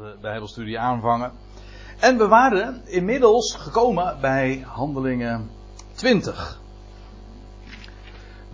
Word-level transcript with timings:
we 0.00 0.16
Bijbelstudie 0.20 0.78
aanvangen. 0.78 1.32
En 1.98 2.18
we 2.18 2.28
waren 2.28 2.82
inmiddels 2.84 3.54
gekomen 3.54 4.16
bij 4.20 4.64
Handelingen 4.66 5.50
20. 5.94 6.60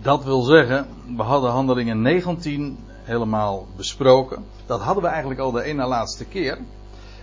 Dat 0.01 0.23
wil 0.23 0.41
zeggen, 0.41 0.87
we 1.15 1.23
hadden 1.23 1.51
Handelingen 1.51 2.01
19 2.01 2.77
helemaal 3.03 3.67
besproken. 3.75 4.45
Dat 4.65 4.81
hadden 4.81 5.03
we 5.03 5.09
eigenlijk 5.09 5.39
al 5.39 5.51
de 5.51 5.63
ene 5.63 5.85
laatste 5.85 6.25
keer. 6.25 6.57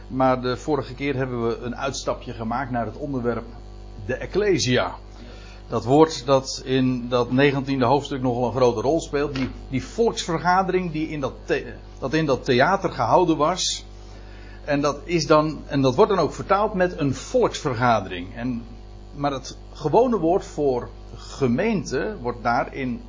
Maar 0.09 0.43
de 0.43 0.57
vorige 0.57 0.95
keer 0.95 1.15
hebben 1.15 1.49
we 1.49 1.59
een 1.59 1.77
uitstapje 1.77 2.33
gemaakt 2.33 2.71
naar 2.71 2.87
het 2.87 2.97
onderwerp 2.97 3.45
de 4.07 4.15
Ecclesia. 4.15 4.95
Dat 5.69 5.85
woord 5.85 6.27
dat 6.27 6.63
in 6.65 7.09
dat 7.09 7.29
19e 7.29 7.79
hoofdstuk 7.79 8.23
nogal 8.23 8.47
een 8.47 8.53
grote 8.53 8.81
rol 8.81 9.01
speelt. 9.01 9.35
Die, 9.35 9.51
die 9.69 9.85
volksvergadering 9.85 10.93
die 10.93 11.09
in 11.09 11.21
dat, 11.21 11.33
dat 11.99 12.15
in 12.15 12.27
dat 12.27 12.45
theater 12.45 12.91
gehouden 12.91 13.37
was. 13.37 13.85
En 14.65 14.81
dat, 14.81 15.01
is 15.05 15.27
dan, 15.27 15.63
en 15.67 15.81
dat 15.81 15.95
wordt 15.95 16.11
dan 16.11 16.21
ook 16.21 16.33
vertaald 16.33 16.75
met 16.75 16.99
een 16.99 17.15
volksvergadering. 17.15 18.35
En, 18.35 18.63
maar 19.15 19.33
het 19.33 19.57
gewone 19.73 20.19
woord 20.19 20.45
voor 20.45 20.89
gemeente 21.17 22.17
wordt 22.21 22.43
daar 22.43 22.75
in 22.75 23.01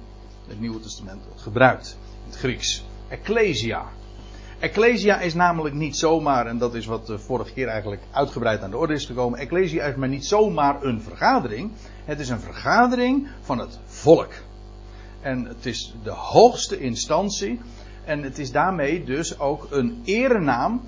het 0.47 0.59
Nieuwe 0.59 0.79
Testament 0.79 1.21
gebruikt. 1.35 1.97
Het 2.25 2.35
Grieks. 2.35 2.83
Ecclesia. 3.07 3.85
Ecclesia 4.59 5.19
is 5.19 5.33
namelijk 5.33 5.75
niet 5.75 5.97
zomaar, 5.97 6.47
en 6.47 6.57
dat 6.57 6.75
is 6.75 6.85
wat 6.85 7.07
de 7.07 7.19
vorige 7.19 7.53
keer 7.53 7.67
eigenlijk 7.67 8.01
uitgebreid 8.11 8.61
aan 8.61 8.69
de 8.69 8.77
orde 8.77 8.93
is 8.93 9.05
gekomen. 9.05 9.39
Ecclesia 9.39 9.83
is 9.83 9.95
maar 9.95 10.09
niet 10.09 10.25
zomaar 10.25 10.83
een 10.83 11.01
vergadering. 11.01 11.71
Het 12.05 12.19
is 12.19 12.29
een 12.29 12.39
vergadering 12.39 13.27
van 13.41 13.57
het 13.57 13.79
volk. 13.85 14.33
En 15.21 15.45
het 15.45 15.65
is 15.65 15.95
de 16.03 16.11
hoogste 16.11 16.79
instantie. 16.79 17.59
En 18.05 18.23
het 18.23 18.39
is 18.39 18.51
daarmee 18.51 19.03
dus 19.03 19.39
ook 19.39 19.67
een 19.69 20.01
erenaam 20.05 20.81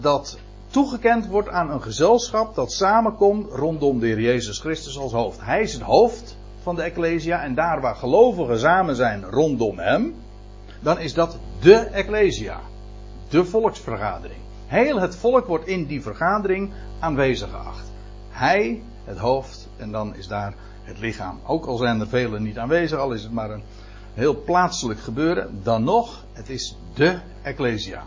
dat 0.00 0.38
toegekend 0.66 1.26
wordt 1.26 1.48
aan 1.48 1.70
een 1.70 1.82
gezelschap 1.82 2.54
dat 2.54 2.72
samenkomt 2.72 3.50
rondom 3.50 4.00
de 4.00 4.06
Heer 4.06 4.20
Jezus 4.20 4.58
Christus 4.58 4.98
als 4.98 5.12
hoofd. 5.12 5.40
Hij 5.40 5.62
is 5.62 5.72
het 5.72 5.82
hoofd 5.82 6.36
van 6.62 6.74
de 6.74 6.82
Ecclesia 6.82 7.42
en 7.42 7.54
daar 7.54 7.80
waar 7.80 7.96
gelovigen 7.96 8.58
samen 8.58 8.96
zijn 8.96 9.24
rondom 9.24 9.78
hem, 9.78 10.14
dan 10.80 10.98
is 10.98 11.14
dat 11.14 11.38
de 11.60 11.74
Ecclesia. 11.74 12.60
De 13.28 13.44
volksvergadering. 13.44 14.40
Heel 14.66 15.00
het 15.00 15.16
volk 15.16 15.46
wordt 15.46 15.66
in 15.66 15.86
die 15.86 16.02
vergadering 16.02 16.72
aanwezig 16.98 17.50
geacht. 17.50 17.90
Hij, 18.30 18.82
het 19.04 19.18
hoofd, 19.18 19.68
en 19.76 19.92
dan 19.92 20.16
is 20.16 20.26
daar 20.26 20.54
het 20.82 20.98
lichaam. 20.98 21.40
Ook 21.46 21.66
al 21.66 21.76
zijn 21.76 22.00
er 22.00 22.08
velen 22.08 22.42
niet 22.42 22.58
aanwezig, 22.58 22.98
al 22.98 23.12
is 23.12 23.22
het 23.22 23.32
maar 23.32 23.50
een 23.50 23.62
heel 24.14 24.42
plaatselijk 24.44 25.00
gebeuren, 25.00 25.60
dan 25.62 25.84
nog, 25.84 26.24
het 26.32 26.48
is 26.48 26.76
de 26.94 27.18
Ecclesia. 27.42 28.02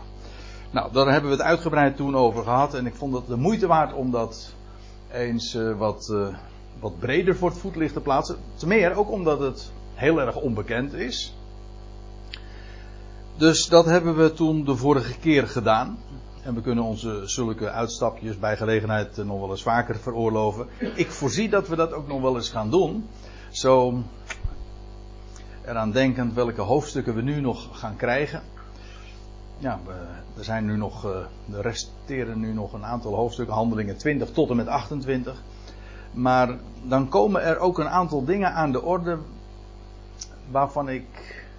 Nou, 0.70 0.92
daar 0.92 1.12
hebben 1.12 1.30
we 1.30 1.36
het 1.36 1.46
uitgebreid 1.46 1.96
toen 1.96 2.16
over 2.16 2.42
gehad 2.42 2.74
en 2.74 2.86
ik 2.86 2.94
vond 2.94 3.14
het 3.14 3.26
de 3.26 3.36
moeite 3.36 3.66
waard 3.66 3.92
om 3.92 4.10
dat 4.10 4.54
eens 5.12 5.54
uh, 5.54 5.78
wat, 5.78 6.08
uh, 6.12 6.26
wat 6.80 6.98
breder 6.98 7.36
voor 7.36 7.48
het 7.48 7.58
voetlicht 7.58 7.92
te 7.92 8.00
plaatsen. 8.00 8.36
Ten 8.54 8.68
meer 8.68 8.96
ook 8.96 9.10
omdat 9.10 9.40
het 9.40 9.72
heel 9.94 10.20
erg 10.20 10.36
onbekend 10.36 10.92
is. 10.92 11.34
Dus 13.36 13.68
dat 13.68 13.84
hebben 13.84 14.16
we 14.16 14.32
toen 14.32 14.64
de 14.64 14.76
vorige 14.76 15.18
keer 15.18 15.48
gedaan. 15.48 15.98
En 16.42 16.54
we 16.54 16.60
kunnen 16.60 16.84
onze 16.84 17.22
zulke 17.24 17.70
uitstapjes 17.70 18.38
bij 18.38 18.56
gelegenheid 18.56 19.16
nog 19.16 19.40
wel 19.40 19.50
eens 19.50 19.62
vaker 19.62 19.96
veroorloven. 19.96 20.66
Ik 20.94 21.10
voorzie 21.10 21.48
dat 21.48 21.68
we 21.68 21.76
dat 21.76 21.92
ook 21.92 22.08
nog 22.08 22.20
wel 22.20 22.36
eens 22.36 22.50
gaan 22.50 22.70
doen. 22.70 23.08
Zo 23.50 24.02
eraan 25.64 25.90
denkend 25.90 26.34
welke 26.34 26.60
hoofdstukken 26.60 27.14
we 27.14 27.22
nu 27.22 27.40
nog 27.40 27.68
gaan 27.72 27.96
krijgen. 27.96 28.42
Ja, 29.58 29.80
we, 30.34 30.42
zijn 30.44 30.64
nu 30.64 30.76
nog, 30.76 31.04
er 31.04 31.60
resteren 31.60 32.40
nu 32.40 32.52
nog 32.52 32.72
een 32.72 32.84
aantal 32.84 33.14
hoofdstukken, 33.14 33.54
handelingen 33.54 33.96
20 33.96 34.30
tot 34.30 34.50
en 34.50 34.56
met 34.56 34.66
28. 34.66 35.42
Maar 36.12 36.58
dan 36.82 37.08
komen 37.08 37.42
er 37.42 37.58
ook 37.58 37.78
een 37.78 37.88
aantal 37.88 38.24
dingen 38.24 38.52
aan 38.52 38.72
de 38.72 38.82
orde 38.82 39.18
waarvan 40.50 40.88
ik 40.88 41.04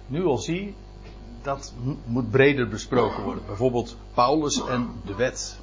nu 0.06 0.24
al 0.24 0.38
zie 0.38 0.74
dat 1.42 1.74
moet 2.04 2.30
breder 2.30 2.68
besproken 2.68 3.22
worden. 3.22 3.46
Bijvoorbeeld 3.46 3.96
Paulus 4.14 4.66
en 4.66 4.88
de 5.04 5.14
wet. 5.14 5.58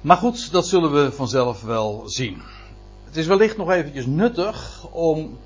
Maar 0.00 0.16
goed, 0.16 0.52
dat 0.52 0.66
zullen 0.66 0.92
we 0.92 1.12
vanzelf 1.12 1.62
wel 1.62 2.02
zien. 2.06 2.42
Het 3.04 3.16
is 3.16 3.26
wellicht 3.26 3.56
nog 3.56 3.70
eventjes 3.70 4.06
nuttig 4.06 4.86
om 4.90 5.38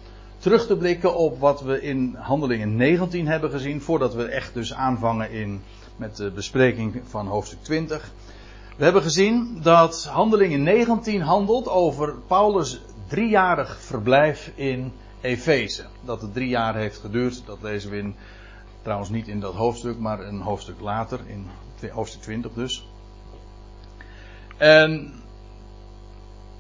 terug 0.44 0.66
te 0.66 0.76
blikken 0.76 1.14
op 1.14 1.40
wat 1.40 1.60
we 1.60 1.82
in 1.82 2.14
Handelingen 2.18 2.76
19 2.76 3.26
hebben 3.26 3.50
gezien, 3.50 3.80
voordat 3.80 4.14
we 4.14 4.24
echt 4.24 4.54
dus 4.54 4.74
aanvangen 4.74 5.30
in, 5.30 5.62
met 5.96 6.16
de 6.16 6.30
bespreking 6.30 7.02
van 7.04 7.26
hoofdstuk 7.26 7.62
20. 7.62 8.12
We 8.76 8.84
hebben 8.84 9.02
gezien 9.02 9.58
dat 9.62 10.04
Handelingen 10.04 10.62
19 10.62 11.20
handelt 11.20 11.68
over 11.68 12.14
Paulus' 12.26 12.80
driejarig 13.06 13.80
verblijf 13.80 14.52
in 14.54 14.92
Efeze. 15.20 15.84
Dat 16.04 16.20
het 16.20 16.32
drie 16.34 16.48
jaar 16.48 16.76
heeft 16.76 16.98
geduurd, 16.98 17.42
dat 17.46 17.58
lezen 17.62 17.90
we 17.90 17.96
in, 17.96 18.14
trouwens 18.82 19.10
niet 19.10 19.28
in 19.28 19.40
dat 19.40 19.54
hoofdstuk, 19.54 19.98
maar 19.98 20.20
een 20.20 20.40
hoofdstuk 20.40 20.80
later, 20.80 21.20
in 21.26 21.46
hoofdstuk 21.90 22.22
20 22.22 22.52
dus. 22.52 22.88
En 24.56 25.12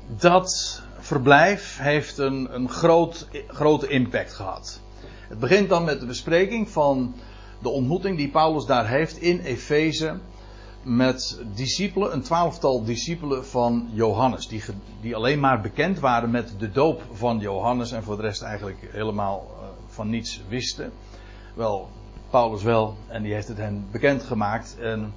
dat 0.06 0.82
verblijf 1.04 1.78
heeft 1.78 2.18
een, 2.18 2.54
een 2.54 2.68
groot, 2.68 3.28
grote 3.48 3.88
impact 3.88 4.32
gehad. 4.32 4.80
Het 5.28 5.38
begint 5.38 5.68
dan 5.68 5.84
met 5.84 6.00
de 6.00 6.06
bespreking 6.06 6.68
van 6.68 7.14
de 7.62 7.68
ontmoeting 7.68 8.16
die 8.16 8.28
Paulus 8.28 8.66
daar 8.66 8.88
heeft 8.88 9.16
in 9.16 9.40
Efeze 9.40 10.18
met 10.82 11.40
discipelen, 11.54 12.12
een 12.12 12.22
twaalftal 12.22 12.84
discipelen 12.84 13.46
van 13.46 13.88
Johannes, 13.92 14.48
die, 14.48 14.62
die 15.00 15.16
alleen 15.16 15.40
maar 15.40 15.60
bekend 15.60 16.00
waren 16.00 16.30
met 16.30 16.54
de 16.58 16.70
doop 16.70 17.02
van 17.12 17.38
Johannes 17.38 17.92
en 17.92 18.02
voor 18.02 18.16
de 18.16 18.22
rest 18.22 18.42
eigenlijk 18.42 18.88
helemaal 18.92 19.46
uh, 19.50 19.66
van 19.88 20.08
niets 20.08 20.42
wisten. 20.48 20.92
Wel, 21.54 21.88
Paulus 22.30 22.62
wel, 22.62 22.96
en 23.08 23.22
die 23.22 23.32
heeft 23.32 23.48
het 23.48 23.58
hen 23.58 23.86
bekendgemaakt. 23.90 24.76
En 24.78 25.14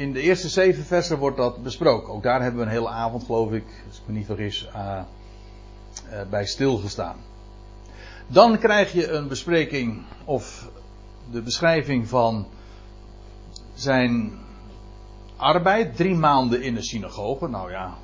in 0.00 0.12
de 0.12 0.20
eerste 0.20 0.48
zeven 0.48 0.84
versen 0.84 1.18
wordt 1.18 1.36
dat 1.36 1.62
besproken. 1.62 2.12
Ook 2.12 2.22
daar 2.22 2.42
hebben 2.42 2.60
we 2.60 2.66
een 2.66 2.72
hele 2.72 2.88
avond, 2.88 3.24
geloof 3.24 3.52
ik, 3.52 3.64
als 3.88 3.96
ik 3.96 4.02
me 4.06 4.12
niet 4.12 4.26
vergis, 4.26 4.68
uh, 4.74 5.00
uh, 6.12 6.20
bij 6.30 6.46
stilgestaan. 6.46 7.16
Dan 8.26 8.58
krijg 8.58 8.92
je 8.92 9.10
een 9.10 9.28
bespreking 9.28 10.02
of 10.24 10.70
de 11.30 11.42
beschrijving 11.42 12.08
van 12.08 12.46
zijn 13.74 14.32
arbeid, 15.36 15.96
drie 15.96 16.14
maanden 16.14 16.62
in 16.62 16.74
de 16.74 16.82
synagoge. 16.82 17.48
Nou 17.48 17.70
ja, 17.70 17.94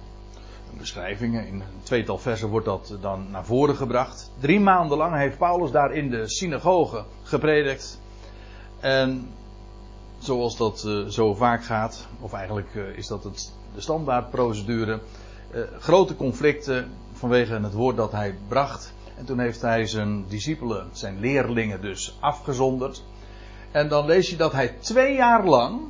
beschrijvingen. 0.79 1.47
In 1.47 1.55
een 1.55 1.83
tweetal 1.83 2.19
versen 2.19 2.49
wordt 2.49 2.67
dat 2.67 2.97
dan 3.01 3.31
naar 3.31 3.45
voren 3.45 3.77
gebracht. 3.77 4.31
Drie 4.41 4.61
maanden 4.61 4.99
lang 4.99 5.17
heeft 5.17 5.39
Paulus 5.39 5.71
daar 5.71 5.93
in 5.93 6.11
de 6.11 6.29
synagoge 6.29 7.05
gepredikt. 7.23 8.01
En 8.81 9.29
zoals 10.19 10.57
dat 10.57 10.85
uh, 10.87 11.07
zo 11.07 11.35
vaak 11.35 11.65
gaat, 11.65 12.07
of 12.21 12.33
eigenlijk 12.33 12.75
uh, 12.75 12.97
is 12.97 13.07
dat 13.07 13.25
het, 13.25 13.53
de 13.75 13.81
standaardprocedure, 13.81 15.01
uh, 15.55 15.61
grote 15.79 16.17
conflicten 16.17 16.91
vanwege 17.13 17.55
het 17.55 17.73
woord 17.73 17.97
dat 17.97 18.13
hij 18.13 18.35
bracht. 18.49 18.93
En 19.17 19.25
toen 19.25 19.39
heeft 19.39 19.61
hij 19.61 19.87
zijn 19.87 20.25
discipelen, 20.29 20.89
zijn 20.93 21.21
leerlingen 21.21 21.81
dus 21.81 22.17
afgezonderd. 22.21 23.03
En 23.71 23.89
dan 23.89 24.07
lees 24.07 24.31
je 24.31 24.37
dat 24.37 24.53
hij 24.53 24.69
twee 24.69 25.15
jaar 25.15 25.47
lang 25.47 25.81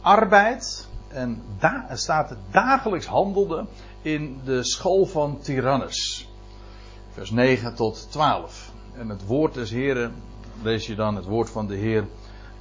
arbeid 0.00 0.88
en 1.08 1.42
da 1.58 1.86
staat 1.92 2.36
dagelijks 2.50 3.06
handelde 3.06 3.66
in 4.02 4.40
de 4.44 4.64
school 4.64 5.06
van 5.06 5.38
Tyrannus. 5.40 6.28
Vers 7.10 7.30
9 7.30 7.74
tot 7.74 8.06
12. 8.10 8.72
En 8.96 9.08
het 9.08 9.26
woord 9.26 9.54
des 9.54 9.70
Heren, 9.70 10.14
lees 10.62 10.86
je 10.86 10.94
dan 10.94 11.16
het 11.16 11.24
woord 11.24 11.50
van 11.50 11.66
de 11.66 11.76
Heer, 11.76 12.06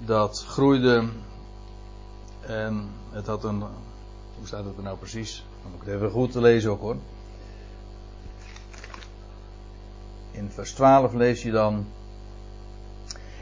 dat 0.06 0.44
groeide 0.48 1.04
en 2.40 2.90
het 3.12 3.28
had 3.28 3.44
een, 3.44 3.60
hoe 4.38 4.48
staat 4.48 4.66
het 4.66 4.78
er 4.78 4.84
nou 4.84 4.98
precies? 4.98 5.46
Dan 5.62 5.72
moet 5.72 5.82
ik 5.82 5.88
het 5.88 5.96
even 5.96 6.12
goed 6.12 6.36
lezen 6.36 6.72
ook 6.72 6.82
hoor. 6.82 6.96
In 10.32 10.50
vers 10.54 10.72
12 10.72 11.14
lees 11.14 11.42
je 11.42 11.52
dan. 11.52 11.86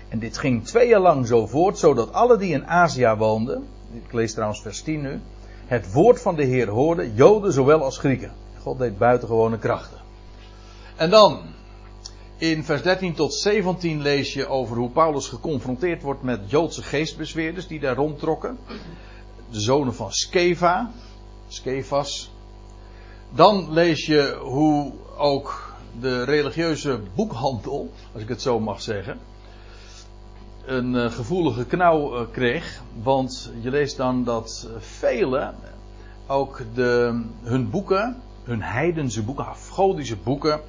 En 0.07 0.19
dit 0.19 0.37
ging 0.37 0.65
twee 0.65 0.87
jaar 0.87 0.99
lang 0.99 1.27
zo 1.27 1.47
voort, 1.47 1.77
zodat 1.77 2.13
alle 2.13 2.37
die 2.37 2.53
in 2.53 2.67
Azië 2.67 3.15
woonden, 3.17 3.67
ik 3.91 4.13
lees 4.13 4.33
trouwens 4.33 4.61
vers 4.61 4.81
10 4.81 5.01
nu, 5.01 5.19
het 5.65 5.91
woord 5.91 6.21
van 6.21 6.35
de 6.35 6.43
Heer 6.43 6.69
hoorden, 6.69 7.13
Joden 7.13 7.53
zowel 7.53 7.83
als 7.83 7.97
Grieken. 7.97 8.31
God 8.61 8.77
deed 8.77 8.97
buitengewone 8.97 9.57
krachten. 9.57 9.97
En 10.95 11.09
dan, 11.09 11.41
in 12.37 12.63
vers 12.63 12.81
13 12.81 13.13
tot 13.13 13.33
17 13.33 14.01
lees 14.01 14.33
je 14.33 14.47
over 14.47 14.77
hoe 14.77 14.89
Paulus 14.89 15.27
geconfronteerd 15.27 16.01
wordt 16.01 16.21
met 16.21 16.49
Joodse 16.49 16.83
geestbezweerders 16.83 17.67
die 17.67 17.79
daar 17.79 17.95
rondtrokken. 17.95 18.57
De 19.49 19.59
zonen 19.59 19.95
van 19.95 20.11
Skeva, 20.11 20.91
Skevas. 21.47 22.31
Dan 23.33 23.73
lees 23.73 24.05
je 24.05 24.39
hoe 24.41 24.93
ook 25.17 25.75
de 25.99 26.23
religieuze 26.23 26.99
boekhandel, 27.15 27.91
als 28.13 28.21
ik 28.21 28.29
het 28.29 28.41
zo 28.41 28.59
mag 28.59 28.81
zeggen, 28.81 29.19
een 30.65 30.93
uh, 30.93 31.11
gevoelige 31.11 31.65
knauw 31.65 32.21
uh, 32.21 32.27
kreeg. 32.31 32.81
Want 33.03 33.51
je 33.61 33.69
leest 33.69 33.97
dan 33.97 34.23
dat 34.23 34.69
velen 34.77 35.55
ook 36.27 36.61
de, 36.73 37.21
hun 37.43 37.69
boeken, 37.69 38.21
hun 38.43 38.61
heidense 38.61 39.23
boeken, 39.23 39.45
afgodische 39.45 40.17
boeken, 40.17 40.61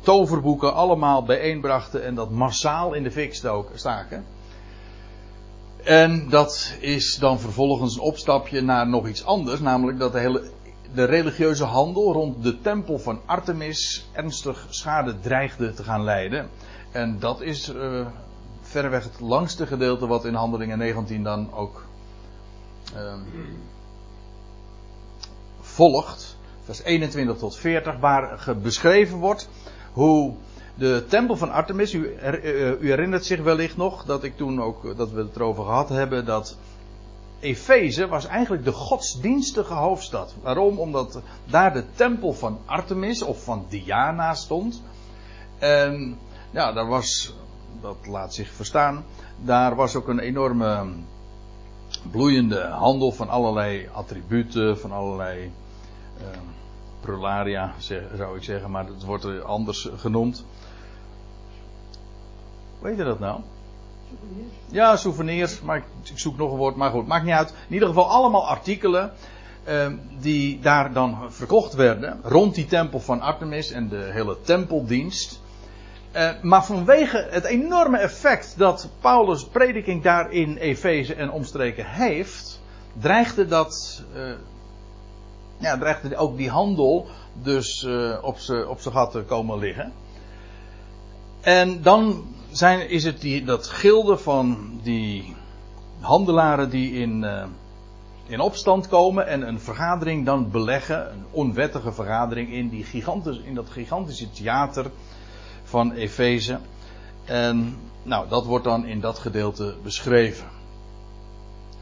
toverboeken 0.00 0.74
allemaal 0.74 1.22
bijeenbrachten 1.22 2.04
en 2.04 2.14
dat 2.14 2.30
massaal 2.30 2.92
in 2.92 3.02
de 3.02 3.10
fik 3.10 3.34
staken. 3.74 4.24
En 5.84 6.28
dat 6.28 6.76
is 6.80 7.16
dan 7.16 7.40
vervolgens 7.40 7.94
een 7.94 8.00
opstapje 8.00 8.60
naar 8.60 8.88
nog 8.88 9.08
iets 9.08 9.24
anders, 9.24 9.60
namelijk 9.60 9.98
dat 9.98 10.12
de 10.12 10.18
hele 10.18 10.50
de 10.94 11.04
religieuze 11.04 11.64
handel 11.64 12.12
rond 12.12 12.42
de 12.42 12.60
tempel 12.60 12.98
van 12.98 13.20
Artemis 13.26 14.08
ernstig 14.12 14.66
schade 14.68 15.20
dreigde 15.20 15.72
te 15.72 15.84
gaan 15.84 16.04
leiden. 16.04 16.48
En 16.90 17.18
dat 17.18 17.40
is 17.40 17.68
uh, 17.68 18.06
verreweg 18.60 19.04
het 19.04 19.20
langste 19.20 19.66
gedeelte 19.66 20.06
wat 20.06 20.24
in 20.24 20.34
Handelingen 20.34 20.78
19 20.78 21.22
dan 21.22 21.52
ook 21.52 21.84
uh, 22.96 23.14
volgt. 25.60 26.36
Vers 26.64 26.82
21 26.82 27.36
tot 27.36 27.56
40, 27.56 27.98
waar 27.98 28.56
beschreven 28.62 29.18
wordt 29.18 29.48
hoe 29.92 30.34
de 30.74 31.04
tempel 31.08 31.36
van 31.36 31.50
Artemis, 31.50 31.92
u, 31.92 32.16
u, 32.80 32.88
herinnert 32.88 33.24
zich 33.24 33.42
wellicht 33.42 33.76
nog 33.76 34.04
dat 34.04 34.24
ik 34.24 34.36
toen 34.36 34.62
ook 34.62 34.96
dat 34.96 35.10
we 35.10 35.20
het 35.20 35.36
erover 35.36 35.64
gehad 35.64 35.88
hebben 35.88 36.24
dat 36.24 36.56
Efeze 37.40 38.08
was 38.08 38.26
eigenlijk 38.26 38.64
de 38.64 38.72
godsdienstige 38.72 39.74
hoofdstad. 39.74 40.34
Waarom? 40.42 40.78
Omdat 40.78 41.20
daar 41.44 41.72
de 41.72 41.84
tempel 41.94 42.32
van 42.32 42.58
Artemis 42.64 43.22
of 43.22 43.44
van 43.44 43.66
Diana 43.68 44.34
stond. 44.34 44.82
En 45.58 46.18
ja, 46.50 46.72
daar 46.72 46.86
was, 46.86 47.34
dat 47.80 47.96
laat 48.06 48.34
zich 48.34 48.50
verstaan, 48.50 49.04
daar 49.42 49.74
was 49.74 49.94
ook 49.94 50.08
een 50.08 50.18
enorme 50.18 50.86
bloeiende 52.10 52.66
handel 52.66 53.12
van 53.12 53.28
allerlei 53.28 53.88
attributen, 53.92 54.78
van 54.78 54.92
allerlei 54.92 55.52
uh, 56.20 56.26
prularia, 57.00 57.74
zou 58.14 58.36
ik 58.36 58.42
zeggen, 58.42 58.70
maar 58.70 58.86
het 58.86 59.04
wordt 59.04 59.44
anders 59.44 59.88
genoemd. 59.96 60.44
Weet 62.80 62.96
je 62.96 63.04
dat 63.04 63.18
nou? 63.18 63.40
Ja, 64.70 64.96
souvenirs, 64.96 65.60
maar 65.60 65.76
ik, 65.76 65.84
zoek 66.14 66.36
nog 66.36 66.50
een 66.50 66.58
woord, 66.58 66.76
maar 66.76 66.90
goed, 66.90 67.06
maakt 67.06 67.24
niet 67.24 67.34
uit. 67.34 67.54
In 67.68 67.74
ieder 67.74 67.88
geval 67.88 68.08
allemaal 68.08 68.48
artikelen 68.48 69.12
uh, 69.68 69.86
die 70.20 70.60
daar 70.60 70.92
dan 70.92 71.18
verkocht 71.28 71.74
werden 71.74 72.20
rond 72.22 72.54
die 72.54 72.66
tempel 72.66 73.00
van 73.00 73.20
Artemis 73.20 73.70
en 73.70 73.88
de 73.88 74.08
hele 74.12 74.36
tempeldienst. 74.42 75.40
Uh, 76.16 76.30
maar 76.42 76.64
vanwege 76.64 77.26
het 77.30 77.44
enorme 77.44 77.98
effect 77.98 78.54
dat 78.56 78.88
Paulus' 79.00 79.44
prediking 79.44 80.02
daar 80.02 80.32
in 80.32 80.56
Efeze 80.56 81.14
en 81.14 81.30
omstreken 81.30 81.86
heeft, 81.86 82.60
dreigde 82.92 83.46
dat, 83.46 84.02
uh, 84.16 84.32
ja, 85.60 85.78
dreigde 85.78 86.16
ook 86.16 86.36
die 86.36 86.50
handel 86.50 87.06
dus 87.42 87.82
uh, 87.82 88.18
op 88.68 88.80
zijn 88.80 88.94
gat 88.94 89.24
komen 89.26 89.58
liggen. 89.58 89.92
En 91.40 91.82
dan 91.82 92.24
zijn, 92.50 92.88
is 92.88 93.04
het 93.04 93.20
die, 93.20 93.44
dat 93.44 93.66
gilde 93.66 94.18
van 94.18 94.78
die 94.82 95.36
handelaren 96.00 96.70
die 96.70 96.92
in, 96.92 97.22
uh, 97.22 97.44
in 98.26 98.40
opstand 98.40 98.88
komen 98.88 99.26
en 99.26 99.48
een 99.48 99.60
vergadering 99.60 100.26
dan 100.26 100.50
beleggen, 100.50 101.12
een 101.12 101.24
onwettige 101.30 101.92
vergadering 101.92 102.52
in, 102.52 102.68
die 102.68 102.84
gigantisch, 102.84 103.40
in 103.44 103.54
dat 103.54 103.70
gigantische 103.70 104.30
theater 104.30 104.90
van 105.64 105.92
Efeze. 105.92 106.58
En 107.24 107.76
nou, 108.02 108.28
dat 108.28 108.46
wordt 108.46 108.64
dan 108.64 108.86
in 108.86 109.00
dat 109.00 109.18
gedeelte 109.18 109.74
beschreven. 109.82 110.46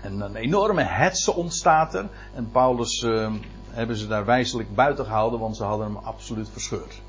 En 0.03 0.21
een 0.21 0.37
enorme 0.37 0.83
hetze 0.83 1.35
ontstaat 1.35 1.95
er. 1.95 2.09
En 2.35 2.51
Paulus 2.51 3.03
uh, 3.03 3.33
hebben 3.71 3.97
ze 3.97 4.07
daar 4.07 4.25
wijselijk 4.25 4.75
buiten 4.75 5.05
gehouden, 5.05 5.41
want 5.41 5.57
ze 5.57 5.65
hadden 5.65 5.87
hem 5.87 5.97
absoluut 5.97 6.49
verscheurd. 6.53 7.01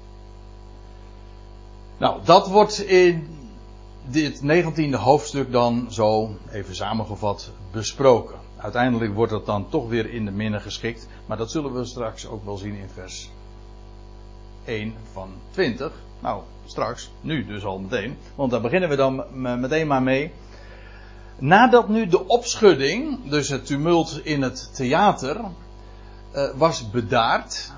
Nou, 1.97 2.19
dat 2.23 2.47
wordt 2.47 2.79
in 2.79 3.27
dit 4.05 4.41
19e 4.41 4.95
hoofdstuk 4.95 5.51
dan 5.51 5.87
zo, 5.89 6.29
even 6.51 6.75
samengevat, 6.75 7.51
besproken. 7.71 8.35
Uiteindelijk 8.57 9.13
wordt 9.13 9.31
dat 9.31 9.45
dan 9.45 9.69
toch 9.69 9.87
weer 9.87 10.09
in 10.09 10.25
de 10.25 10.31
minne 10.31 10.59
geschikt, 10.59 11.07
maar 11.25 11.37
dat 11.37 11.51
zullen 11.51 11.73
we 11.73 11.85
straks 11.85 12.27
ook 12.27 12.45
wel 12.45 12.57
zien 12.57 12.75
in 12.75 12.89
vers 12.93 13.29
1 14.65 14.93
van 15.11 15.29
20. 15.51 15.91
Nou, 16.19 16.41
straks, 16.65 17.11
nu 17.21 17.45
dus 17.45 17.65
al 17.65 17.79
meteen, 17.79 18.17
want 18.35 18.51
daar 18.51 18.61
beginnen 18.61 18.89
we 18.89 18.95
dan 18.95 19.23
meteen 19.59 19.87
maar 19.87 20.03
mee. 20.03 20.31
Nadat 21.37 21.89
nu 21.89 22.07
de 22.07 22.27
opschudding, 22.27 23.29
dus 23.29 23.49
het 23.49 23.65
tumult 23.65 24.19
in 24.23 24.41
het 24.41 24.75
theater, 24.75 25.41
uh, 26.35 26.49
was 26.55 26.89
bedaard, 26.89 27.71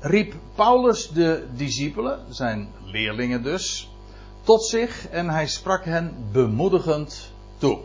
riep 0.00 0.34
Paulus 0.54 1.08
de 1.08 1.46
discipelen, 1.54 2.20
zijn 2.28 2.68
leerlingen 2.84 3.42
dus, 3.42 3.90
tot 4.42 4.64
zich 4.64 5.08
en 5.08 5.28
hij 5.28 5.46
sprak 5.46 5.84
hen 5.84 6.14
bemoedigend 6.32 7.32
toe. 7.58 7.78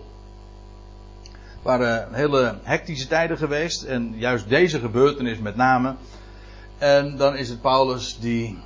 Het 1.31 1.63
waren 1.63 2.13
hele 2.13 2.59
hectische 2.63 3.07
tijden 3.07 3.37
geweest 3.37 3.83
en 3.83 4.13
juist 4.17 4.49
deze 4.49 4.79
gebeurtenis 4.79 5.39
met 5.39 5.55
name. 5.55 5.95
En 6.77 7.17
dan 7.17 7.35
is 7.35 7.49
het 7.49 7.61
Paulus 7.61 8.19
die 8.19 8.57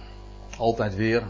altijd 0.58 0.96
weer 0.96 1.24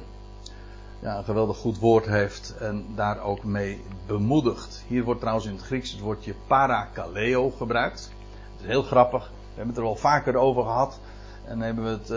ja, 0.99 1.17
een 1.17 1.23
geweldig 1.23 1.57
goed 1.57 1.79
woord 1.79 2.05
heeft 2.05 2.55
en 2.59 2.85
daar 2.95 3.21
ook 3.21 3.43
mee 3.43 3.81
bemoedigt. 4.07 4.83
Hier 4.87 5.03
wordt 5.03 5.19
trouwens 5.19 5.47
in 5.47 5.53
het 5.53 5.61
Grieks 5.61 5.91
het 5.91 5.99
woordje 5.99 6.35
parakaleo 6.47 7.49
gebruikt. 7.49 8.11
Het 8.59 8.67
is 8.67 8.73
heel 8.73 8.83
grappig. 8.83 9.27
We 9.27 9.55
hebben 9.55 9.75
het 9.75 9.83
er 9.83 9.89
al 9.89 9.95
vaker 9.95 10.35
over 10.35 10.63
gehad. 10.63 10.99
En 11.45 11.61
hebben 11.61 11.83
we 11.83 11.89
het, 11.89 12.09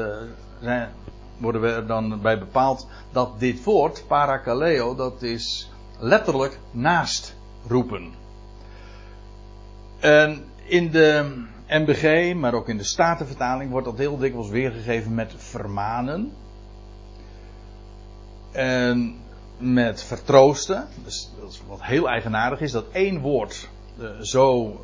uh, 0.63 0.83
worden 1.39 1.61
we 1.61 1.69
er 1.69 1.87
dan 1.87 2.21
bij 2.21 2.39
bepaald 2.39 2.89
dat 3.13 3.41
dit 3.41 3.65
woord, 3.65 4.05
parakaleo, 4.07 4.95
dat 4.95 5.23
is 5.23 5.71
letterlijk 5.99 6.59
naast 6.71 7.37
roepen. 7.67 8.13
En 10.01 10.45
in 10.65 10.91
de 10.91 11.43
MBG, 11.69 12.35
maar 12.35 12.55
ook 12.55 12.69
in 12.69 12.77
de 12.77 12.85
Statenvertaling 12.85 13.71
wordt 13.71 13.87
dat 13.87 13.99
heel 13.99 14.19
dikwijls 14.19 14.49
weergegeven 14.49 15.15
met 15.15 15.35
vermanen. 15.37 16.33
En 18.53 19.17
met 19.59 20.03
vertroosten. 20.03 20.89
Dus 21.05 21.31
wat 21.69 21.83
heel 21.83 22.09
eigenaardig 22.09 22.61
is, 22.61 22.73
dat 22.73 22.85
één 22.93 23.21
woord 23.21 23.69
uh, 23.99 24.21
zo, 24.21 24.77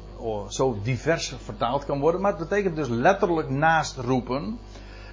zo 0.48 0.78
divers 0.82 1.34
vertaald 1.42 1.84
kan 1.84 2.00
worden. 2.00 2.20
Maar 2.20 2.36
het 2.38 2.48
betekent 2.48 2.76
dus 2.76 2.88
letterlijk 2.88 3.50
naast 3.50 3.96
roepen. 3.96 4.58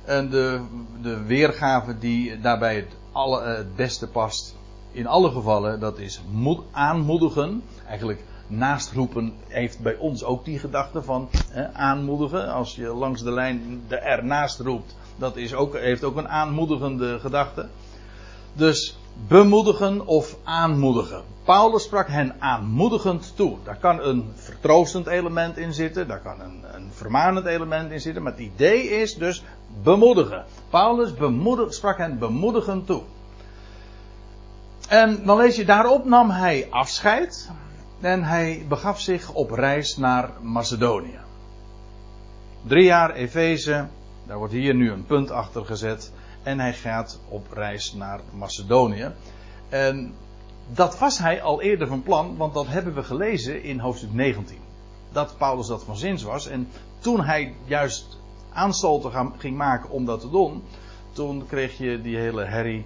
En 0.06 0.30
de, 0.30 0.62
de 1.02 1.24
weergave 1.24 1.98
die 1.98 2.40
daarbij 2.40 2.76
het, 2.76 2.98
alle, 3.12 3.42
eh, 3.42 3.66
beste 3.76 4.08
past, 4.08 4.56
in 4.92 5.08
alle 5.08 5.32
gevallen, 5.32 5.80
dat 5.80 5.98
is 5.98 6.22
moed, 6.32 6.62
aanmoedigen. 6.72 7.64
Eigenlijk 7.88 8.24
naast 8.48 8.92
roepen 8.92 9.34
heeft 9.48 9.80
bij 9.80 9.96
ons 9.96 10.24
ook 10.24 10.46
die 10.46 10.60
gedachte 10.60 11.02
van 11.02 11.30
hè, 11.50 11.74
aanmoedigen. 11.74 12.54
Als 12.54 12.76
je 12.76 12.88
langs 12.88 13.24
de 13.24 13.32
lijn 13.32 13.82
de 13.88 13.96
R 13.96 14.26
naast 14.26 14.60
roept, 14.60 14.96
dat 15.18 15.36
is 15.38 15.54
ook, 15.54 15.78
heeft 15.78 16.04
ook 16.04 16.16
een 16.16 16.28
aanmoedigende 16.28 17.20
gedachte. 17.20 17.68
Dus 18.56 18.98
bemoedigen 19.28 20.06
of 20.06 20.38
aanmoedigen. 20.44 21.24
Paulus 21.44 21.84
sprak 21.84 22.08
hen 22.08 22.36
aanmoedigend 22.40 23.34
toe. 23.36 23.58
Daar 23.64 23.78
kan 23.78 24.00
een 24.00 24.32
vertroostend 24.36 25.08
element 25.08 25.58
in 25.58 25.74
zitten, 25.74 26.08
daar 26.08 26.22
kan 26.22 26.40
een, 26.40 26.64
een 26.74 26.90
vermanend 26.92 27.46
element 27.46 27.92
in 27.92 28.00
zitten, 28.00 28.24
maar 28.24 28.32
het 28.32 28.42
idee 28.42 28.90
is 28.90 29.16
dus 29.16 29.44
bemoedigen. 29.84 30.46
Paulus 30.70 31.14
bemoedig, 31.14 31.74
sprak 31.74 31.98
hen 31.98 32.20
bemoedigend 32.20 32.86
toe. 32.86 33.02
En 34.88 35.26
dan 35.26 35.38
lees 35.38 35.56
je 35.56 35.66
daarop 35.66 36.06
nam 36.06 36.30
hij 36.30 36.68
afscheid 36.70 37.50
en 38.02 38.24
hij 38.24 38.66
begaf 38.68 39.00
zich 39.00 39.32
op 39.32 39.52
reis 39.52 39.98
naar 39.98 40.30
Macedonië. 40.42 41.20
Drie 42.62 42.84
jaar 42.84 43.14
Efeze, 43.14 43.88
daar 44.28 44.38
wordt 44.38 44.54
hier 44.54 44.76
nu 44.76 44.92
een 44.92 45.06
punt 45.06 45.32
achter 45.32 45.66
gezet. 45.66 46.12
En 46.46 46.60
hij 46.60 46.74
gaat 46.74 47.20
op 47.30 47.52
reis 47.52 47.94
naar 47.94 48.20
Macedonië. 48.34 49.12
En 49.70 50.14
dat 50.74 51.00
was 51.00 51.18
hij 51.18 51.42
al 51.42 51.62
eerder 51.62 51.88
van 51.88 52.04
plan, 52.04 52.38
want 52.38 52.54
dat 52.54 52.68
hebben 52.68 52.94
we 52.94 53.04
gelezen 53.04 53.64
in 53.64 53.80
hoofdstuk 53.80 54.14
19. 54.14 54.58
Dat 55.12 55.38
Paulus 55.38 55.68
dat 55.68 55.84
van 55.84 55.98
zins 55.98 56.24
was. 56.24 56.48
En 56.48 56.68
toen 57.00 57.22
hij 57.22 57.54
juist 57.66 58.18
aanstalten 58.54 59.34
ging 59.38 59.58
maken 59.58 59.90
om 59.90 60.06
dat 60.06 60.20
te 60.20 60.30
doen, 60.30 60.64
toen 61.12 61.46
kreeg 61.48 61.78
je 61.78 62.02
die 62.02 62.18
hele 62.18 62.44
herrie, 62.44 62.86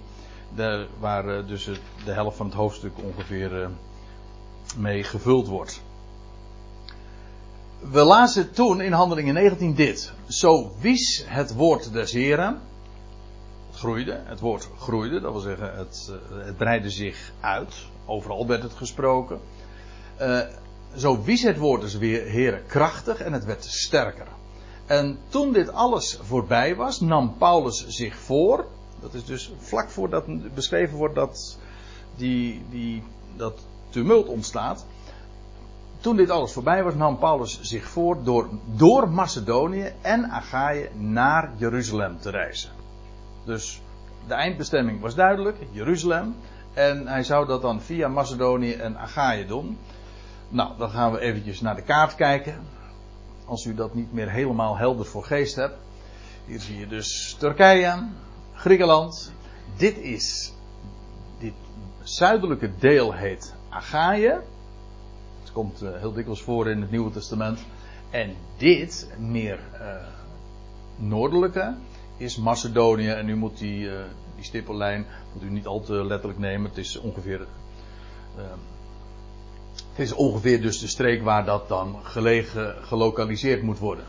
waar 0.98 1.28
eh, 1.28 1.46
dus 1.46 1.64
de 2.04 2.12
helft 2.12 2.36
van 2.36 2.46
het 2.46 2.54
hoofdstuk 2.54 2.92
ongeveer 3.02 3.62
eh, 3.62 3.68
mee 4.76 5.04
gevuld 5.04 5.48
wordt. 5.48 5.82
We 7.80 8.02
lazen 8.02 8.52
toen 8.52 8.80
in 8.80 8.92
Handelingen 8.92 9.34
19 9.34 9.74
dit. 9.74 10.12
Zo 10.28 10.72
wies 10.80 11.24
het 11.26 11.54
woord 11.54 11.92
des 11.92 12.12
Heren 12.12 12.60
groeide. 13.80 14.20
Het 14.24 14.40
woord 14.40 14.68
groeide, 14.78 15.20
dat 15.20 15.32
wil 15.32 15.40
zeggen, 15.40 15.76
het, 15.76 16.10
uh, 16.10 16.44
het 16.44 16.56
breidde 16.56 16.90
zich 16.90 17.32
uit. 17.40 17.74
Overal 18.06 18.46
werd 18.46 18.62
het 18.62 18.72
gesproken. 18.72 19.40
Uh, 20.20 20.40
zo 20.96 21.22
wies 21.22 21.42
het 21.42 21.58
woord 21.58 21.80
dus 21.80 21.96
weer 21.96 22.24
heren 22.24 22.66
krachtig 22.66 23.20
en 23.20 23.32
het 23.32 23.44
werd 23.44 23.64
sterker. 23.64 24.26
En 24.86 25.18
toen 25.28 25.52
dit 25.52 25.72
alles 25.72 26.18
voorbij 26.22 26.76
was, 26.76 27.00
nam 27.00 27.34
Paulus 27.38 27.86
zich 27.88 28.16
voor. 28.16 28.66
Dat 29.00 29.14
is 29.14 29.24
dus 29.24 29.52
vlak 29.58 29.90
voordat 29.90 30.54
beschreven 30.54 30.96
wordt 30.96 31.14
dat 31.14 31.58
die, 32.16 32.62
die, 32.70 33.02
dat 33.36 33.60
tumult 33.88 34.28
ontstaat. 34.28 34.86
Toen 36.00 36.16
dit 36.16 36.30
alles 36.30 36.52
voorbij 36.52 36.82
was, 36.82 36.94
nam 36.94 37.18
Paulus 37.18 37.60
zich 37.60 37.88
voor 37.88 38.24
door, 38.24 38.48
door 38.64 39.10
Macedonië 39.10 39.92
en 40.00 40.24
Achaïe 40.24 40.88
naar 40.94 41.52
Jeruzalem 41.56 42.18
te 42.18 42.30
reizen. 42.30 42.79
Dus 43.44 43.80
de 44.26 44.34
eindbestemming 44.34 45.00
was 45.00 45.14
duidelijk, 45.14 45.56
Jeruzalem. 45.70 46.34
En 46.74 47.06
hij 47.06 47.22
zou 47.22 47.46
dat 47.46 47.62
dan 47.62 47.80
via 47.80 48.08
Macedonië 48.08 48.72
en 48.72 48.98
Achaïe 48.98 49.46
doen. 49.46 49.78
Nou, 50.48 50.78
dan 50.78 50.90
gaan 50.90 51.12
we 51.12 51.20
eventjes 51.20 51.60
naar 51.60 51.74
de 51.74 51.82
kaart 51.82 52.14
kijken. 52.14 52.58
Als 53.44 53.64
u 53.64 53.74
dat 53.74 53.94
niet 53.94 54.12
meer 54.12 54.30
helemaal 54.30 54.76
helder 54.76 55.06
voor 55.06 55.24
geest 55.24 55.56
hebt. 55.56 55.76
Hier 56.46 56.60
zie 56.60 56.78
je 56.78 56.86
dus 56.86 57.36
Turkije, 57.38 58.08
Griekenland. 58.54 59.32
Dit 59.76 59.96
is, 59.96 60.52
dit 61.38 61.52
zuidelijke 62.02 62.70
deel 62.78 63.12
heet 63.12 63.54
Achaïe. 63.68 64.40
Het 65.40 65.52
komt 65.52 65.82
uh, 65.82 65.90
heel 65.98 66.12
dikwijls 66.12 66.42
voor 66.42 66.70
in 66.70 66.80
het 66.80 66.90
Nieuwe 66.90 67.10
Testament. 67.10 67.58
En 68.10 68.34
dit, 68.56 69.10
meer 69.18 69.58
uh, 69.72 69.78
noordelijke, 70.96 71.74
is 72.20 72.36
Macedonië. 72.36 73.08
En 73.08 73.26
nu 73.26 73.36
moet 73.36 73.58
die, 73.58 73.84
uh, 73.84 73.92
die 74.34 74.44
stippellijn 74.44 75.06
moet 75.32 75.42
u 75.42 75.50
niet 75.50 75.66
al 75.66 75.80
te 75.80 75.92
letterlijk 75.92 76.38
nemen. 76.38 76.68
Het 76.68 76.78
is 76.78 76.96
ongeveer. 76.96 77.46
het 79.90 79.98
is 79.98 80.12
ongeveer 80.12 80.62
dus 80.62 80.78
de 80.78 80.86
streek 80.86 81.22
waar 81.22 81.44
dat 81.44 81.68
dan 81.68 81.96
gelegen, 82.02 82.74
gelokaliseerd 82.82 83.62
moet 83.62 83.78
worden. 83.78 84.04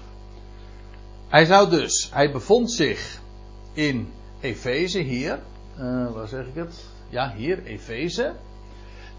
Hij 1.28 1.46
zou 1.46 1.70
dus, 1.70 2.10
hij 2.14 2.32
bevond 2.32 2.72
zich 2.72 3.22
in 3.74 4.12
Efeze 4.40 5.00
hier. 5.00 5.40
waar 6.14 6.28
zeg 6.28 6.46
ik 6.46 6.56
het? 6.56 6.86
Ja, 7.10 7.34
hier, 7.36 7.64
Efeze. 7.64 8.34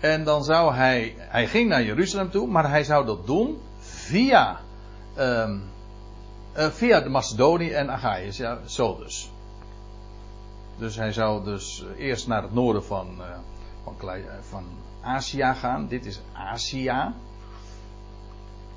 En 0.02 0.24
dan 0.24 0.44
zou 0.44 0.74
hij, 0.74 1.14
hij 1.18 1.46
ging 1.46 1.68
naar 1.68 1.82
Jeruzalem 1.82 2.30
toe, 2.30 2.46
maar 2.46 2.70
hij 2.70 2.84
zou 2.84 3.06
dat 3.06 3.26
doen 3.26 3.58
via, 3.78 4.60
um, 5.18 5.62
uh, 6.56 6.66
via 6.66 7.00
de 7.00 7.08
Macedonië 7.08 7.70
en 7.70 7.90
Achaïe, 7.90 8.30
ja, 8.32 8.58
zo 8.66 8.96
dus. 8.96 9.30
Dus 10.78 10.96
hij 10.96 11.12
zou 11.12 11.44
dus 11.44 11.84
eerst 11.96 12.26
naar 12.26 12.42
het 12.42 12.54
noorden 12.54 12.84
van, 12.84 13.08
uh, 13.18 13.26
van, 13.84 13.94
van 14.48 14.64
Azië 15.02 15.54
gaan. 15.54 15.88
Dit 15.88 16.06
is 16.06 16.20
Azië. 16.32 17.12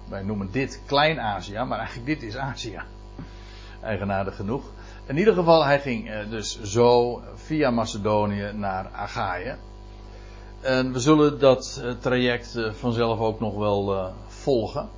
Wij 0.07 0.23
noemen 0.23 0.51
dit 0.51 0.81
Klein-Azië, 0.85 1.63
maar 1.63 1.77
eigenlijk 1.77 2.07
dit 2.07 2.23
is 2.23 2.37
Azië. 2.37 2.81
Eigenaardig 3.81 4.35
genoeg. 4.35 4.63
In 5.05 5.17
ieder 5.17 5.33
geval, 5.33 5.65
hij 5.65 5.79
ging 5.79 6.09
uh, 6.09 6.29
dus 6.29 6.61
zo 6.61 7.21
via 7.35 7.71
Macedonië 7.71 8.51
naar 8.53 8.89
Achaïe. 8.91 9.55
En 10.61 10.93
we 10.93 10.99
zullen 10.99 11.39
dat 11.39 11.81
eh, 11.83 11.91
traject 11.91 12.55
eh, 12.55 12.71
vanzelf 12.71 13.19
ook 13.19 13.39
nog 13.39 13.55
wel 13.55 14.13
volgen. 14.27 14.89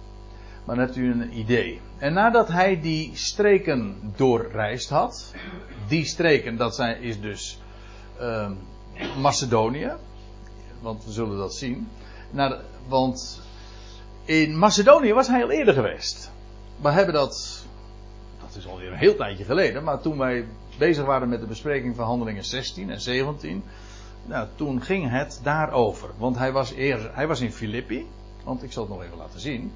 Maar 0.67 0.75
dan 0.75 0.85
hebt 0.85 0.97
u 0.97 1.11
een 1.11 1.37
idee. 1.37 1.81
En 1.97 2.13
nadat 2.13 2.47
hij 2.47 2.81
die 2.81 3.11
streken 3.13 3.95
doorreisd 4.15 4.89
had. 4.89 5.33
Die 5.87 6.05
streken, 6.05 6.57
dat 6.57 6.75
zijn, 6.75 7.01
is 7.01 7.21
dus 7.21 7.59
uh, 8.21 8.51
Macedonië. 9.21 9.91
Want 10.81 11.05
we 11.05 11.11
zullen 11.11 11.37
dat 11.37 11.55
zien. 11.55 11.87
Naar, 12.31 12.59
want 12.87 13.41
in 14.25 14.57
Macedonië 14.57 15.13
was 15.13 15.27
hij 15.27 15.43
al 15.43 15.51
eerder 15.51 15.73
geweest. 15.73 16.31
We 16.81 16.89
hebben 16.89 17.13
dat. 17.13 17.65
Dat 18.39 18.55
is 18.55 18.67
alweer 18.67 18.91
een 18.91 18.97
heel 18.97 19.15
tijdje 19.15 19.43
geleden. 19.43 19.83
Maar 19.83 20.01
toen 20.01 20.17
wij 20.17 20.45
bezig 20.77 21.05
waren 21.05 21.29
met 21.29 21.39
de 21.39 21.47
bespreking 21.47 21.95
van 21.95 22.05
handelingen 22.05 22.45
16 22.45 22.89
en 22.89 23.01
17 23.01 23.63
nou, 24.25 24.47
toen 24.55 24.81
ging 24.81 25.09
het 25.09 25.39
daarover. 25.43 26.09
Want 26.17 26.37
hij 26.37 26.51
was, 26.51 26.73
eer, 26.75 27.09
hij 27.13 27.27
was 27.27 27.41
in 27.41 27.51
Filippi. 27.51 28.07
Want 28.43 28.63
ik 28.63 28.71
zal 28.71 28.83
het 28.83 28.91
nog 28.91 29.03
even 29.03 29.17
laten 29.17 29.39
zien. 29.39 29.73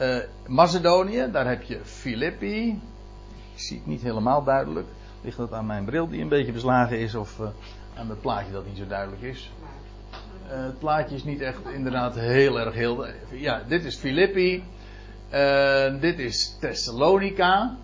Uh, 0.00 0.18
Macedonië, 0.46 1.28
daar 1.32 1.48
heb 1.48 1.62
je 1.62 1.80
Filippi. 1.84 2.68
Ik 3.54 3.60
zie 3.60 3.76
het 3.76 3.86
niet 3.86 4.02
helemaal 4.02 4.44
duidelijk. 4.44 4.86
Ligt 5.22 5.36
dat 5.36 5.52
aan 5.52 5.66
mijn 5.66 5.84
bril 5.84 6.08
die 6.08 6.22
een 6.22 6.28
beetje 6.28 6.52
beslagen 6.52 6.98
is? 6.98 7.14
Of 7.14 7.38
uh, 7.38 7.48
aan 7.96 8.08
het 8.08 8.20
plaatje 8.20 8.52
dat 8.52 8.66
niet 8.66 8.76
zo 8.76 8.86
duidelijk 8.86 9.22
is? 9.22 9.52
Uh, 10.46 10.62
het 10.62 10.78
plaatje 10.78 11.14
is 11.14 11.24
niet 11.24 11.40
echt 11.40 11.60
inderdaad 11.74 12.14
heel 12.14 12.60
erg 12.60 12.74
heel. 12.74 13.06
Ja, 13.30 13.62
dit 13.68 13.84
is 13.84 13.96
Filippi. 13.96 14.64
dit 16.00 16.18
is 16.18 16.56
Thessalonica. 16.60 17.76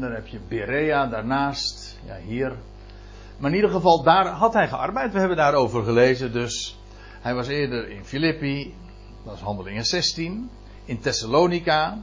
Dan 0.00 0.12
heb 0.12 0.26
je 0.26 0.38
Berea 0.48 1.06
daarnaast. 1.06 1.98
Ja, 2.06 2.16
hier 2.16 2.56
maar 3.38 3.50
in 3.50 3.56
ieder 3.56 3.70
geval, 3.70 4.02
daar 4.02 4.26
had 4.26 4.52
hij 4.52 4.68
gearbeid. 4.68 5.12
We 5.12 5.18
hebben 5.18 5.36
daarover 5.36 5.84
gelezen. 5.84 6.32
Dus 6.32 6.78
hij 7.20 7.34
was 7.34 7.48
eerder 7.48 7.88
in 7.88 8.04
Filippi, 8.04 8.74
dat 9.28 9.36
is 9.36 9.42
handelingen 9.42 9.84
16. 9.84 10.50
In 10.84 11.00
Thessalonica 11.00 11.98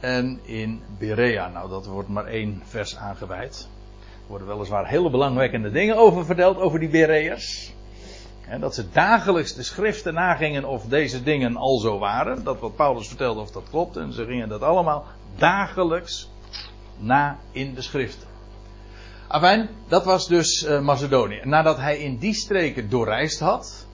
en 0.00 0.40
in 0.42 0.82
Berea. 0.98 1.48
Nou, 1.48 1.68
dat 1.68 1.86
wordt 1.86 2.08
maar 2.08 2.26
één 2.26 2.62
vers 2.64 2.96
aangeweid. 2.96 3.68
Er 4.00 4.28
worden 4.28 4.46
weliswaar 4.46 4.88
hele 4.88 5.10
belangwekkende 5.10 5.70
dingen 5.70 5.96
over 5.96 6.24
verteld, 6.24 6.56
over 6.56 6.78
die 6.78 6.88
Bereërs. 6.88 7.72
Dat 8.60 8.74
ze 8.74 8.90
dagelijks 8.90 9.54
de 9.54 9.62
schriften 9.62 10.14
nagingen 10.14 10.64
of 10.64 10.84
deze 10.84 11.22
dingen 11.22 11.56
al 11.56 11.78
zo 11.78 11.98
waren. 11.98 12.44
Dat 12.44 12.60
wat 12.60 12.76
Paulus 12.76 13.08
vertelde 13.08 13.40
of 13.40 13.50
dat 13.50 13.64
klopt. 13.70 13.96
En 13.96 14.12
ze 14.12 14.24
gingen 14.24 14.48
dat 14.48 14.62
allemaal 14.62 15.04
dagelijks 15.36 16.30
na 16.98 17.38
in 17.52 17.74
de 17.74 17.82
schriften. 17.82 18.28
Afijn, 19.28 19.68
dat 19.88 20.04
was 20.04 20.28
dus 20.28 20.62
uh, 20.62 20.80
Macedonië. 20.80 21.40
Nadat 21.44 21.76
hij 21.76 21.98
in 21.98 22.18
die 22.18 22.34
streken 22.34 22.90
doorreisd 22.90 23.40
had. 23.40 23.86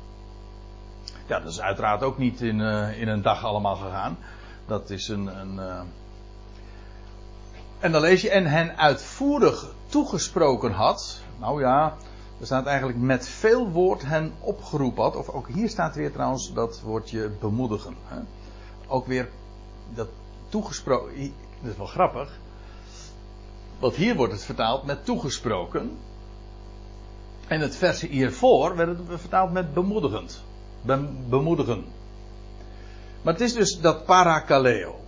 Ja, 1.29 1.41
dat 1.41 1.53
is 1.53 1.61
uiteraard 1.61 2.03
ook 2.03 2.19
niet 2.19 2.41
in, 2.41 2.59
uh, 2.59 3.01
in 3.01 3.09
een 3.09 3.23
dag 3.23 3.45
allemaal 3.45 3.77
gegaan. 3.77 4.19
Dat 4.67 4.91
is 4.91 5.09
een. 5.09 5.41
een 5.41 5.55
uh... 5.55 5.81
En 7.79 7.93
dan 7.93 8.01
lees 8.01 8.23
je. 8.23 8.31
En 8.31 8.47
hen 8.47 8.77
uitvoerig 8.79 9.67
toegesproken 9.87 10.73
had. 10.73 11.21
Nou 11.39 11.61
ja, 11.61 11.97
er 12.41 12.47
staat 12.47 12.67
eigenlijk 12.67 12.99
met 12.99 13.29
veel 13.29 13.69
woord 13.71 14.03
hen 14.03 14.33
opgeroepen 14.41 15.03
had. 15.03 15.17
Of 15.17 15.29
ook 15.29 15.49
hier 15.49 15.69
staat 15.69 15.95
weer 15.95 16.13
trouwens 16.13 16.53
dat 16.53 16.81
woordje 16.81 17.31
bemoedigen. 17.41 17.95
Hè? 18.05 18.21
Ook 18.87 19.07
weer 19.07 19.29
dat 19.95 20.09
toegesproken. 20.49 21.33
Dat 21.61 21.71
is 21.71 21.77
wel 21.77 21.87
grappig. 21.87 22.39
Want 23.79 23.95
hier 23.95 24.17
wordt 24.17 24.33
het 24.33 24.45
vertaald 24.45 24.85
met 24.85 25.05
toegesproken. 25.05 25.99
En 27.49 27.61
het 27.61 27.77
vers 27.77 28.01
hiervoor 28.01 28.77
werd 28.77 28.99
vertaald 29.07 29.53
met 29.53 29.75
bemoedigend. 29.75 30.47
Bemoedigen. 31.29 31.85
Maar 33.23 33.33
het 33.33 33.43
is 33.43 33.53
dus 33.53 33.81
dat 33.81 34.05
parakaleo. 34.05 35.01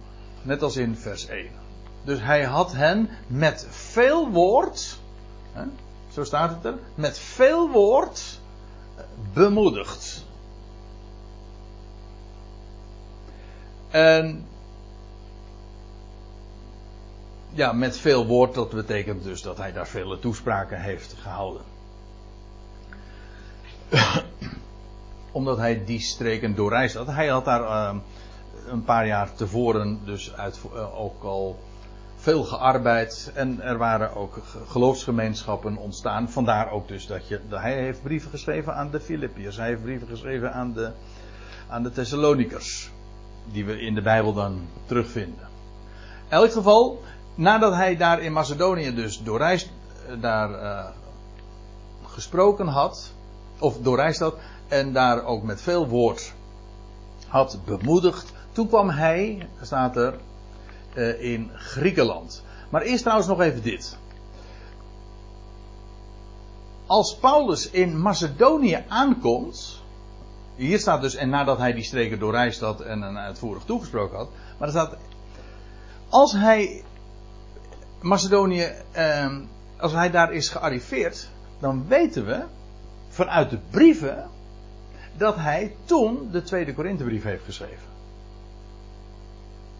Net 0.42 0.62
als 0.62 0.76
in 0.76 0.96
vers 0.96 1.26
1. 1.26 1.50
Dus 2.04 2.20
hij 2.20 2.44
had 2.44 2.72
hen 2.72 3.10
met 3.26 3.66
veel 3.70 4.30
woord. 4.30 4.98
Hè, 5.52 5.62
zo 6.12 6.24
staat 6.24 6.50
het 6.50 6.64
er. 6.64 6.78
Met 6.94 7.18
veel 7.18 7.70
woord 7.70 8.40
bemoedigd. 9.32 10.24
En 13.90 14.46
ja, 17.52 17.72
met 17.72 17.96
veel 17.96 18.26
woord, 18.26 18.54
dat 18.54 18.70
betekent 18.70 19.22
dus 19.22 19.42
dat 19.42 19.56
hij 19.56 19.72
daar 19.72 19.88
vele 19.88 20.18
toespraken 20.18 20.80
heeft 20.80 21.14
gehouden. 21.22 21.62
Omdat 25.32 25.56
hij 25.56 25.84
die 25.84 26.00
streken 26.00 26.54
doorreisd 26.54 26.94
had. 26.94 27.06
Hij 27.06 27.28
had 27.28 27.44
daar 27.44 27.60
uh, 27.60 28.00
een 28.66 28.84
paar 28.84 29.06
jaar 29.06 29.34
tevoren 29.34 30.00
dus 30.04 30.34
uit, 30.34 30.60
uh, 30.74 31.00
ook 31.00 31.22
al 31.22 31.58
veel 32.16 32.44
gearbeid. 32.44 33.32
En 33.34 33.60
er 33.60 33.78
waren 33.78 34.14
ook 34.16 34.40
geloofsgemeenschappen 34.66 35.76
ontstaan. 35.76 36.30
Vandaar 36.30 36.70
ook 36.70 36.88
dus 36.88 37.06
dat, 37.06 37.28
je, 37.28 37.40
hij 37.48 37.74
heeft 37.74 38.02
brieven 38.02 38.30
geschreven 38.30 38.74
aan 38.74 38.90
de 38.90 39.00
Filippiërs. 39.00 39.56
Hij 39.56 39.68
heeft 39.68 39.82
brieven 39.82 40.08
geschreven 40.08 40.52
aan 40.52 40.72
de, 40.72 40.92
aan 41.68 41.82
de 41.82 41.90
Thessalonikers. 41.90 42.90
Die 43.52 43.64
we 43.64 43.80
in 43.80 43.94
de 43.94 44.02
Bijbel 44.02 44.32
dan 44.32 44.66
terugvinden. 44.86 45.48
In 46.28 46.36
elk 46.36 46.52
geval, 46.52 47.02
nadat 47.34 47.74
hij 47.74 47.96
daar 47.96 48.20
in 48.20 48.32
Macedonië 48.32 48.94
dus 48.94 49.22
doorreisd, 49.22 49.70
eh, 50.06 50.20
daar 50.20 50.50
uh, 50.50 50.86
gesproken 52.06 52.66
had, 52.66 53.12
of 53.58 53.78
doorreisd 53.78 54.20
had, 54.20 54.34
en 54.70 54.92
daar 54.92 55.24
ook 55.24 55.42
met 55.42 55.62
veel 55.62 55.88
woord 55.88 56.32
had 57.26 57.58
bemoedigd, 57.64 58.32
toen 58.52 58.68
kwam 58.68 58.88
hij, 58.88 59.48
staat 59.62 59.96
er, 59.96 60.14
uh, 60.94 61.22
in 61.22 61.50
Griekenland. 61.54 62.42
Maar 62.70 62.82
eerst 62.82 63.02
trouwens 63.02 63.28
nog 63.28 63.40
even 63.40 63.62
dit. 63.62 63.98
als 66.90 67.16
Paulus 67.16 67.70
in 67.70 68.00
Macedonië 68.00 68.84
aankomt. 68.88 69.82
Hier 70.56 70.78
staat 70.78 71.00
dus, 71.00 71.14
en 71.14 71.28
nadat 71.28 71.58
hij 71.58 71.72
die 71.72 71.84
streken 71.84 72.18
doorreisd 72.18 72.60
had 72.60 72.80
en 72.80 73.02
een 73.02 73.18
uitvoerig 73.18 73.62
toegesproken 73.64 74.16
had. 74.16 74.28
Maar 74.58 74.68
er 74.68 74.74
staat, 74.74 74.96
als 76.08 76.32
hij 76.32 76.84
Macedonië, 78.00 78.72
eh, 78.90 79.36
als 79.76 79.92
hij 79.92 80.10
daar 80.10 80.32
is 80.32 80.48
gearriveerd, 80.48 81.28
dan 81.58 81.84
weten 81.88 82.26
we 82.26 82.44
vanuit 83.08 83.50
de 83.50 83.58
brieven 83.70 84.28
dat 85.20 85.36
hij 85.36 85.74
toen 85.84 86.28
de 86.32 86.42
tweede 86.42 86.74
Korinthebrief 86.74 87.22
heeft 87.22 87.44
geschreven. 87.44 87.88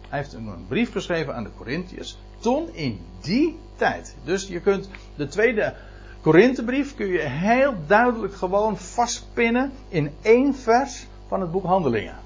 Hij 0.07 0.19
heeft 0.19 0.33
een 0.33 0.65
brief 0.67 0.91
geschreven 0.91 1.35
aan 1.35 1.43
de 1.43 1.49
Corinthiërs. 1.57 2.17
Toen 2.39 2.73
in 2.73 2.99
die 3.21 3.59
tijd. 3.75 4.15
Dus 4.23 4.47
je 4.47 4.59
kunt 4.59 4.89
de 5.15 5.27
tweede 5.27 5.75
Korinthebrief 6.21 6.95
kun 6.95 7.07
je 7.07 7.19
heel 7.19 7.73
duidelijk 7.87 8.35
gewoon 8.35 8.77
vastpinnen 8.77 9.71
in 9.89 10.11
één 10.21 10.55
vers 10.55 11.05
van 11.27 11.41
het 11.41 11.51
boek 11.51 11.65
Handelingen. 11.65 12.17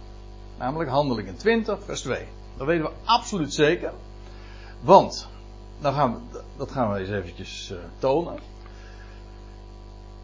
Namelijk 0.58 0.90
Handelingen 0.90 1.38
20, 1.38 1.84
vers 1.86 2.02
2. 2.02 2.26
Dat 2.58 2.68
weten 2.68 2.86
we 2.86 2.92
absoluut 3.06 3.54
zeker. 3.54 3.94
Want, 4.82 5.28
dan 5.80 5.94
gaan 5.94 6.14
we, 6.14 6.40
dat 6.58 6.72
gaan 6.72 6.92
we 6.92 7.00
eens 7.00 7.10
eventjes 7.10 7.72
uh, 7.72 7.78
tonen. 8.00 8.40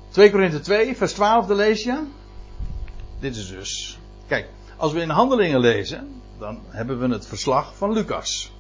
2 0.10 0.31
Korinthe 0.31 0.60
2, 0.60 0.95
vers 0.95 1.13
12, 1.13 1.45
de 1.45 1.55
lees 1.55 1.83
je. 1.83 2.03
Dit 3.22 3.36
is 3.36 3.50
dus. 3.50 4.00
Kijk, 4.28 4.50
als 4.78 4.94
we 4.94 5.01
in 5.01 5.10
Handelingen 5.10 5.60
lezen, 5.60 6.22
dan 6.40 6.60
hebben 6.68 7.00
we 7.00 7.08
het 7.08 7.28
verslag 7.28 7.75
van 7.75 7.92
Lucas. 7.92 8.51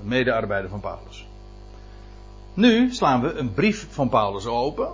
Een 0.00 0.08
medearbeider 0.08 0.70
van 0.70 0.80
Paulus. 0.80 1.26
Nu 2.54 2.92
slaan 2.92 3.20
we 3.20 3.32
een 3.32 3.54
brief 3.54 3.86
van 3.90 4.08
Paulus 4.08 4.46
open. 4.46 4.88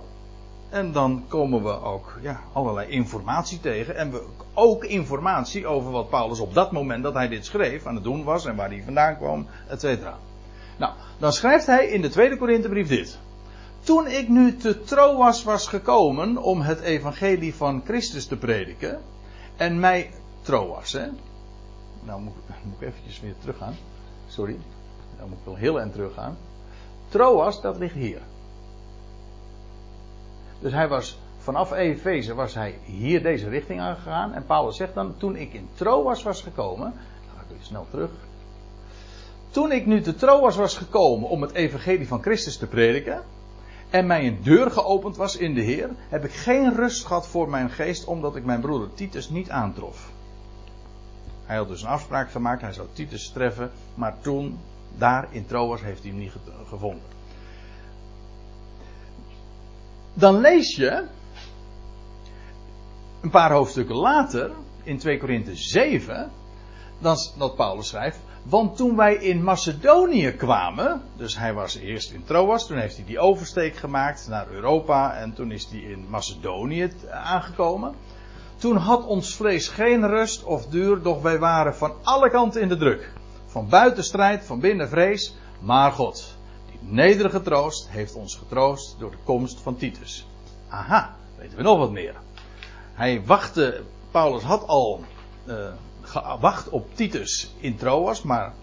En 0.69 0.91
dan 0.91 1.25
komen 1.27 1.63
we 1.63 1.81
ook 1.81 2.19
ja, 2.21 2.39
allerlei 2.53 2.89
informatie 2.89 3.59
tegen. 3.59 3.95
En 3.95 4.11
we 4.11 4.25
ook 4.53 4.83
informatie 4.83 5.67
over 5.67 5.91
wat 5.91 6.09
Paulus 6.09 6.39
op 6.39 6.53
dat 6.53 6.71
moment 6.71 7.03
dat 7.03 7.13
hij 7.13 7.27
dit 7.27 7.45
schreef 7.45 7.85
aan 7.85 7.95
het 7.95 8.03
doen 8.03 8.23
was. 8.23 8.45
En 8.45 8.55
waar 8.55 8.69
hij 8.69 8.81
vandaan 8.85 9.17
kwam, 9.17 9.47
et 9.67 9.81
cetera. 9.81 10.17
Nou, 10.77 10.93
dan 11.17 11.33
schrijft 11.33 11.65
hij 11.65 11.87
in 11.87 12.01
de 12.01 12.09
tweede 12.09 12.37
Korinthebrief 12.37 12.87
dit. 12.87 13.19
Toen 13.87 14.07
ik 14.07 14.29
nu 14.29 14.55
te 14.55 14.83
Troas 14.83 15.43
was 15.43 15.67
gekomen 15.67 16.37
om 16.37 16.61
het 16.61 16.79
evangelie 16.79 17.55
van 17.55 17.81
Christus 17.85 18.25
te 18.25 18.37
prediken. 18.37 19.01
En 19.55 19.79
mij, 19.79 20.11
Troas 20.41 20.91
hè. 20.91 21.07
Nou 22.03 22.21
moet, 22.21 22.33
moet 22.63 22.81
ik 22.81 22.87
eventjes 22.87 23.19
weer 23.19 23.35
teruggaan. 23.39 23.75
Sorry. 24.27 24.57
Dan 25.17 25.29
moet 25.29 25.37
ik 25.37 25.45
wel 25.45 25.55
heel 25.55 25.79
erg 25.79 25.91
teruggaan. 25.91 26.37
Troas, 27.09 27.61
dat 27.61 27.77
ligt 27.77 27.93
hier. 27.93 28.21
Dus 30.59 30.71
hij 30.71 30.87
was 30.87 31.19
vanaf 31.37 31.71
Efeze 31.71 32.33
was 32.33 32.53
hij 32.53 32.79
hier 32.83 33.23
deze 33.23 33.49
richting 33.49 33.81
aangegaan. 33.81 34.33
En 34.33 34.45
Paulus 34.45 34.77
zegt 34.77 34.93
dan, 34.93 35.17
toen 35.17 35.35
ik 35.35 35.53
in 35.53 35.69
Troas 35.73 36.23
was 36.23 36.41
gekomen, 36.41 36.93
ga 37.35 37.41
ik 37.41 37.47
weer 37.49 37.57
snel 37.61 37.87
terug. 37.89 38.11
Toen 39.49 39.71
ik 39.71 39.85
nu 39.85 40.01
te 40.01 40.15
Troas 40.15 40.55
was 40.55 40.77
gekomen 40.77 41.29
om 41.29 41.41
het 41.41 41.51
evangelie 41.51 42.07
van 42.07 42.21
Christus 42.21 42.57
te 42.57 42.67
prediken, 42.67 43.23
en 43.89 44.07
mij 44.07 44.27
een 44.27 44.39
deur 44.43 44.71
geopend 44.71 45.15
was 45.15 45.35
in 45.35 45.53
de 45.53 45.61
Heer, 45.61 45.89
heb 46.09 46.25
ik 46.25 46.33
geen 46.33 46.75
rust 46.75 47.05
gehad 47.05 47.27
voor 47.27 47.49
mijn 47.49 47.69
geest, 47.69 48.05
omdat 48.05 48.35
ik 48.35 48.45
mijn 48.45 48.61
broeder 48.61 48.93
Titus 48.93 49.29
niet 49.29 49.49
aantrof. 49.49 50.11
Hij 51.45 51.57
had 51.57 51.67
dus 51.67 51.81
een 51.81 51.87
afspraak 51.87 52.31
gemaakt, 52.31 52.61
hij 52.61 52.73
zou 52.73 52.87
Titus 52.93 53.29
treffen, 53.29 53.71
maar 53.95 54.19
toen, 54.21 54.59
daar 54.97 55.27
in 55.31 55.45
Troas, 55.45 55.81
heeft 55.81 56.01
hij 56.01 56.11
hem 56.11 56.19
niet 56.19 56.31
gevonden. 56.69 57.15
Dan 60.13 60.37
lees 60.39 60.75
je, 60.75 61.05
een 63.21 63.29
paar 63.29 63.51
hoofdstukken 63.51 63.95
later, 63.95 64.51
in 64.83 64.97
2 64.97 65.17
Korinthe 65.17 65.55
7, 65.55 66.31
dan, 66.99 67.15
dat 67.37 67.55
Paulus 67.55 67.87
schrijft, 67.87 68.19
want 68.49 68.77
toen 68.77 68.95
wij 68.95 69.15
in 69.15 69.43
Macedonië 69.43 70.31
kwamen, 70.31 71.01
dus 71.15 71.37
hij 71.37 71.53
was 71.53 71.75
eerst 71.75 72.11
in 72.11 72.23
Troas, 72.23 72.67
toen 72.67 72.77
heeft 72.77 72.95
hij 72.95 73.05
die 73.05 73.19
oversteek 73.19 73.75
gemaakt 73.75 74.27
naar 74.29 74.47
Europa 74.47 75.13
en 75.13 75.33
toen 75.33 75.51
is 75.51 75.67
hij 75.71 75.79
in 75.79 76.05
Macedonië 76.09 76.91
aangekomen. 77.11 77.95
Toen 78.55 78.75
had 78.75 79.05
ons 79.05 79.35
vlees 79.35 79.67
geen 79.67 80.07
rust 80.07 80.43
of 80.43 80.65
duur, 80.65 81.01
doch 81.01 81.21
wij 81.21 81.39
waren 81.39 81.75
van 81.75 81.93
alle 82.03 82.29
kanten 82.29 82.61
in 82.61 82.67
de 82.67 82.77
druk. 82.77 83.13
Van 83.45 83.69
buiten 83.69 84.03
strijd, 84.03 84.45
van 84.45 84.59
binnen 84.59 84.89
vrees, 84.89 85.35
maar 85.59 85.91
God, 85.91 86.35
die 86.71 86.79
nederige 86.81 87.41
troost, 87.41 87.89
heeft 87.89 88.15
ons 88.15 88.35
getroost 88.35 88.95
door 88.99 89.11
de 89.11 89.17
komst 89.23 89.59
van 89.59 89.77
Titus. 89.77 90.27
Aha, 90.67 91.15
weten 91.37 91.57
we 91.57 91.63
nog 91.63 91.77
wat 91.77 91.91
meer. 91.91 92.15
Hij 92.93 93.25
wachtte, 93.25 93.81
Paulus 94.11 94.43
had 94.43 94.67
al 94.67 95.03
uh, 95.45 95.55
gewacht 96.07 96.69
op 96.69 96.95
Titus 96.95 97.53
in 97.59 97.75
Troas, 97.75 98.21
maar 98.21 98.53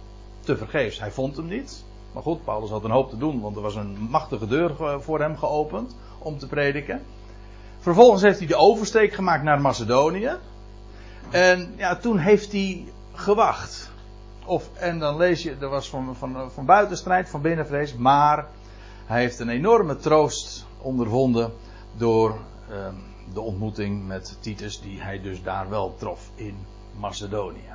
tevergeefs, 0.40 1.00
hij 1.00 1.10
vond 1.10 1.36
hem 1.36 1.46
niet. 1.46 1.84
Maar 2.12 2.22
goed, 2.22 2.44
Paulus 2.44 2.70
had 2.70 2.84
een 2.84 2.90
hoop 2.90 3.10
te 3.10 3.18
doen, 3.18 3.40
want 3.40 3.56
er 3.56 3.62
was 3.62 3.74
een 3.74 3.96
machtige 4.10 4.46
deur 4.46 5.00
voor 5.00 5.20
hem 5.20 5.36
geopend 5.36 5.96
om 6.18 6.38
te 6.38 6.46
prediken. 6.46 7.02
Vervolgens 7.78 8.22
heeft 8.22 8.38
hij 8.38 8.46
de 8.46 8.56
oversteek 8.56 9.12
gemaakt 9.12 9.42
naar 9.42 9.60
Macedonië. 9.60 10.32
En 11.30 11.74
ja, 11.76 11.96
toen 11.96 12.18
heeft 12.18 12.52
hij 12.52 12.84
gewacht. 13.12 13.90
Of, 14.44 14.70
en 14.74 14.98
dan 14.98 15.16
lees 15.16 15.42
je, 15.42 15.56
er 15.60 15.68
was 15.68 15.88
van, 15.88 16.16
van, 16.16 16.50
van 16.50 16.64
buitenstrijd, 16.64 17.28
van 17.28 17.40
binnenvrees, 17.40 17.94
maar 17.94 18.46
hij 19.06 19.20
heeft 19.20 19.38
een 19.38 19.48
enorme 19.48 19.96
troost 19.96 20.66
ondervonden 20.78 21.52
door 21.96 22.38
um, 22.70 23.02
de 23.32 23.40
ontmoeting 23.40 24.06
met 24.06 24.36
Titus, 24.40 24.80
die 24.80 25.00
hij 25.00 25.20
dus 25.20 25.42
daar 25.42 25.68
wel 25.68 25.94
trof 25.98 26.30
in 26.34 26.56
Macedonië. 26.98 27.72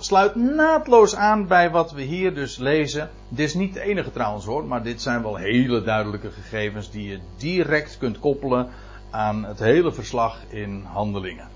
Sluit 0.00 0.34
naadloos 0.34 1.14
aan 1.14 1.46
bij 1.46 1.70
wat 1.70 1.92
we 1.92 2.02
hier 2.02 2.34
dus 2.34 2.56
lezen. 2.56 3.10
Dit 3.28 3.46
is 3.46 3.54
niet 3.54 3.74
de 3.74 3.80
enige 3.80 4.12
trouwens 4.12 4.44
hoor, 4.44 4.64
maar 4.64 4.82
dit 4.82 5.02
zijn 5.02 5.22
wel 5.22 5.36
hele 5.36 5.82
duidelijke 5.82 6.30
gegevens 6.30 6.90
die 6.90 7.08
je 7.08 7.20
direct 7.36 7.98
kunt 7.98 8.18
koppelen 8.18 8.70
aan 9.10 9.44
het 9.44 9.58
hele 9.58 9.92
verslag 9.92 10.38
in 10.48 10.84
handelingen. 10.84 11.48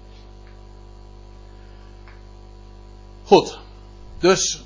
Goed, 3.25 3.59
dus 4.19 4.65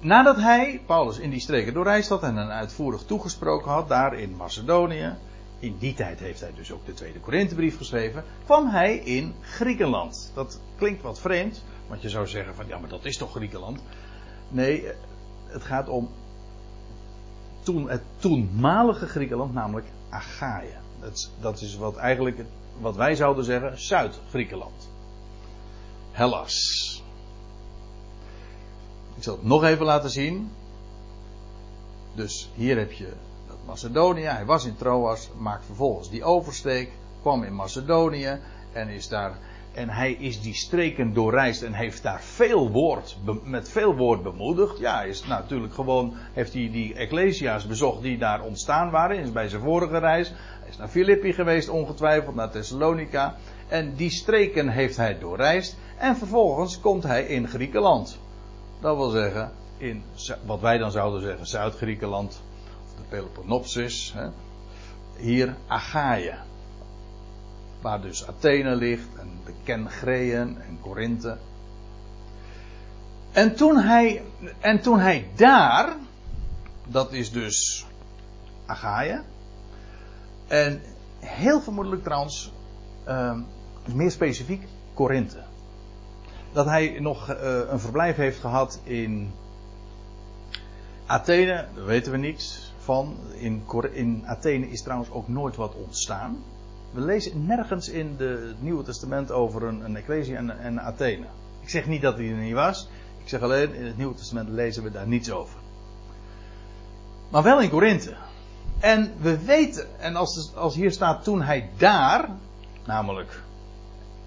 nadat 0.00 0.36
hij, 0.36 0.80
Paulus, 0.86 1.18
in 1.18 1.30
die 1.30 1.40
streken 1.40 1.74
doorreisd 1.74 2.08
had 2.08 2.22
en 2.22 2.36
een 2.36 2.50
uitvoerig 2.50 3.02
toegesproken 3.02 3.70
had, 3.70 3.88
daar 3.88 4.14
in 4.14 4.36
Macedonië, 4.36 5.14
in 5.58 5.76
die 5.78 5.94
tijd 5.94 6.18
heeft 6.18 6.40
hij 6.40 6.52
dus 6.54 6.72
ook 6.72 6.86
de 6.86 6.94
tweede 6.94 7.20
Korinthebrief 7.20 7.76
geschreven, 7.76 8.24
kwam 8.44 8.68
hij 8.68 8.96
in 8.96 9.34
Griekenland. 9.40 10.30
Dat 10.34 10.60
klinkt 10.76 11.02
wat 11.02 11.20
vreemd, 11.20 11.64
want 11.88 12.02
je 12.02 12.08
zou 12.08 12.26
zeggen 12.26 12.54
van 12.54 12.66
ja, 12.66 12.78
maar 12.78 12.88
dat 12.88 13.04
is 13.04 13.16
toch 13.16 13.30
Griekenland? 13.30 13.80
Nee, 14.48 14.84
het 15.46 15.62
gaat 15.62 15.88
om 15.88 16.08
toen, 17.60 17.90
het 17.90 18.02
toenmalige 18.16 19.06
Griekenland, 19.06 19.54
namelijk 19.54 19.86
Achaïe. 20.08 20.72
Dat, 21.00 21.30
dat 21.40 21.60
is 21.60 21.76
wat 21.76 21.96
eigenlijk, 21.96 22.44
wat 22.80 22.96
wij 22.96 23.14
zouden 23.14 23.44
zeggen, 23.44 23.80
Zuid-Griekenland. 23.80 24.88
Hellas. 26.10 27.02
Ik 29.16 29.22
zal 29.22 29.34
het 29.34 29.44
nog 29.44 29.64
even 29.64 29.84
laten 29.84 30.10
zien. 30.10 30.50
Dus 32.14 32.50
hier 32.54 32.78
heb 32.78 32.92
je 32.92 33.12
Macedonië. 33.68 34.24
Hij 34.24 34.44
was 34.44 34.64
in 34.64 34.76
Troas, 34.76 35.30
maakt 35.38 35.64
vervolgens 35.64 36.10
die 36.10 36.24
oversteek, 36.24 36.90
kwam 37.20 37.42
in 37.42 37.54
Macedonië 37.54 38.38
en 38.72 38.88
is 38.88 39.08
daar. 39.08 39.38
En 39.72 39.88
hij 39.88 40.12
is 40.12 40.40
die 40.40 40.54
streken 40.54 41.14
doorreisd 41.14 41.62
en 41.62 41.72
heeft 41.72 42.02
daar 42.02 42.22
veel 42.22 42.70
woord, 42.70 43.16
met 43.44 43.68
veel 43.68 43.96
woord 43.96 44.22
bemoedigd. 44.22 44.78
Ja, 44.78 44.96
hij 44.96 45.08
is 45.08 45.26
natuurlijk 45.26 45.74
gewoon, 45.74 46.14
heeft 46.32 46.52
hij 46.52 46.70
die 46.72 46.94
ecclesia's 46.94 47.66
bezocht 47.66 48.02
die 48.02 48.18
daar 48.18 48.42
ontstaan 48.42 48.90
waren. 48.90 49.18
Is 49.18 49.32
bij 49.32 49.48
zijn 49.48 49.62
vorige 49.62 49.98
reis. 49.98 50.28
Hij 50.60 50.68
is 50.68 50.76
naar 50.76 50.88
Filippi 50.88 51.32
geweest, 51.32 51.68
ongetwijfeld, 51.68 52.34
naar 52.34 52.50
Thessalonica. 52.50 53.36
En 53.68 53.94
die 53.94 54.10
streken 54.10 54.68
heeft 54.68 54.96
hij 54.96 55.18
doorreisd. 55.18 55.76
En 55.96 56.16
vervolgens 56.16 56.80
komt 56.80 57.02
hij 57.02 57.26
in 57.26 57.48
Griekenland. 57.48 58.18
Dat 58.80 58.96
wil 58.96 59.10
zeggen, 59.10 59.52
in 59.76 60.02
wat 60.46 60.60
wij 60.60 60.78
dan 60.78 60.90
zouden 60.90 61.20
zeggen 61.20 61.46
Zuid-Griekenland, 61.46 62.42
Peloponnesus. 63.08 64.12
Hè. 64.16 64.28
Hier 65.16 65.56
Achaïe. 65.66 66.34
Waar 67.80 68.00
dus 68.00 68.26
Athene 68.26 68.74
ligt 68.74 69.08
en 69.18 69.40
de 69.44 69.52
Kengreën 69.64 70.60
en 70.60 70.78
Korinthe. 70.80 71.36
En 73.32 73.54
toen 73.54 73.76
hij, 73.76 74.22
en 74.60 74.80
toen 74.80 74.98
hij 74.98 75.28
daar, 75.36 75.96
dat 76.86 77.12
is 77.12 77.32
dus 77.32 77.86
Achaïe. 78.66 79.22
En 80.46 80.82
heel 81.20 81.60
vermoedelijk 81.60 82.02
trouwens, 82.02 82.52
uh, 83.08 83.38
meer 83.92 84.10
specifiek, 84.10 84.66
Korinthe. 84.94 85.42
Dat 86.52 86.66
hij 86.66 87.00
nog 87.00 87.30
uh, 87.30 87.60
een 87.68 87.80
verblijf 87.80 88.16
heeft 88.16 88.40
gehad 88.40 88.80
in 88.82 89.32
Athene, 91.06 91.66
dat 91.74 91.84
weten 91.84 92.12
we 92.12 92.18
niets 92.18 92.67
van. 92.88 93.16
In, 93.38 93.62
in 93.92 94.22
Athene 94.26 94.70
is 94.70 94.82
trouwens 94.82 95.10
ook 95.10 95.28
nooit 95.28 95.56
wat 95.56 95.74
ontstaan. 95.74 96.38
We 96.90 97.00
lezen 97.00 97.46
nergens 97.46 97.88
in 97.88 98.16
de, 98.16 98.46
het 98.48 98.62
Nieuwe 98.62 98.82
Testament 98.82 99.30
over 99.30 99.62
een, 99.62 99.84
een 99.84 100.36
en, 100.36 100.60
en 100.60 100.80
Athene. 100.80 101.26
Ik 101.60 101.68
zeg 101.68 101.86
niet 101.86 102.02
dat 102.02 102.16
hij 102.16 102.28
er 102.28 102.36
niet 102.36 102.54
was. 102.54 102.88
Ik 103.22 103.28
zeg 103.28 103.40
alleen, 103.40 103.74
in 103.74 103.86
het 103.86 103.96
Nieuwe 103.96 104.14
Testament 104.14 104.48
lezen 104.48 104.82
we 104.82 104.90
daar 104.90 105.06
niets 105.06 105.30
over. 105.30 105.58
Maar 107.28 107.42
wel 107.42 107.60
in 107.60 107.70
Korinthe. 107.70 108.16
En 108.80 109.12
we 109.20 109.44
weten, 109.44 110.00
en 110.00 110.16
als, 110.16 110.52
als 110.54 110.74
hier 110.74 110.92
staat 110.92 111.24
toen 111.24 111.42
hij 111.42 111.70
daar, 111.76 112.28
namelijk 112.84 113.42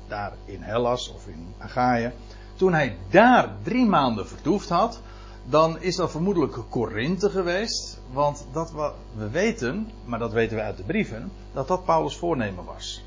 daar 0.08 0.34
in 0.46 0.62
Hellas 0.62 1.14
of 1.14 1.28
in 1.28 1.54
Achaia, 1.58 2.12
toen 2.56 2.74
hij 2.74 2.98
daar 3.10 3.50
drie 3.64 3.86
maanden 3.86 4.28
vertoefd 4.28 4.70
had, 4.70 5.02
dan 5.46 5.82
is 5.82 5.96
dat 5.96 6.12
vermoedelijk 6.12 6.58
Korinthe 6.70 7.30
geweest. 7.30 8.00
Want 8.12 8.46
dat 8.52 8.72
wat 8.72 8.94
we 9.16 9.30
weten, 9.30 9.92
maar 10.06 10.20
dat 10.20 10.32
weten 10.32 10.58
we 10.58 10.64
uit 10.64 10.78
de 10.78 10.84
brieven, 10.84 11.32
dat 11.54 11.68
dat 11.68 11.86
Paulus' 11.86 12.18
voornemen 12.18 12.66
was. 12.66 13.04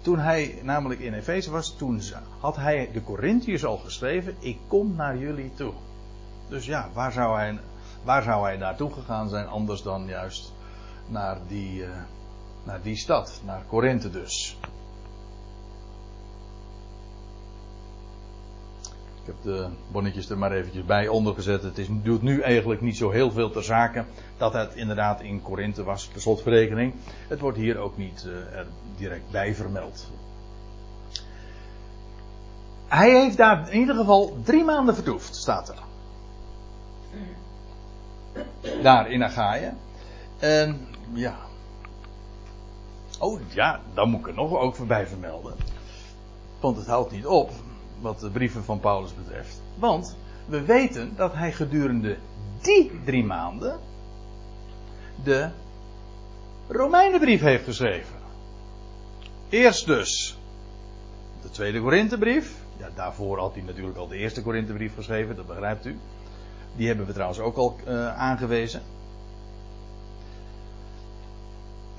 Toen 0.00 0.18
hij 0.18 0.60
namelijk 0.62 1.00
in 1.00 1.14
Efeze 1.14 1.50
was, 1.50 1.76
toen 1.76 2.00
had 2.38 2.56
hij 2.56 2.90
de 2.92 3.02
Corinthiërs 3.02 3.64
al 3.64 3.76
geschreven: 3.76 4.36
Ik 4.38 4.58
kom 4.66 4.94
naar 4.96 5.18
jullie 5.18 5.52
toe. 5.54 5.72
Dus 6.48 6.66
ja, 6.66 6.88
waar 6.92 7.12
zou 7.12 7.36
hij, 7.36 7.58
waar 8.04 8.22
zou 8.22 8.44
hij 8.44 8.56
naartoe 8.56 8.92
gegaan 8.92 9.28
zijn 9.28 9.46
anders 9.46 9.82
dan 9.82 10.06
juist 10.06 10.52
naar 11.06 11.38
die, 11.48 11.80
uh, 11.80 11.88
naar 12.64 12.82
die 12.82 12.96
stad, 12.96 13.40
naar 13.44 13.62
Korinthe 13.68 14.10
dus. 14.10 14.58
Ik 19.22 19.28
heb 19.28 19.42
de 19.42 19.68
bonnetjes 19.90 20.30
er 20.30 20.38
maar 20.38 20.52
eventjes 20.52 20.84
bij 20.84 21.08
ondergezet. 21.08 21.62
Het 21.62 21.78
is, 21.78 21.86
doet 21.90 22.22
nu 22.22 22.40
eigenlijk 22.40 22.80
niet 22.80 22.96
zo 22.96 23.10
heel 23.10 23.30
veel 23.30 23.50
ter 23.50 23.64
zake 23.64 24.04
dat 24.36 24.52
het 24.52 24.74
inderdaad 24.74 25.20
in 25.20 25.42
Korinthe 25.42 25.82
was, 25.82 26.10
de 26.12 26.20
slotverrekening. 26.20 26.94
Het 27.28 27.40
wordt 27.40 27.58
hier 27.58 27.78
ook 27.78 27.96
niet 27.96 28.28
er 28.52 28.66
direct 28.96 29.30
bij 29.30 29.54
vermeld. 29.54 30.10
Hij 32.88 33.10
heeft 33.20 33.36
daar 33.36 33.70
in 33.70 33.80
ieder 33.80 33.94
geval 33.94 34.36
drie 34.44 34.64
maanden 34.64 34.94
vertoefd, 34.94 35.36
staat 35.36 35.68
er. 35.68 35.82
Daar 38.82 39.10
in 39.10 39.22
Achaia. 39.22 39.74
En 40.38 40.86
ja. 41.12 41.36
Oh 43.18 43.40
ja, 43.48 43.80
dan 43.94 44.10
moet 44.10 44.20
ik 44.20 44.26
er 44.28 44.34
nog 44.34 44.56
ook 44.56 44.74
voorbij 44.74 45.06
vermelden. 45.06 45.54
Want 46.60 46.76
het 46.76 46.86
houdt 46.86 47.10
niet 47.10 47.26
op 47.26 47.50
wat 48.02 48.20
de 48.20 48.30
brieven 48.30 48.64
van 48.64 48.80
Paulus 48.80 49.14
betreft. 49.14 49.62
Want 49.78 50.16
we 50.46 50.64
weten 50.64 51.12
dat 51.16 51.34
hij 51.34 51.52
gedurende 51.52 52.16
die 52.60 53.00
drie 53.04 53.24
maanden 53.24 53.78
de 55.24 55.48
Romeinenbrief 56.68 57.40
heeft 57.40 57.64
geschreven. 57.64 58.14
Eerst 59.48 59.86
dus 59.86 60.38
de 61.42 61.50
tweede 61.50 61.80
Korinthebrief. 61.80 62.60
Daarvoor 62.94 63.38
had 63.38 63.54
hij 63.54 63.62
natuurlijk 63.62 63.96
al 63.96 64.08
de 64.08 64.16
eerste 64.16 64.42
Korinthebrief 64.42 64.94
geschreven, 64.94 65.36
dat 65.36 65.46
begrijpt 65.46 65.86
u. 65.86 65.98
Die 66.76 66.86
hebben 66.86 67.06
we 67.06 67.12
trouwens 67.12 67.40
ook 67.40 67.56
al 67.56 67.76
uh, 67.88 68.18
aangewezen. 68.18 68.82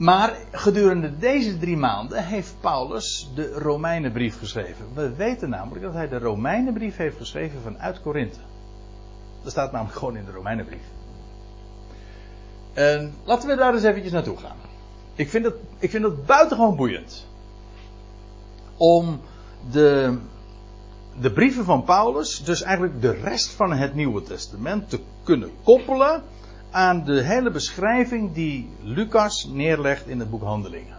Maar 0.03 0.37
gedurende 0.51 1.17
deze 1.17 1.57
drie 1.57 1.77
maanden 1.77 2.25
heeft 2.25 2.55
Paulus 2.59 3.29
de 3.35 3.51
Romeinenbrief 3.51 4.37
geschreven. 4.39 4.85
We 4.93 5.15
weten 5.15 5.49
namelijk 5.49 5.81
dat 5.81 5.93
hij 5.93 6.07
de 6.07 6.19
Romeinenbrief 6.19 6.97
heeft 6.97 7.17
geschreven 7.17 7.61
vanuit 7.61 8.01
Korinthe. 8.01 8.39
Dat 9.43 9.51
staat 9.51 9.71
namelijk 9.71 9.97
gewoon 9.97 10.17
in 10.17 10.25
de 10.25 10.31
Romeinenbrief. 10.31 10.81
En 12.73 13.13
laten 13.23 13.49
we 13.49 13.55
daar 13.55 13.73
eens 13.73 13.83
eventjes 13.83 14.11
naartoe 14.11 14.37
gaan. 14.37 14.55
Ik 15.15 15.29
vind 15.29 15.45
het, 15.45 15.55
ik 15.79 15.89
vind 15.89 16.03
het 16.03 16.25
buitengewoon 16.25 16.75
boeiend. 16.75 17.27
Om 18.77 19.19
de, 19.71 20.17
de 21.19 21.31
brieven 21.31 21.65
van 21.65 21.83
Paulus, 21.83 22.43
dus 22.43 22.61
eigenlijk 22.61 23.01
de 23.01 23.11
rest 23.11 23.49
van 23.49 23.71
het 23.73 23.95
Nieuwe 23.95 24.23
Testament, 24.23 24.89
te 24.89 24.99
kunnen 25.23 25.51
koppelen 25.63 26.23
aan 26.73 27.03
de 27.03 27.21
hele 27.21 27.51
beschrijving 27.51 28.33
die 28.33 28.69
Lucas 28.81 29.45
neerlegt 29.45 30.07
in 30.07 30.19
het 30.19 30.29
boek 30.29 30.41
Handelingen. 30.41 30.97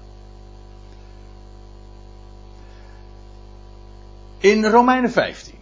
In 4.38 4.64
Romeinen 4.64 5.10
15. 5.10 5.54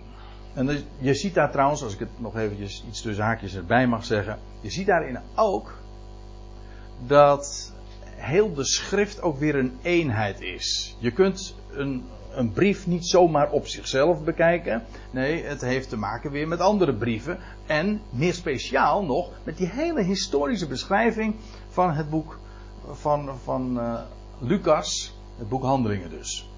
En 0.55 0.85
je 0.99 1.15
ziet 1.15 1.35
daar 1.35 1.51
trouwens, 1.51 1.83
als 1.83 1.93
ik 1.93 1.99
het 1.99 2.21
nog 2.21 2.37
eventjes 2.37 2.85
iets 2.89 3.03
tussen 3.03 3.25
haakjes 3.25 3.55
erbij 3.55 3.87
mag 3.87 4.05
zeggen. 4.05 4.39
Je 4.61 4.71
ziet 4.71 4.87
daarin 4.87 5.19
ook 5.35 5.79
dat 7.07 7.73
heel 8.07 8.55
de 8.55 8.65
schrift 8.65 9.23
ook 9.23 9.39
weer 9.39 9.55
een 9.55 9.79
eenheid 9.83 10.41
is. 10.41 10.97
Je 10.99 11.11
kunt 11.11 11.55
een 11.71 12.05
een 12.35 12.53
brief 12.53 12.87
niet 12.87 13.07
zomaar 13.07 13.51
op 13.51 13.67
zichzelf 13.67 14.25
bekijken. 14.25 14.85
Nee, 15.11 15.45
het 15.45 15.61
heeft 15.61 15.89
te 15.89 15.97
maken 15.97 16.31
weer 16.31 16.49
met 16.49 16.61
andere 16.61 16.95
brieven. 16.95 17.39
En 17.67 18.01
meer 18.11 18.35
speciaal 18.35 19.05
nog 19.05 19.31
met 19.45 19.57
die 19.57 19.69
hele 19.69 20.03
historische 20.03 20.67
beschrijving 20.67 21.35
van 21.69 21.93
het 21.93 22.11
boek 22.11 22.39
van, 22.91 23.31
van 23.45 23.77
uh, 23.79 24.01
Lucas, 24.39 25.17
het 25.39 25.49
boek 25.49 25.63
Handelingen 25.63 26.11
dus. 26.11 26.51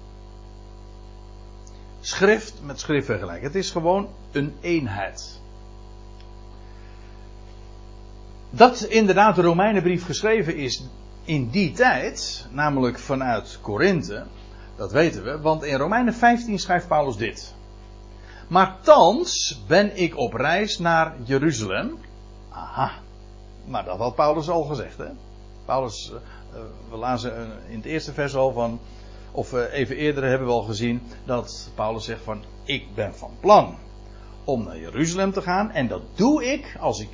Schrift 1.99 2.53
met 2.63 2.79
schrift 2.79 3.05
vergelijken. 3.05 3.43
Het 3.45 3.55
is 3.55 3.71
gewoon 3.71 4.07
een 4.31 4.53
eenheid. 4.61 5.41
Dat 8.49 8.81
inderdaad 8.81 9.35
de 9.35 9.41
Romeinenbrief 9.41 10.05
geschreven 10.05 10.55
is 10.55 10.83
in 11.25 11.49
die 11.49 11.71
tijd, 11.71 12.47
namelijk 12.51 12.99
vanuit 12.99 13.59
Korinthe, 13.61 14.25
dat 14.75 14.91
weten 14.91 15.23
we, 15.23 15.39
want 15.39 15.63
in 15.63 15.77
Romeinen 15.77 16.13
15 16.13 16.59
schrijft 16.59 16.87
Paulus 16.87 17.17
dit. 17.17 17.53
Maar 18.47 18.77
thans 18.81 19.61
ben 19.67 19.97
ik 19.97 20.17
op 20.17 20.33
reis 20.33 20.77
naar 20.77 21.15
Jeruzalem. 21.23 21.97
Aha, 22.49 22.91
maar 23.65 23.85
dat 23.85 23.97
had 23.97 24.15
Paulus 24.15 24.49
al 24.49 24.63
gezegd, 24.63 24.97
hè? 24.97 25.09
Paulus, 25.65 26.11
uh, 26.53 26.59
we 26.89 26.97
lazen 26.97 27.51
in 27.67 27.75
het 27.75 27.85
eerste 27.85 28.13
vers 28.13 28.35
al 28.35 28.51
van, 28.51 28.79
of 29.31 29.53
even 29.53 29.95
eerder 29.95 30.23
hebben 30.23 30.47
we 30.47 30.53
al 30.53 30.61
gezien, 30.61 31.01
dat 31.25 31.69
Paulus 31.75 32.05
zegt 32.05 32.23
van, 32.23 32.43
ik 32.63 32.95
ben 32.95 33.15
van 33.15 33.31
plan 33.39 33.77
om 34.43 34.63
naar 34.63 34.79
Jeruzalem 34.79 35.31
te 35.31 35.41
gaan. 35.41 35.71
En 35.71 35.87
dat 35.87 36.01
doe 36.15 36.45
ik 36.45 36.77
als 36.79 36.99
ik 36.99 37.09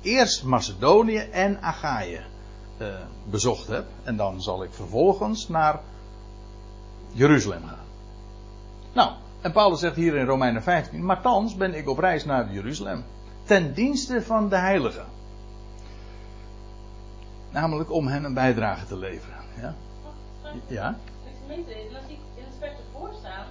eerst 0.00 0.44
Macedonië 0.44 1.18
en 1.18 1.62
Achaïe 1.62 2.20
bezocht 3.24 3.66
heb. 3.66 3.86
En 4.02 4.16
dan 4.16 4.42
zal 4.42 4.62
ik 4.62 4.72
vervolgens 4.72 5.48
naar 5.48 5.80
Jeruzalem 7.12 7.66
gaan. 7.66 7.86
Nou, 8.92 9.12
en 9.40 9.52
Paulus 9.52 9.80
zegt 9.80 9.96
hier 9.96 10.16
in 10.16 10.26
Romeinen 10.26 10.62
15, 10.62 11.04
maar 11.04 11.20
thans 11.20 11.56
ben 11.56 11.74
ik 11.74 11.88
op 11.88 11.98
reis 11.98 12.24
naar 12.24 12.52
Jeruzalem. 12.52 13.04
Ten 13.44 13.74
dienste 13.74 14.22
van 14.22 14.48
de 14.48 14.56
heiligen. 14.56 15.06
Namelijk 17.50 17.92
om 17.92 18.06
hen 18.06 18.24
een 18.24 18.34
bijdrage 18.34 18.86
te 18.86 18.96
leveren. 18.96 19.36
Ja? 19.60 19.74
Ja? 20.66 20.96
Vers 22.58 22.72
ervoor 22.78 23.10
staan 23.18 23.46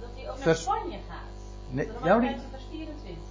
dat 0.00 0.08
hij 0.14 0.30
ook 0.30 0.44
naar 0.44 0.56
Spanje 0.56 0.98
gaat. 1.08 1.18
Nee, 1.70 1.88
jou 2.02 2.20
vers 2.50 2.62
24. 2.70 3.22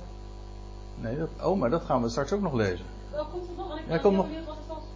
Nee, 0.96 1.18
dat, 1.18 1.30
oh, 1.42 1.60
maar 1.60 1.70
dat 1.70 1.84
gaan 1.84 2.02
we 2.02 2.10
straks 2.10 2.32
ook 2.32 2.42
nog 2.42 2.54
lezen. 2.54 2.86
Wel, 3.12 3.26
komt 3.26 3.58
nog? 3.58 3.78
Ik 3.78 3.84
ja, 3.88 3.98
komt 3.98 4.16
nog... 4.16 4.28
wat 4.46 4.56
het. 4.68 4.89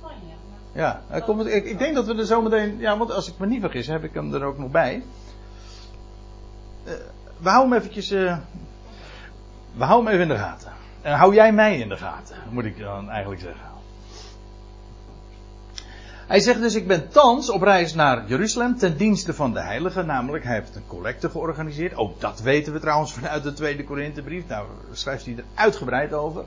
Ja, 0.74 1.02
ik, 1.12 1.66
ik, 1.66 1.78
denk 1.78 1.96
dat 1.96 2.06
we 2.06 2.16
er 2.16 2.26
zo 2.26 2.42
meteen. 2.42 2.80
Ja, 2.80 2.98
want 2.98 3.12
als 3.12 3.28
ik 3.28 3.38
me 3.38 3.46
niet 3.46 3.62
vergis, 3.62 3.88
heb 3.88 4.04
ik 4.04 4.14
hem 4.14 4.34
er 4.34 4.44
ook 4.44 4.58
nog 4.58 4.72
bij. 4.72 5.04
Uh, 6.86 6.94
we 7.38 7.50
houden 7.50 7.72
hem 7.72 7.80
eventjes. 7.80 8.12
Uh, 8.12 8.38
we 9.74 9.84
houden 9.84 10.06
hem 10.06 10.14
even 10.14 10.30
in 10.30 10.36
de 10.38 10.44
gaten. 10.44 10.72
En 11.02 11.18
hou 11.18 11.34
jij 11.34 11.52
mij 11.52 11.78
in 11.78 11.90
de 11.90 11.98
gaten, 11.98 12.36
moet 12.50 12.66
ik 12.66 12.80
dan 12.80 13.10
eigenlijk 13.10 13.42
zeggen. 13.42 13.72
Hij 16.28 16.40
zegt 16.40 16.60
dus: 16.60 16.76
Ik 16.76 16.88
ben 16.88 17.10
thans 17.10 17.50
op 17.50 17.62
reis 17.62 17.94
naar 17.94 18.28
Jeruzalem 18.28 18.78
ten 18.78 18.98
dienste 18.98 19.34
van 19.34 19.54
de 19.54 19.62
heiligen. 19.62 20.06
Namelijk, 20.06 20.44
hij 20.44 20.54
heeft 20.54 20.76
een 20.76 20.88
collecte 20.88 21.30
georganiseerd. 21.30 21.96
Ook 21.96 22.22
dat 22.22 22.42
weten 22.42 22.74
we 22.74 22.80
trouwens 22.80 23.14
vanuit 23.14 23.44
de 23.44 23.54
tweede 23.54 23.84
Korinthebrief. 23.84 24.48
Daar 24.48 24.66
schrijft 24.92 25.26
hij 25.26 25.36
er 25.38 25.44
uitgebreid 25.54 26.14
over. 26.14 26.44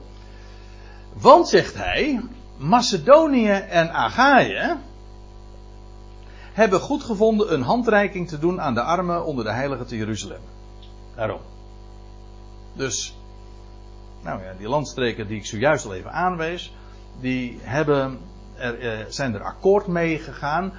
Want, 1.13 1.47
zegt 1.47 1.75
hij, 1.75 2.21
Macedonië 2.57 3.49
en 3.49 3.91
Achaïe 3.93 4.77
hebben 6.53 6.79
goed 6.79 7.03
gevonden 7.03 7.53
een 7.53 7.61
handreiking 7.61 8.27
te 8.27 8.39
doen 8.39 8.61
aan 8.61 8.73
de 8.73 8.81
armen 8.81 9.25
onder 9.25 9.43
de 9.43 9.51
heiligen 9.51 9.87
te 9.87 9.97
Jeruzalem. 9.97 10.41
Daarom. 11.15 11.39
Dus, 12.73 13.17
nou 14.23 14.43
ja, 14.43 14.53
die 14.57 14.67
landstreken 14.67 15.27
die 15.27 15.37
ik 15.37 15.45
zojuist 15.45 15.85
al 15.85 15.93
even 15.93 16.11
aanwees, 16.11 16.73
die 17.19 17.59
hebben 17.61 18.19
er, 18.55 18.79
eh, 18.79 19.05
zijn 19.09 19.33
er 19.33 19.43
akkoord 19.43 19.87
mee 19.87 20.19
gegaan, 20.19 20.73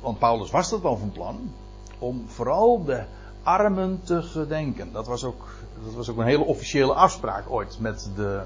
want 0.00 0.18
Paulus 0.18 0.50
was 0.50 0.70
dat 0.70 0.80
wel 0.80 0.96
van 0.96 1.10
plan, 1.12 1.52
om 1.98 2.24
vooral 2.28 2.84
de 2.84 3.04
armen 3.42 4.00
te 4.04 4.22
gedenken. 4.22 4.92
Dat 4.92 5.06
was 5.06 5.24
ook, 5.24 5.48
dat 5.84 5.94
was 5.94 6.08
ook 6.08 6.18
een 6.18 6.26
hele 6.26 6.44
officiële 6.44 6.94
afspraak 6.94 7.50
ooit 7.50 7.76
met 7.80 8.10
de, 8.16 8.42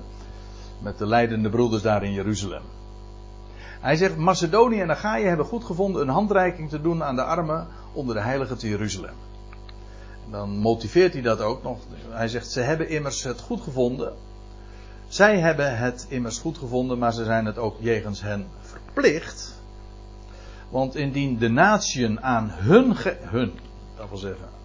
met 0.83 0.99
de 0.99 1.07
leidende 1.07 1.49
broeders 1.49 1.83
daar 1.83 2.03
in 2.03 2.13
Jeruzalem. 2.13 2.63
Hij 3.81 3.97
zegt, 3.97 4.17
Macedonië 4.17 4.81
en 4.81 4.91
Achaïe 4.91 5.27
hebben 5.27 5.47
goed 5.47 5.65
gevonden 5.65 6.03
een 6.03 6.09
handreiking 6.09 6.69
te 6.69 6.81
doen 6.81 7.03
aan 7.03 7.17
de 7.17 7.23
armen 7.23 7.67
onder 7.93 8.15
de 8.15 8.21
heilige 8.21 8.57
te 8.57 8.69
Jeruzalem. 8.69 9.15
Dan 10.31 10.51
motiveert 10.51 11.13
hij 11.13 11.23
dat 11.23 11.41
ook 11.41 11.63
nog. 11.63 11.79
Hij 12.09 12.29
zegt, 12.29 12.51
ze 12.51 12.61
hebben 12.61 12.89
immers 12.89 13.23
het 13.23 13.41
goed 13.41 13.61
gevonden. 13.61 14.13
Zij 15.09 15.39
hebben 15.39 15.79
het 15.79 16.07
immers 16.09 16.39
goed 16.39 16.59
gevonden, 16.59 16.99
maar 16.99 17.13
ze 17.13 17.25
zijn 17.25 17.45
het 17.45 17.59
ook 17.59 17.77
jegens 17.79 18.23
hen 18.23 18.47
verplicht. 18.61 19.55
Want 20.69 20.95
indien 20.95 21.39
de 21.39 21.49
natieën 21.49 22.23
aan 22.23 22.51
hun, 22.51 22.97
hun, 23.21 23.53
dat 23.97 24.09
wil 24.09 24.19
zeggen 24.19 24.60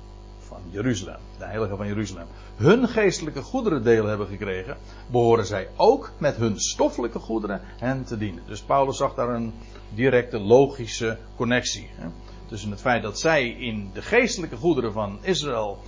Jeruzalem, 0.69 1.19
de 1.37 1.45
heilige 1.45 1.75
van 1.75 1.87
Jeruzalem, 1.87 2.27
hun 2.55 2.87
geestelijke 2.87 3.41
goederen 3.41 3.83
deel 3.83 4.05
hebben 4.05 4.27
gekregen, 4.27 4.77
behoren 5.07 5.45
zij 5.45 5.67
ook 5.75 6.11
met 6.17 6.35
hun 6.35 6.59
stoffelijke 6.59 7.19
goederen 7.19 7.61
hen 7.63 8.05
te 8.05 8.17
dienen. 8.17 8.43
Dus 8.47 8.61
Paulus 8.61 8.97
zag 8.97 9.15
daar 9.15 9.29
een 9.29 9.53
directe 9.93 10.39
logische 10.39 11.17
connectie. 11.35 11.89
Hè, 11.95 12.07
tussen 12.47 12.71
het 12.71 12.81
feit 12.81 13.03
dat 13.03 13.19
zij 13.19 13.49
in 13.49 13.89
de 13.93 14.01
geestelijke 14.01 14.55
goederen 14.55 14.93
van 14.93 15.17
Israël 15.21 15.79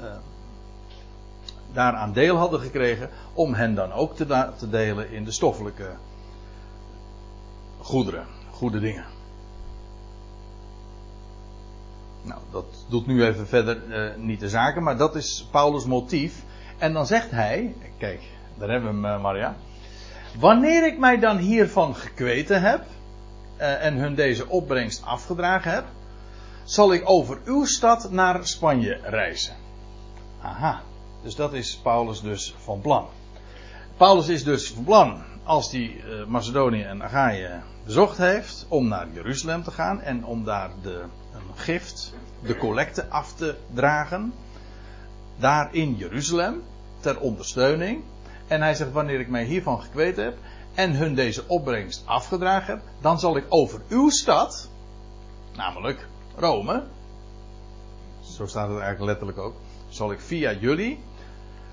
eh, 0.00 0.04
daaraan 1.72 2.12
deel 2.12 2.36
hadden 2.36 2.60
gekregen, 2.60 3.10
om 3.32 3.54
hen 3.54 3.74
dan 3.74 3.92
ook 3.92 4.16
te, 4.16 4.52
te 4.56 4.68
delen 4.70 5.10
in 5.10 5.24
de 5.24 5.32
stoffelijke 5.32 5.96
goederen, 7.78 8.26
goede 8.50 8.80
dingen. 8.80 9.15
Nou, 12.26 12.40
dat 12.50 12.64
doet 12.88 13.06
nu 13.06 13.24
even 13.24 13.46
verder 13.46 13.82
uh, 13.88 14.16
niet 14.16 14.40
de 14.40 14.48
zaken, 14.48 14.82
maar 14.82 14.96
dat 14.96 15.16
is 15.16 15.48
Paulus' 15.50 15.84
motief. 15.84 16.42
En 16.78 16.92
dan 16.92 17.06
zegt 17.06 17.30
hij, 17.30 17.74
kijk, 17.98 18.22
daar 18.58 18.68
hebben 18.68 19.00
we 19.00 19.06
hem, 19.06 19.16
uh, 19.16 19.22
Maria. 19.22 19.56
Wanneer 20.38 20.86
ik 20.86 20.98
mij 20.98 21.18
dan 21.18 21.36
hiervan 21.36 21.94
gekweten 21.94 22.62
heb 22.62 22.84
uh, 23.58 23.84
en 23.84 23.94
hun 23.94 24.14
deze 24.14 24.48
opbrengst 24.48 25.04
afgedragen 25.04 25.72
heb, 25.72 25.84
zal 26.64 26.92
ik 26.92 27.02
over 27.04 27.40
uw 27.44 27.64
stad 27.64 28.10
naar 28.10 28.46
Spanje 28.46 29.00
reizen. 29.02 29.54
Aha, 30.42 30.82
dus 31.22 31.34
dat 31.34 31.52
is 31.52 31.76
Paulus 31.76 32.20
dus 32.20 32.54
van 32.58 32.80
plan. 32.80 33.06
Paulus 33.96 34.28
is 34.28 34.44
dus 34.44 34.72
van 34.72 34.84
plan, 34.84 35.22
als 35.44 35.70
hij 35.70 36.04
Macedonië 36.26 36.82
en 36.82 37.02
Achaïe 37.02 37.48
bezocht 37.84 38.18
heeft, 38.18 38.66
om 38.68 38.88
naar 38.88 39.06
Jeruzalem 39.12 39.62
te 39.62 39.70
gaan 39.70 40.00
en 40.00 40.24
om 40.24 40.44
daar 40.44 40.70
de 40.82 41.04
gift, 41.54 42.14
de 42.42 42.56
collecte 42.56 43.08
af 43.08 43.32
te 43.32 43.54
dragen. 43.74 44.32
Daar 45.36 45.74
in 45.74 45.94
Jeruzalem, 45.94 46.62
ter 47.00 47.20
ondersteuning. 47.20 48.02
En 48.46 48.62
hij 48.62 48.74
zegt, 48.74 48.92
wanneer 48.92 49.20
ik 49.20 49.28
mij 49.28 49.44
hiervan 49.44 49.82
gekweet 49.82 50.16
heb 50.16 50.36
en 50.74 50.94
hun 50.94 51.14
deze 51.14 51.44
opbrengst 51.46 52.02
afgedragen 52.04 52.74
heb, 52.74 52.82
dan 53.00 53.18
zal 53.18 53.36
ik 53.36 53.44
over 53.48 53.80
uw 53.88 54.10
stad, 54.10 54.70
namelijk 55.56 56.08
Rome, 56.36 56.84
zo 58.20 58.46
staat 58.46 58.68
het 58.68 58.78
eigenlijk 58.78 59.06
letterlijk 59.06 59.38
ook, 59.38 59.54
zal 59.88 60.12
ik 60.12 60.20
via 60.20 60.52
jullie, 60.52 61.00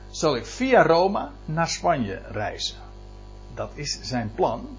zal 0.10 0.36
ik 0.36 0.46
via 0.46 0.84
Rome 0.84 1.30
naar 1.46 1.68
Spanje 1.68 2.22
reizen. 2.32 2.78
Dat 3.54 3.72
is 3.74 4.00
zijn 4.02 4.32
plan. 4.36 4.78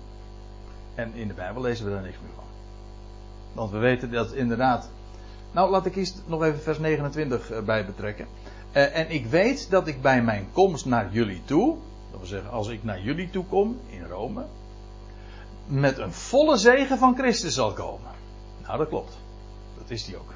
En 0.94 1.14
in 1.14 1.28
de 1.28 1.34
Bijbel 1.34 1.62
lezen 1.62 1.84
we 1.84 1.90
daar 1.90 2.02
niks 2.02 2.18
meer 2.22 2.32
van. 2.34 2.43
Want 3.54 3.70
we 3.70 3.78
weten 3.78 4.10
dat 4.10 4.32
inderdaad. 4.32 4.90
Nou, 5.52 5.70
laat 5.70 5.86
ik 5.86 5.96
eerst 5.96 6.22
nog 6.26 6.42
even 6.42 6.60
vers 6.60 6.78
29 6.78 7.50
eh, 7.50 7.62
bij 7.62 7.86
betrekken. 7.86 8.26
Uh, 8.72 8.96
en 8.96 9.10
ik 9.10 9.26
weet 9.26 9.70
dat 9.70 9.86
ik 9.86 10.02
bij 10.02 10.22
mijn 10.22 10.46
komst 10.52 10.86
naar 10.86 11.08
jullie 11.12 11.42
toe, 11.44 11.76
dat 12.10 12.18
wil 12.18 12.28
zeggen, 12.28 12.50
als 12.50 12.68
ik 12.68 12.84
naar 12.84 13.00
jullie 13.00 13.30
toe 13.30 13.44
kom 13.44 13.80
in 13.86 14.04
Rome, 14.04 14.44
met 15.66 15.98
een 15.98 16.12
volle 16.12 16.56
zegen 16.56 16.98
van 16.98 17.16
Christus 17.16 17.54
zal 17.54 17.72
komen. 17.72 18.10
Nou, 18.62 18.78
dat 18.78 18.88
klopt. 18.88 19.18
Dat 19.78 19.90
is 19.90 20.04
die 20.04 20.16
ook. 20.16 20.32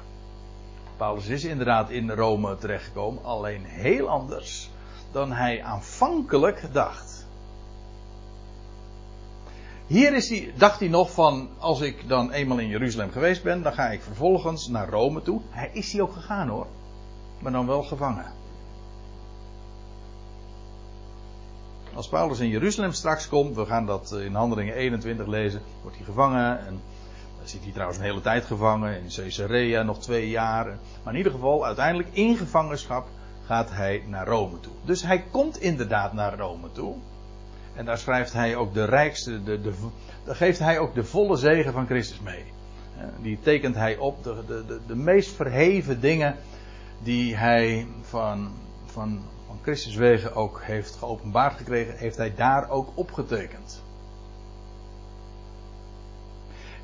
Paulus 0.97 1.27
is 1.27 1.43
inderdaad 1.43 1.89
in 1.89 2.11
Rome 2.11 2.57
terechtgekomen, 2.57 3.23
alleen 3.23 3.63
heel 3.65 4.09
anders 4.09 4.69
dan 5.11 5.31
hij 5.31 5.63
aanvankelijk 5.63 6.69
dacht. 6.71 7.08
Hier 9.89 10.13
is 10.13 10.29
hij, 10.29 10.53
dacht 10.57 10.79
hij 10.79 10.89
nog 10.89 11.11
van, 11.11 11.49
als 11.57 11.81
ik 11.81 12.07
dan 12.07 12.31
eenmaal 12.31 12.57
in 12.57 12.67
Jeruzalem 12.67 13.11
geweest 13.11 13.43
ben, 13.43 13.63
dan 13.63 13.73
ga 13.73 13.89
ik 13.89 14.01
vervolgens 14.01 14.67
naar 14.67 14.89
Rome 14.89 15.21
toe. 15.21 15.41
Hij 15.49 15.69
is 15.73 15.91
hij 15.91 16.01
ook 16.01 16.13
gegaan 16.13 16.47
hoor, 16.47 16.67
maar 17.39 17.51
dan 17.51 17.67
wel 17.67 17.83
gevangen. 17.83 18.25
Als 21.93 22.07
Paulus 22.09 22.39
in 22.39 22.47
Jeruzalem 22.47 22.91
straks 22.91 23.27
komt, 23.27 23.55
we 23.55 23.65
gaan 23.65 23.85
dat 23.85 24.11
in 24.11 24.35
Handelingen 24.35 24.73
21 24.73 25.27
lezen, 25.27 25.61
wordt 25.81 25.97
hij 25.97 26.05
gevangen. 26.05 26.59
En 26.59 26.81
dan 27.37 27.47
zit 27.47 27.63
hij 27.63 27.71
trouwens 27.71 27.99
een 27.99 28.05
hele 28.05 28.21
tijd 28.21 28.45
gevangen, 28.45 29.01
in 29.01 29.09
Caesarea 29.15 29.83
nog 29.83 29.99
twee 29.99 30.29
jaar. 30.29 30.65
Maar 31.03 31.13
in 31.13 31.17
ieder 31.17 31.31
geval, 31.31 31.65
uiteindelijk 31.65 32.09
in 32.11 32.37
gevangenschap 32.37 33.07
gaat 33.45 33.69
hij 33.71 34.03
naar 34.07 34.27
Rome 34.27 34.59
toe. 34.59 34.73
Dus 34.85 35.01
hij 35.01 35.23
komt 35.31 35.59
inderdaad 35.59 36.13
naar 36.13 36.37
Rome 36.37 36.71
toe. 36.71 36.95
En 37.79 37.85
daar 37.85 37.97
schrijft 37.97 38.33
hij 38.33 38.55
ook 38.55 38.73
de 38.73 38.85
rijkste, 38.85 39.43
de, 39.43 39.61
de, 39.61 39.73
daar 40.23 40.35
geeft 40.35 40.59
hij 40.59 40.79
ook 40.79 40.93
de 40.93 41.03
volle 41.03 41.37
zegen 41.37 41.73
van 41.73 41.85
Christus 41.85 42.19
mee. 42.19 42.43
Die 43.21 43.39
tekent 43.41 43.75
hij 43.75 43.97
op, 43.97 44.23
de, 44.23 44.43
de, 44.47 44.79
de, 44.87 44.95
meest 44.95 45.35
verheven 45.35 46.01
dingen 46.01 46.35
die 47.03 47.35
hij 47.35 47.87
van, 48.01 48.51
van, 48.85 49.21
van 49.47 49.59
Christus 49.61 49.95
wegen 49.95 50.35
ook 50.35 50.61
heeft 50.63 50.95
geopenbaard 50.95 51.57
gekregen, 51.57 51.97
heeft 51.97 52.17
hij 52.17 52.35
daar 52.35 52.69
ook 52.69 52.91
opgetekend. 52.93 53.83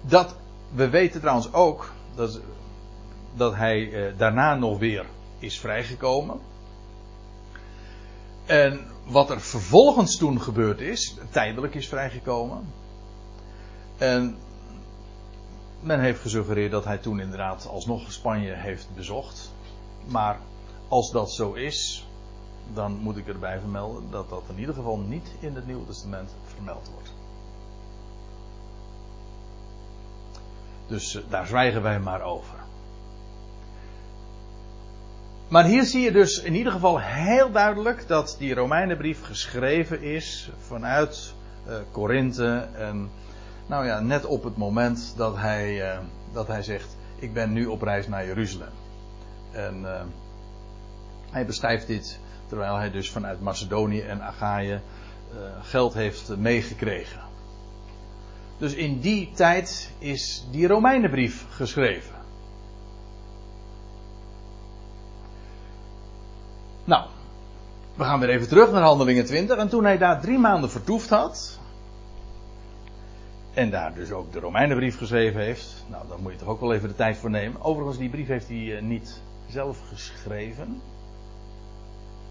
Dat, 0.02 0.36
we 0.74 0.90
weten 0.90 1.20
trouwens 1.20 1.54
ook 1.54 1.92
dat, 2.16 2.40
dat 3.34 3.56
hij 3.56 3.94
eh, 3.94 4.18
daarna 4.18 4.56
nog 4.56 4.80
weer 4.80 5.06
is 5.40 5.60
vrijgekomen. 5.60 6.40
En 8.46 8.94
wat 9.06 9.30
er 9.30 9.42
vervolgens 9.42 10.18
toen 10.18 10.42
gebeurd 10.42 10.80
is, 10.80 11.18
tijdelijk 11.30 11.76
is 11.76 11.88
vrijgekomen. 11.88 12.74
En 13.98 14.38
men 15.80 16.00
heeft 16.00 16.22
gesuggereerd 16.22 16.72
dat 16.72 16.86
hij 16.86 16.98
toen 16.98 17.20
inderdaad 17.20 17.68
alsnog 17.68 18.12
Spanje 18.12 18.54
heeft 18.54 18.88
bezocht. 18.96 19.52
Maar 20.06 20.40
als 20.88 21.12
dat 21.12 21.32
zo 21.32 21.54
is, 21.54 22.08
dan 22.74 22.92
moet 22.92 23.18
ik 23.18 23.28
erbij 23.28 23.60
vermelden 23.60 24.04
dat 24.12 24.30
dat 24.30 24.44
in 24.50 24.60
ieder 24.60 24.76
geval 24.76 24.98
niet 24.98 25.28
in 25.40 25.56
het 25.56 25.68
Nieuwe 25.68 25.86
Testament 25.86 26.36
vermeld 26.54 26.90
wordt. 26.94 27.14
Dus 30.88 31.16
eh, 31.16 31.22
daar 31.30 31.48
zwijgen 31.48 31.82
wij 31.82 32.00
maar 32.00 32.22
over. 32.22 32.65
Maar 35.48 35.66
hier 35.66 35.84
zie 35.84 36.02
je 36.02 36.12
dus 36.12 36.42
in 36.42 36.56
ieder 36.56 36.72
geval 36.72 37.00
heel 37.00 37.52
duidelijk 37.52 38.08
dat 38.08 38.36
die 38.40 38.54
Romeinenbrief 38.54 39.24
geschreven 39.24 40.02
is 40.02 40.50
vanuit 40.58 41.34
uh, 41.68 41.76
Korinthe. 41.92 42.68
En 42.76 43.10
nou 43.66 43.86
ja, 43.86 44.00
net 44.00 44.26
op 44.26 44.44
het 44.44 44.58
moment 44.58 45.14
dat 45.18 45.38
hij, 45.38 45.94
uh, 45.94 46.00
dat 46.34 46.48
hij 46.48 46.64
zegt: 46.64 46.98
Ik 47.16 47.34
ben 47.34 47.54
nu 47.54 47.66
op 47.66 47.82
reis 47.82 48.08
naar 48.08 48.26
Jeruzalem. 48.26 48.72
En 49.52 49.82
uh, 49.82 50.02
hij 51.32 51.46
beschrijft 51.46 51.88
dit 51.88 52.20
terwijl 52.48 52.76
hij 52.76 52.92
dus 52.92 53.12
vanuit 53.12 53.42
Macedonië 53.42 54.02
en 54.02 54.22
Achaïe 54.22 54.80
geld 55.62 55.94
heeft 55.94 56.38
meegekregen. 56.38 57.22
Dus 58.58 58.74
in 58.74 59.00
die 59.00 59.32
tijd 59.34 59.92
is 59.98 60.48
die 60.52 60.68
Romeinenbrief 60.68 61.46
geschreven. 61.50 62.15
We 67.96 68.04
gaan 68.04 68.20
weer 68.20 68.30
even 68.30 68.48
terug 68.48 68.72
naar 68.72 68.82
Handelingen 68.82 69.26
20. 69.26 69.58
En 69.58 69.70
toen 69.70 69.84
hij 69.84 69.98
daar 69.98 70.22
drie 70.22 70.38
maanden 70.38 70.70
vertoefd 70.70 71.10
had. 71.10 71.60
En 73.54 73.70
daar 73.70 73.94
dus 73.94 74.12
ook 74.12 74.34
de 74.34 74.40
Romeinenbrief 74.40 74.98
geschreven 74.98 75.42
heeft. 75.42 75.86
Nou, 75.88 76.08
dan 76.08 76.22
moet 76.22 76.32
je 76.32 76.38
toch 76.38 76.48
ook 76.48 76.60
wel 76.60 76.74
even 76.74 76.88
de 76.88 76.96
tijd 76.96 77.18
voor 77.18 77.30
nemen. 77.30 77.62
Overigens, 77.62 77.98
die 77.98 78.10
brief 78.10 78.28
heeft 78.28 78.48
hij 78.48 78.76
eh, 78.76 78.82
niet 78.82 79.22
zelf 79.48 79.78
geschreven. 79.88 80.82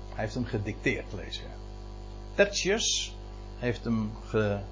Hij 0.09 0.23
heeft 0.23 0.35
hem 0.35 0.45
gedicteerd, 0.45 1.13
lees 1.17 1.37
je. 1.37 1.47
Tertius 2.35 3.17
heeft 3.59 3.85
hem 3.85 4.11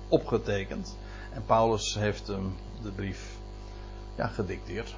opgetekend. 0.08 0.96
En 1.32 1.44
Paulus 1.46 1.94
heeft 1.94 2.26
hem 2.26 2.54
de 2.82 2.90
brief 2.90 3.36
ja, 4.16 4.26
gedicteerd. 4.26 4.94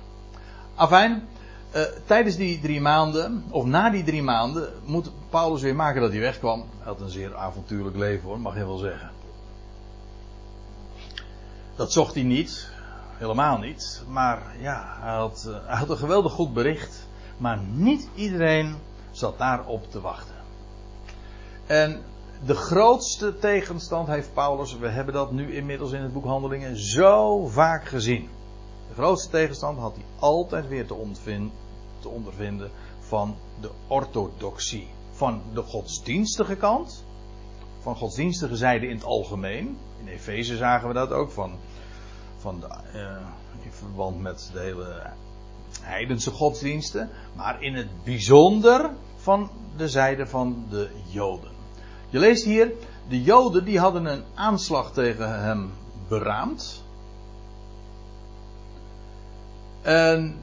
Afijn, 0.74 1.28
uh, 1.74 1.82
tijdens 2.06 2.36
die 2.36 2.60
drie 2.60 2.80
maanden, 2.80 3.44
of 3.50 3.64
na 3.64 3.90
die 3.90 4.04
drie 4.04 4.22
maanden, 4.22 4.72
moet 4.84 5.10
Paulus 5.28 5.62
weer 5.62 5.74
maken 5.74 6.00
dat 6.00 6.10
hij 6.10 6.20
wegkwam. 6.20 6.64
Hij 6.78 6.86
had 6.86 7.00
een 7.00 7.10
zeer 7.10 7.36
avontuurlijk 7.36 7.96
leven 7.96 8.28
hoor, 8.28 8.40
mag 8.40 8.54
je 8.56 8.66
wel 8.66 8.78
zeggen. 8.78 9.10
Dat 11.76 11.92
zocht 11.92 12.14
hij 12.14 12.22
niet, 12.22 12.68
helemaal 13.18 13.58
niet. 13.58 14.02
Maar 14.08 14.42
ja, 14.60 14.96
hij 15.00 15.14
had, 15.14 15.44
uh, 15.48 15.56
hij 15.66 15.76
had 15.76 15.90
een 15.90 15.96
geweldig 15.96 16.32
goed 16.32 16.52
bericht. 16.52 17.06
Maar 17.36 17.58
niet 17.58 18.08
iedereen 18.14 18.76
zat 19.10 19.38
daarop 19.38 19.90
te 19.90 20.00
wachten. 20.00 20.34
En 21.66 22.02
de 22.44 22.54
grootste 22.54 23.38
tegenstand 23.38 24.08
heeft 24.08 24.34
Paulus, 24.34 24.78
we 24.78 24.88
hebben 24.88 25.14
dat 25.14 25.32
nu 25.32 25.54
inmiddels 25.54 25.92
in 25.92 26.02
het 26.02 26.12
boek 26.12 26.24
Handelingen 26.24 26.76
zo 26.76 27.46
vaak 27.46 27.84
gezien. 27.84 28.28
De 28.88 28.94
grootste 28.94 29.30
tegenstand 29.30 29.78
had 29.78 29.94
hij 29.94 30.04
altijd 30.18 30.68
weer 30.68 30.86
te, 30.86 30.94
te 32.04 32.10
ondervinden 32.10 32.70
van 33.00 33.36
de 33.60 33.70
orthodoxie. 33.86 34.88
Van 35.12 35.42
de 35.52 35.62
godsdienstige 35.62 36.56
kant, 36.56 37.04
van 37.80 37.96
godsdienstige 37.96 38.56
zijde 38.56 38.86
in 38.86 38.94
het 38.94 39.04
algemeen. 39.04 39.78
In 40.00 40.08
Efeze 40.08 40.56
zagen 40.56 40.88
we 40.88 40.94
dat 40.94 41.10
ook 41.10 41.30
van, 41.30 41.56
van 42.36 42.60
de, 42.60 42.66
uh, 42.94 43.64
in 43.64 43.72
verband 43.72 44.20
met 44.20 44.50
de 44.52 44.60
hele 44.60 45.02
heidense 45.80 46.30
godsdiensten. 46.30 47.10
Maar 47.36 47.62
in 47.62 47.74
het 47.74 48.04
bijzonder 48.04 48.90
van 49.16 49.50
de 49.76 49.88
zijde 49.88 50.26
van 50.26 50.66
de 50.70 50.90
Joden. 51.06 51.50
Je 52.10 52.18
leest 52.18 52.44
hier, 52.44 52.72
de 53.08 53.22
Joden 53.22 53.64
die 53.64 53.78
hadden 53.78 54.04
een 54.04 54.24
aanslag 54.34 54.92
tegen 54.92 55.42
hem 55.42 55.72
beraamd. 56.08 56.82
En 59.82 60.38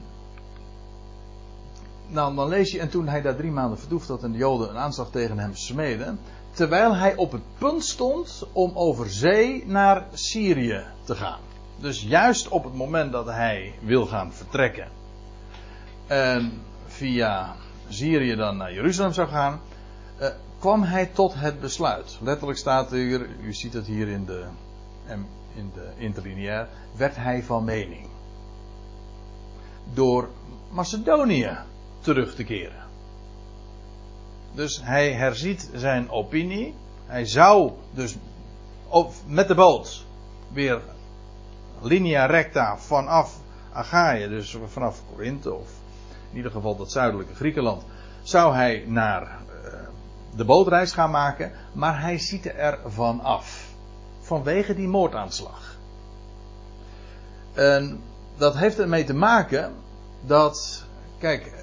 nou, 2.12 2.34
dan 2.34 2.48
lees 2.48 2.72
je, 2.72 2.80
en 2.80 2.88
toen 2.88 3.08
hij 3.08 3.22
daar 3.22 3.36
drie 3.36 3.50
maanden 3.50 3.78
vertoefd 3.78 4.08
had 4.08 4.22
en 4.22 4.32
de 4.32 4.38
Joden 4.38 4.68
een 4.68 4.76
aanslag 4.76 5.10
tegen 5.10 5.38
hem 5.38 5.54
smeden, 5.54 6.18
terwijl 6.50 6.94
hij 6.94 7.16
op 7.16 7.32
het 7.32 7.42
punt 7.58 7.84
stond 7.84 8.46
om 8.52 8.70
over 8.74 9.10
zee 9.10 9.66
naar 9.66 10.06
Syrië 10.12 10.84
te 11.04 11.14
gaan. 11.14 11.40
Dus 11.80 12.02
juist 12.02 12.48
op 12.48 12.64
het 12.64 12.74
moment 12.74 13.12
dat 13.12 13.26
hij 13.26 13.74
wil 13.80 14.06
gaan 14.06 14.32
vertrekken 14.32 14.88
en 16.06 16.52
via 16.86 17.54
Syrië 17.88 18.34
dan 18.34 18.56
naar 18.56 18.72
Jeruzalem 18.72 19.12
zou 19.12 19.28
gaan, 19.28 19.60
eh, 20.18 20.28
kwam 20.58 20.82
hij 20.82 21.06
tot 21.06 21.34
het 21.34 21.60
besluit. 21.60 22.18
Letterlijk 22.20 22.58
staat 22.58 22.90
hier, 22.90 23.28
u 23.40 23.52
ziet 23.52 23.72
het 23.72 23.86
hier 23.86 24.08
in 24.08 24.24
de, 24.24 24.44
in 25.54 25.70
de 25.74 25.90
interlineair, 25.96 26.68
werd 26.96 27.16
hij 27.16 27.42
van 27.42 27.64
mening. 27.64 28.06
Door 29.92 30.28
Macedonië 30.70 31.58
terug 32.02 32.34
te 32.34 32.44
keren. 32.44 32.82
Dus 34.52 34.80
hij 34.82 35.12
herziet 35.12 35.70
zijn 35.74 36.10
opinie. 36.10 36.74
Hij 37.06 37.26
zou 37.26 37.72
dus 37.90 38.16
met 39.26 39.48
de 39.48 39.54
boot 39.54 40.04
weer 40.52 40.80
linea 41.80 42.26
recta 42.26 42.78
vanaf 42.78 43.40
Achaia, 43.72 44.28
dus 44.28 44.56
vanaf 44.66 45.02
Korinthe 45.14 45.54
of 45.54 45.68
in 46.30 46.36
ieder 46.36 46.52
geval 46.52 46.76
dat 46.76 46.92
zuidelijke 46.92 47.34
Griekenland, 47.34 47.82
zou 48.22 48.54
hij 48.54 48.84
naar 48.86 49.22
uh, 49.22 49.72
de 50.36 50.44
bootreis 50.44 50.92
gaan 50.92 51.10
maken, 51.10 51.52
maar 51.72 52.00
hij 52.00 52.18
ziet 52.18 52.46
er 52.46 52.78
van 52.86 53.20
af. 53.20 53.70
Vanwege 54.20 54.74
die 54.74 54.88
moordaanslag. 54.88 55.76
En 57.52 58.00
dat 58.36 58.56
heeft 58.56 58.78
ermee 58.78 59.04
te 59.04 59.14
maken 59.14 59.74
dat, 60.20 60.84
kijk, 61.18 61.61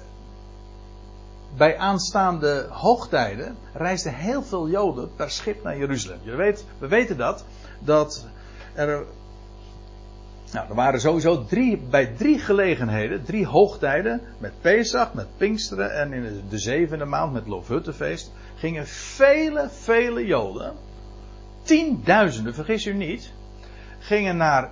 bij 1.56 1.78
aanstaande 1.78 2.66
hoogtijden 2.70 3.56
reisden 3.72 4.14
heel 4.14 4.42
veel 4.42 4.68
Joden 4.68 5.10
per 5.16 5.30
schip 5.30 5.62
naar 5.62 5.78
Jeruzalem. 5.78 6.18
Je 6.22 6.36
weet, 6.36 6.64
we 6.78 6.88
weten 6.88 7.16
dat, 7.16 7.44
dat 7.78 8.26
er 8.74 9.04
nou, 10.52 10.68
er 10.68 10.74
waren 10.74 11.00
sowieso 11.00 11.44
drie, 11.44 11.76
bij 11.76 12.06
drie 12.06 12.38
gelegenheden, 12.38 13.24
drie 13.24 13.46
hoogtijden, 13.46 14.20
met 14.38 14.52
Pesach, 14.60 15.14
met 15.14 15.26
Pinksteren 15.36 15.94
en 15.94 16.12
in 16.12 16.42
de 16.48 16.58
zevende 16.58 17.04
maand 17.04 17.32
met 17.32 17.46
Loofhuttenfeest, 17.46 18.32
gingen 18.56 18.86
vele, 18.86 19.68
vele 19.70 20.26
Joden, 20.26 20.72
tienduizenden, 21.62 22.54
vergis 22.54 22.86
u 22.86 22.94
niet, 22.94 23.32
gingen 23.98 24.36
naar 24.36 24.70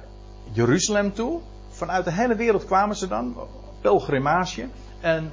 Jeruzalem 0.53 1.13
toe. 1.13 1.41
Vanuit 1.69 2.05
de 2.05 2.13
hele 2.13 2.35
wereld 2.35 2.65
kwamen 2.65 2.97
ze 2.97 3.09
dan, 3.09 3.37
pelgrimage, 3.81 4.69
en 5.01 5.31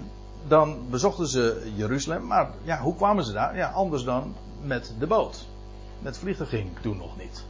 dan 0.48 0.90
bezochten 0.90 1.28
ze 1.28 1.72
Jeruzalem. 1.76 2.26
Maar 2.28 2.50
ja, 2.64 2.80
hoe 2.80 2.96
kwamen 2.96 3.24
ze 3.24 3.32
daar? 3.32 3.56
Ja, 3.56 3.70
anders 3.70 4.04
dan 4.04 4.36
met 4.62 4.94
de 5.00 5.08
boot. 5.08 5.48
Met 6.00 6.18
vliegen 6.18 6.48
ging 6.48 6.70
toen 6.82 6.98
nog 6.98 7.18
niet. 7.18 7.46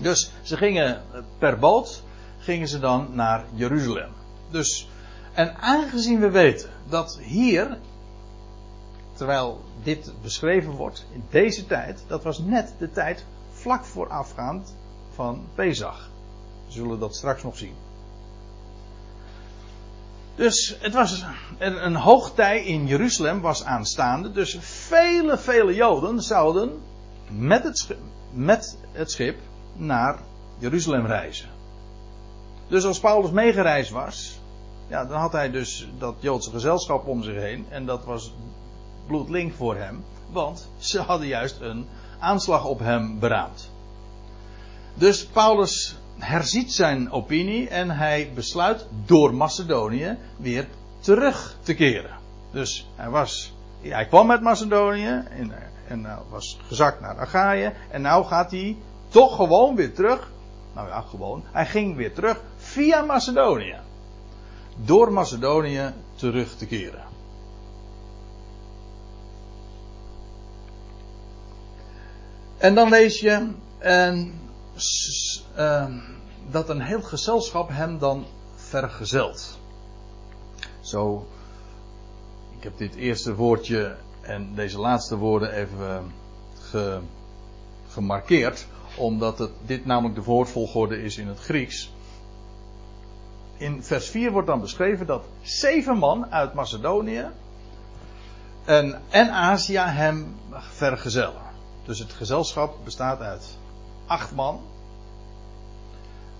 Dus 0.00 0.32
ze 0.42 0.56
gingen 0.56 1.02
per 1.38 1.58
boot, 1.58 2.02
gingen 2.38 2.68
ze 2.68 2.78
dan 2.78 3.08
naar 3.12 3.44
Jeruzalem. 3.52 4.10
Dus, 4.50 4.88
en 5.32 5.56
aangezien 5.56 6.20
we 6.20 6.30
weten 6.30 6.70
dat 6.88 7.18
hier, 7.22 7.78
terwijl 9.12 9.60
dit 9.82 10.12
beschreven 10.22 10.72
wordt, 10.72 11.06
in 11.12 11.24
deze 11.30 11.66
tijd, 11.66 12.04
dat 12.06 12.22
was 12.22 12.38
net 12.38 12.74
de 12.78 12.90
tijd 12.90 13.24
vlak 13.50 13.84
voorafgaand 13.84 14.74
van 15.14 15.44
Pesach. 15.54 16.10
We 16.66 16.72
zullen 16.72 16.98
dat 16.98 17.16
straks 17.16 17.42
nog 17.42 17.56
zien. 17.56 17.74
Dus 20.38 20.76
het 20.80 20.94
was 20.94 21.24
een, 21.58 21.84
een 21.84 21.94
hoogtij 21.94 22.64
in 22.64 22.86
Jeruzalem 22.86 23.40
was 23.40 23.64
aanstaande. 23.64 24.32
Dus 24.32 24.56
vele, 24.60 25.38
vele 25.38 25.74
Joden 25.74 26.22
zouden 26.22 26.80
met 27.30 27.64
het, 27.64 27.96
met 28.32 28.78
het 28.92 29.10
schip 29.10 29.38
naar 29.76 30.18
Jeruzalem 30.58 31.06
reizen. 31.06 31.48
Dus 32.68 32.84
als 32.84 33.00
Paulus 33.00 33.30
meegereisd 33.30 33.90
was, 33.90 34.40
ja, 34.88 35.04
dan 35.04 35.18
had 35.18 35.32
hij 35.32 35.50
dus 35.50 35.88
dat 35.98 36.14
Joodse 36.18 36.50
gezelschap 36.50 37.06
om 37.06 37.22
zich 37.22 37.36
heen. 37.36 37.66
En 37.68 37.86
dat 37.86 38.04
was 38.04 38.34
bloedlink 39.06 39.54
voor 39.54 39.76
hem. 39.76 40.04
Want 40.30 40.70
ze 40.76 41.00
hadden 41.00 41.26
juist 41.26 41.60
een 41.60 41.86
aanslag 42.18 42.64
op 42.64 42.78
hem 42.78 43.18
beraamd. 43.18 43.70
Dus 44.94 45.26
Paulus 45.26 45.96
herziet 46.18 46.72
zijn 46.72 47.12
opinie 47.12 47.68
en 47.68 47.90
hij 47.90 48.30
besluit 48.34 48.86
door 49.06 49.34
Macedonië 49.34 50.16
weer 50.36 50.66
terug 51.00 51.56
te 51.62 51.74
keren. 51.74 52.16
Dus 52.50 52.88
hij 52.96 53.10
was, 53.10 53.54
hij 53.80 54.06
kwam 54.06 54.26
met 54.26 54.40
Macedonië 54.40 55.22
en, 55.30 55.52
en 55.88 56.18
was 56.30 56.58
gezakt 56.66 57.00
naar 57.00 57.18
Achaïe 57.18 57.72
en 57.90 58.02
nu 58.02 58.08
gaat 58.08 58.50
hij 58.50 58.76
toch 59.08 59.36
gewoon 59.36 59.74
weer 59.74 59.94
terug. 59.94 60.30
Nou 60.74 60.88
ja, 60.88 61.00
gewoon. 61.00 61.44
Hij 61.52 61.66
ging 61.66 61.96
weer 61.96 62.14
terug 62.14 62.40
via 62.56 63.02
Macedonië. 63.02 63.76
Door 64.76 65.12
Macedonië 65.12 65.92
terug 66.14 66.56
te 66.56 66.66
keren. 66.66 67.04
En 72.58 72.74
dan 72.74 72.88
lees 72.88 73.20
je 73.20 73.48
en, 73.78 74.40
uh, 75.58 75.86
dat 76.50 76.68
een 76.68 76.80
heel 76.80 77.02
gezelschap 77.02 77.68
hem 77.68 77.98
dan 77.98 78.26
vergezelt. 78.56 79.58
Zo, 80.80 81.26
ik 82.56 82.62
heb 82.62 82.78
dit 82.78 82.94
eerste 82.94 83.34
woordje 83.34 83.96
en 84.20 84.54
deze 84.54 84.78
laatste 84.78 85.16
woorden 85.16 85.52
even 85.52 86.12
ge, 86.70 86.98
gemarkeerd 87.88 88.66
omdat 88.96 89.38
het, 89.38 89.50
dit 89.66 89.86
namelijk 89.86 90.14
de 90.14 90.22
woordvolgorde 90.22 91.02
is 91.02 91.16
in 91.16 91.28
het 91.28 91.38
Grieks. 91.38 91.92
In 93.56 93.82
vers 93.82 94.08
4 94.08 94.32
wordt 94.32 94.46
dan 94.46 94.60
beschreven 94.60 95.06
dat 95.06 95.24
zeven 95.42 95.98
man 95.98 96.32
uit 96.32 96.54
Macedonië 96.54 97.26
en, 98.64 99.00
en 99.08 99.30
Azië 99.30 99.78
hem 99.78 100.36
vergezellen. 100.50 101.42
Dus 101.84 101.98
het 101.98 102.12
gezelschap 102.12 102.76
bestaat 102.84 103.20
uit 103.20 103.56
acht 104.06 104.34
man. 104.34 104.60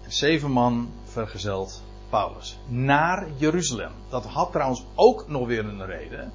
En 0.09 0.14
zeven 0.14 0.51
man 0.51 0.90
vergezeld 1.05 1.83
Paulus 2.09 2.59
naar 2.66 3.27
Jeruzalem. 3.37 3.92
Dat 4.09 4.25
had 4.25 4.53
trouwens 4.53 4.85
ook 4.94 5.29
nog 5.29 5.47
weer 5.47 5.64
een 5.64 5.87
reden. 5.87 6.33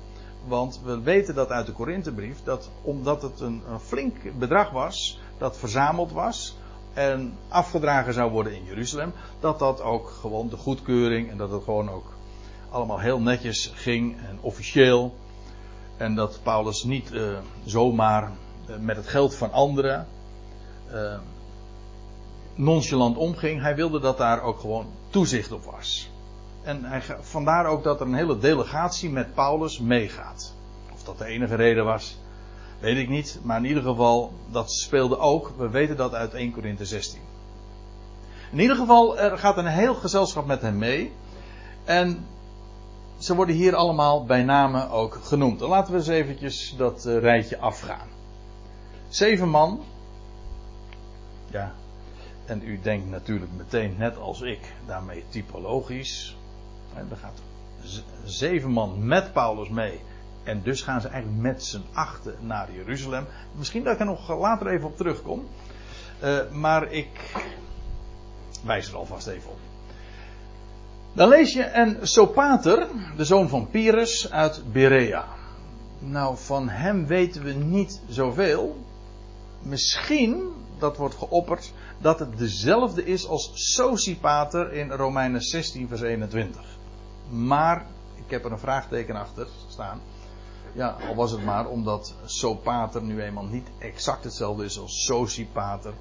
Want 0.48 0.82
we 0.84 1.02
weten 1.02 1.36
dat 1.36 1.50
uit 1.50 1.66
de 1.66 1.72
Korinthebrief 1.72 2.44
dat 2.44 2.70
omdat 2.82 3.22
het 3.22 3.40
een, 3.40 3.62
een 3.70 3.80
flink 3.80 4.16
bedrag 4.40 4.72
was, 4.72 5.20
dat 5.38 5.58
verzameld 5.58 6.12
was 6.12 6.58
en 6.94 7.38
afgedragen 7.48 8.14
zou 8.14 8.32
worden 8.32 8.54
in 8.54 8.64
Jeruzalem, 8.64 9.14
dat 9.40 9.60
dat 9.60 9.82
ook 9.82 10.10
gewoon 10.10 10.50
de 10.50 10.58
goedkeuring 10.58 11.32
en 11.32 11.38
dat 11.38 11.52
het 11.52 11.64
gewoon 11.64 11.90
ook 11.90 12.14
allemaal 12.70 13.00
heel 13.00 13.20
netjes 13.20 13.72
ging 13.76 14.18
en 14.18 14.38
officieel. 14.42 15.16
En 15.98 16.16
dat 16.16 16.40
Paulus 16.44 16.84
niet 16.84 17.12
uh, 17.12 17.38
zomaar 17.66 18.32
uh, 18.70 18.78
met 18.78 18.96
het 18.96 19.08
geld 19.08 19.36
van 19.36 19.52
anderen 19.52 20.08
uh, 20.92 21.18
nonchalant 22.56 23.18
omging. 23.18 23.62
Hij 23.62 23.76
wilde 23.76 24.00
dat 24.00 24.18
daar 24.18 24.42
ook 24.42 24.60
gewoon 24.60 24.86
toezicht 25.10 25.52
op 25.52 25.64
was. 25.64 26.10
En 26.64 26.84
hij, 26.84 27.02
vandaar 27.22 27.66
ook 27.66 27.84
dat 27.84 28.00
er 28.00 28.08
een 28.08 28.14
hele 28.14 28.40
delegatie 28.40 29.10
met 29.10 29.34
Paulus 29.34 29.80
meegaat. 29.80 30.54
Of 30.94 31.04
dat 31.04 31.18
de 31.18 31.26
enige 31.26 31.56
reden 31.56 31.86
was, 31.86 32.18
Weet 32.84 32.98
ik 32.98 33.10
niet, 33.10 33.40
maar 33.44 33.58
in 33.58 33.66
ieder 33.66 33.84
geval, 33.84 34.34
dat 34.52 34.72
speelde 34.72 35.18
ook. 35.18 35.52
We 35.58 35.70
weten 35.70 35.98
dat 35.98 36.14
uit 36.14 36.34
1 36.34 36.52
Korinthe 36.52 36.86
16. 36.86 37.20
In 38.52 38.60
ieder 38.60 38.76
geval, 38.76 39.20
er 39.20 39.38
gaat 39.38 39.58
een 39.58 39.66
heel 39.66 39.94
gezelschap 39.94 40.46
met 40.46 40.62
hem 40.62 40.78
mee. 40.78 41.12
En 41.84 42.26
ze 43.18 43.36
worden 43.36 43.56
hier 43.56 43.76
allemaal 43.76 44.26
bij 44.26 44.44
name 44.44 44.90
ook 44.90 45.20
genoemd. 45.24 45.60
Laten 45.60 45.92
we 45.92 45.98
eens 45.98 46.08
eventjes 46.08 46.76
dat 46.78 47.06
uh, 47.06 47.20
rijtje 47.20 47.60
afgaan. 47.60 48.08
Zeven 49.10 49.50
man. 49.50 49.84
Ja. 51.50 51.74
En 52.46 52.62
u 52.64 52.80
denkt 52.82 53.10
natuurlijk 53.10 53.52
meteen, 53.58 53.96
net 53.98 54.18
als 54.18 54.42
ik, 54.42 54.74
daarmee 54.86 55.24
typologisch. 55.30 56.38
En 56.96 57.08
er 57.10 57.18
gaat 57.18 57.42
zeven 58.26 58.72
man 58.72 59.06
met 59.08 59.34
Paulus 59.34 59.70
mee. 59.70 60.00
En 60.44 60.62
dus 60.64 60.82
gaan 60.82 61.02
ze 61.02 61.08
eigenlijk 61.08 61.42
met 61.42 61.64
z'n 61.64 61.84
achten 61.94 62.36
naar 62.42 62.72
Jeruzalem. 62.72 63.26
Misschien 63.58 63.84
dat 63.84 63.94
ik 63.94 64.00
er 64.00 64.06
nog 64.06 64.40
later 64.40 64.68
even 64.68 64.88
op 64.88 64.98
terugkom. 64.98 65.48
Uh, 66.24 66.52
maar 66.52 66.92
ik 66.92 67.36
wijs 68.66 68.88
er 68.88 68.96
alvast 68.96 69.28
even 69.28 69.50
op. 69.50 69.60
Dan 71.14 71.30
lees 71.30 71.54
je 71.54 71.64
en 71.64 71.98
Sopater, 72.02 72.88
de 73.18 73.26
zoon 73.26 73.50
van 73.50 73.70
Pyrrhus 73.70 74.32
uit 74.32 74.64
Berea. 74.72 75.26
Nou, 76.00 76.38
van 76.38 76.70
hem 76.70 77.06
weten 77.06 77.44
we 77.44 77.52
niet 77.52 78.02
zoveel. 78.08 78.86
Misschien, 79.62 80.52
dat 80.80 80.98
wordt 80.98 81.16
geopperd, 81.16 81.74
dat 81.98 82.20
het 82.20 82.38
dezelfde 82.38 83.06
is 83.06 83.28
als 83.28 83.52
Sosipater 83.54 84.74
in 84.74 84.92
Romeinen 84.92 85.42
16, 85.42 85.88
vers 85.88 86.02
21. 86.02 86.62
Maar, 87.30 87.86
ik 88.16 88.32
heb 88.32 88.46
er 88.46 88.52
een 88.52 88.60
vraagteken 88.60 89.16
achter 89.16 89.48
staan. 89.68 90.02
Ja, 90.74 90.96
al 91.08 91.16
was 91.16 91.32
het 91.32 91.44
maar 91.44 91.68
omdat 91.68 92.16
Sopater 92.26 93.04
nu 93.04 93.22
eenmaal 93.22 93.46
niet 93.46 93.68
exact 93.80 94.24
hetzelfde 94.24 94.66
is 94.66 94.80
als 94.80 95.06
Sosipater. 95.06 95.94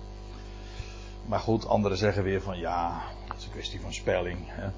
Maar 1.27 1.41
goed, 1.41 1.67
anderen 1.67 1.99
zeggen 1.99 2.23
weer 2.23 2.43
van 2.43 2.59
ja, 2.59 3.03
het 3.29 3.39
is 3.39 3.45
een 3.45 3.51
kwestie 3.51 3.81
van 3.81 3.93
spelling. 3.93 4.39
Hè. 4.45 4.69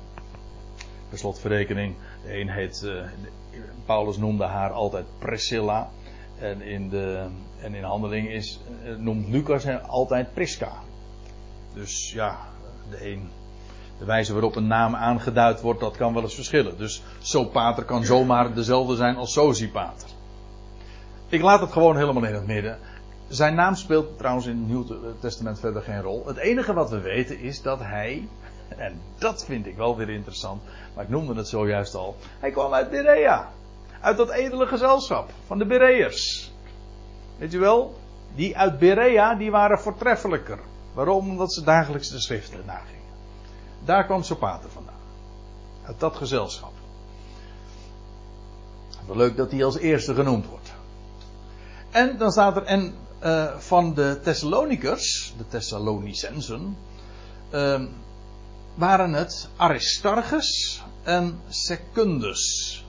Per 1.09 1.19
slotverrekening, 1.19 1.95
de 2.25 2.41
een 2.41 2.51
heet, 2.51 2.83
uh, 2.85 3.03
Paulus 3.85 4.17
noemde 4.17 4.45
haar 4.45 4.71
altijd 4.71 5.07
Priscilla. 5.19 5.91
En 6.39 6.63
in, 6.63 6.89
de, 6.89 7.27
en 7.61 7.75
in 7.75 7.83
handeling 7.83 8.29
is, 8.29 8.61
uh, 8.85 8.97
noemt 8.97 9.29
Lucas 9.29 9.65
haar 9.65 9.81
altijd 9.81 10.35
Prisca. 10.35 10.73
Dus 11.75 12.13
ja, 12.13 12.39
de 12.91 13.11
een, 13.11 13.29
de 13.99 14.05
wijze 14.05 14.33
waarop 14.33 14.57
een 14.57 14.67
naam 14.67 14.95
aangeduid 14.95 15.61
wordt, 15.61 15.81
dat 15.81 15.97
kan 15.97 16.15
wel 16.15 16.23
eens 16.23 16.35
verschillen. 16.35 16.79
Dus 16.79 17.03
Sopater 17.19 17.85
kan 17.85 18.05
zomaar 18.05 18.55
dezelfde 18.55 18.97
zijn 18.97 19.17
als 19.17 19.33
Sosipater. 19.33 20.09
Ik 21.29 21.43
laat 21.43 21.61
het 21.61 21.73
gewoon 21.73 21.97
helemaal 21.97 22.25
in 22.25 22.35
het 22.35 22.47
midden. 22.47 22.79
Zijn 23.29 23.55
naam 23.55 23.75
speelt 23.75 24.19
trouwens 24.19 24.47
in 24.47 24.57
het 24.59 24.69
Nieuw 24.69 24.87
Testament 25.21 25.61
verder 25.61 25.83
geen 25.83 26.03
rol. 26.03 26.27
Het 26.27 26.37
enige 26.37 26.73
wat 26.73 26.91
we 26.91 27.01
weten 27.01 27.39
is 27.41 27.63
dat 27.63 27.81
hij, 27.81 28.29
en 28.69 29.01
dat 29.19 29.45
vind 29.45 29.67
ik 29.67 29.77
wel 29.77 29.97
weer 29.97 30.11
interessant, 30.11 30.63
maar 30.95 31.05
ik 31.05 31.11
noemde 31.11 31.35
het 31.35 31.49
zojuist 31.49 31.95
al, 31.95 32.17
hij 32.41 32.51
kwam 32.51 32.73
uit 32.73 32.91
Berea. 32.91 33.49
Uit 34.05 34.17
dat 34.17 34.31
edele 34.31 34.67
gezelschap 34.67 35.31
van 35.47 35.59
de 35.59 35.67
Bereërs. 35.67 36.53
Weet 37.39 37.55
u 37.55 37.59
wel? 37.59 37.99
Die 38.35 38.57
uit 38.57 38.79
Berea, 38.79 39.35
die 39.35 39.51
waren 39.51 39.79
voortreffelijker. 39.79 40.59
Waarom? 40.93 41.29
Omdat 41.31 41.53
ze 41.53 41.63
dagelijks 41.63 42.09
de 42.09 42.21
schriften 42.21 42.63
nagingen. 42.67 43.03
Daar 43.85 44.05
kwam 44.05 44.23
Sopater 44.23 44.71
vandaan. 44.71 45.01
Uit 45.85 46.01
dat 46.01 46.17
gezelschap. 46.17 46.73
Wel 49.07 49.17
leuk 49.17 49.37
dat 49.37 49.51
hij 49.51 49.65
als 49.65 49.79
eerste 49.79 50.15
genoemd 50.15 50.47
wordt. 50.47 50.73
En 51.91 52.19
dan 52.19 52.33
staat 52.33 52.57
er, 52.57 52.63
en 52.63 52.95
uh, 53.23 53.57
van 53.59 53.95
de 53.95 54.21
Thessalonikers, 54.23 55.35
de 55.37 55.49
Thessalonicensen, 55.49 56.77
uh, 57.51 57.83
waren 58.75 59.13
het 59.13 59.49
Aristarchus 59.57 60.83
en 61.03 61.41
Secundus. 61.49 62.84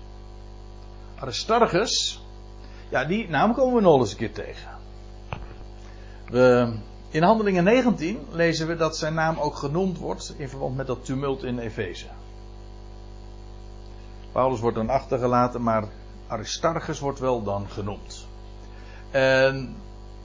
Aristarchus, 1.19 2.21
ja, 2.89 3.05
die 3.05 3.29
naam 3.29 3.53
komen 3.53 3.75
we 3.75 3.81
nog 3.81 3.99
eens 3.99 4.11
een 4.11 4.17
keer 4.17 4.33
tegen. 4.33 4.69
We, 6.29 6.73
in 7.09 7.23
Handelingen 7.23 7.63
19 7.63 8.19
lezen 8.31 8.67
we 8.67 8.75
dat 8.75 8.97
zijn 8.97 9.13
naam 9.13 9.39
ook 9.39 9.55
genoemd 9.55 9.97
wordt 9.97 10.33
in 10.37 10.49
verband 10.49 10.75
met 10.75 10.87
dat 10.87 11.05
tumult 11.05 11.43
in 11.43 11.59
Efeze. 11.59 12.07
Paulus 14.31 14.59
wordt 14.59 14.77
dan 14.77 14.89
achtergelaten, 14.89 15.63
maar 15.63 15.83
Aristarchus 16.27 16.99
wordt 16.99 17.19
wel 17.19 17.43
dan 17.43 17.69
genoemd. 17.69 18.27
En 19.11 19.75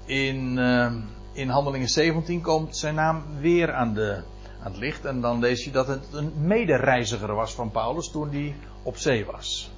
in, 0.05 0.57
uh, 0.57 0.93
in 1.33 1.49
Handelingen 1.49 1.89
17 1.89 2.43
komt 2.43 2.77
zijn 2.77 2.95
naam 2.95 3.25
weer 3.41 3.73
aan, 3.73 3.95
de, 3.95 4.23
aan 4.63 4.71
het 4.71 4.77
licht. 4.77 5.05
En 5.05 5.21
dan 5.21 5.39
lees 5.39 5.65
je 5.65 5.71
dat 5.71 5.87
het 5.87 6.13
een 6.13 6.33
medereiziger 6.37 7.35
was 7.35 7.55
van 7.55 7.71
Paulus 7.71 8.11
toen 8.11 8.31
hij 8.31 8.55
op 8.83 8.97
zee 8.97 9.25
was. 9.25 9.71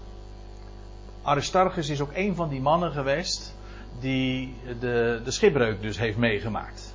Aristarchus 1.23 1.89
is 1.89 2.01
ook 2.01 2.13
een 2.15 2.35
van 2.35 2.49
die 2.49 2.61
mannen 2.61 2.93
geweest 2.93 3.55
die 4.01 4.55
de, 4.81 5.21
de 5.25 5.31
schipbreuk 5.31 5.83
dus 5.83 5.99
heeft 5.99 6.17
meegemaakt. 6.17 6.95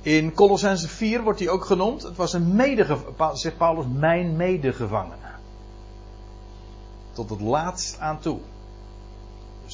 In 0.00 0.34
Colossense 0.34 0.88
4 0.88 1.22
wordt 1.22 1.38
hij 1.38 1.48
ook 1.48 1.64
genoemd. 1.64 2.02
Het 2.02 2.16
was 2.16 2.32
een 2.32 2.54
medegevangene, 2.54 3.36
zegt 3.36 3.56
Paulus, 3.56 3.84
mijn 3.92 4.36
medegevangene. 4.36 5.16
Tot 7.12 7.30
het 7.30 7.40
laatst 7.40 7.98
aan 7.98 8.20
toe. 8.20 8.38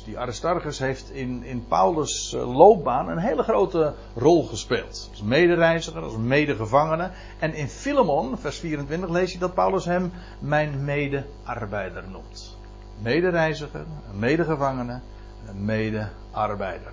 Die 0.05 0.19
Aristarchus 0.19 0.79
heeft 0.79 1.11
in, 1.11 1.43
in 1.43 1.67
Paulus' 1.69 2.33
eh, 2.33 2.57
loopbaan 2.57 3.09
een 3.09 3.19
hele 3.19 3.43
grote 3.43 3.95
rol 4.15 4.45
gespeeld. 4.45 5.09
Als 5.11 5.23
medereiziger, 5.23 6.03
als 6.03 6.17
medegevangene. 6.17 7.11
En 7.39 7.55
in 7.55 7.69
Filemon, 7.69 8.39
vers 8.39 8.59
24, 8.59 9.09
lees 9.09 9.33
je 9.33 9.39
dat 9.39 9.55
Paulus 9.55 9.85
hem 9.85 10.13
mijn 10.39 10.85
medearbeider 10.85 12.09
noemt. 12.09 12.57
Medereiziger, 13.03 13.87
medegevangene, 14.13 15.01
een 15.47 15.65
medearbeider. 15.65 16.93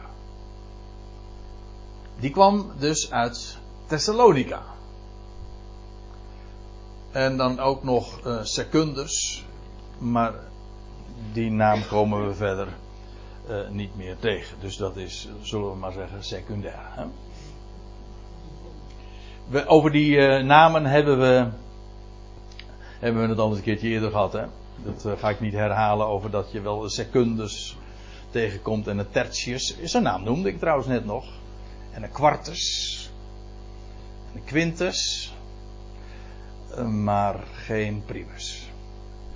Die 2.19 2.31
kwam 2.31 2.71
dus 2.79 3.11
uit 3.11 3.57
Thessalonica. 3.87 4.61
En 7.11 7.37
dan 7.37 7.59
ook 7.59 7.83
nog 7.83 8.27
uh, 8.27 8.39
Secundus. 8.43 9.45
Maar 9.97 10.33
die 11.33 11.51
naam 11.51 11.87
komen 11.87 12.27
we 12.27 12.33
verder 12.33 12.67
uh, 13.51 13.69
niet 13.69 13.95
meer 13.95 14.15
tegen. 14.19 14.57
Dus 14.59 14.77
dat 14.77 14.97
is, 14.97 15.29
zullen 15.41 15.69
we 15.71 15.75
maar 15.77 15.91
zeggen, 15.91 16.23
secundair. 16.23 16.89
Hè? 16.95 17.05
Over 19.67 19.91
die 19.91 20.15
uh, 20.15 20.43
namen 20.43 20.85
hebben 20.85 21.19
we, 21.19 21.47
hebben 22.99 23.21
we 23.21 23.29
het 23.29 23.39
al 23.39 23.47
eens 23.47 23.57
een 23.57 23.63
keertje 23.63 23.87
eerder 23.87 24.11
gehad. 24.11 24.33
Hè? 24.33 24.45
Dat 24.83 25.05
uh, 25.05 25.11
ga 25.17 25.29
ik 25.29 25.39
niet 25.39 25.53
herhalen 25.53 26.07
over 26.07 26.31
dat 26.31 26.51
je 26.51 26.61
wel 26.61 26.83
een 26.83 26.89
secundus 26.89 27.77
tegenkomt 28.29 28.87
en 28.87 28.97
een 28.97 29.09
tertius. 29.09 29.77
Zijn 29.83 30.03
naam 30.03 30.23
noemde 30.23 30.49
ik 30.49 30.59
trouwens 30.59 30.87
net 30.87 31.05
nog. 31.05 31.25
En 31.91 32.03
een 32.03 32.11
quartus. 32.11 33.09
En 34.31 34.37
een 34.39 34.45
quintus. 34.45 35.33
maar 36.87 37.39
geen 37.53 38.03
primus. 38.05 38.69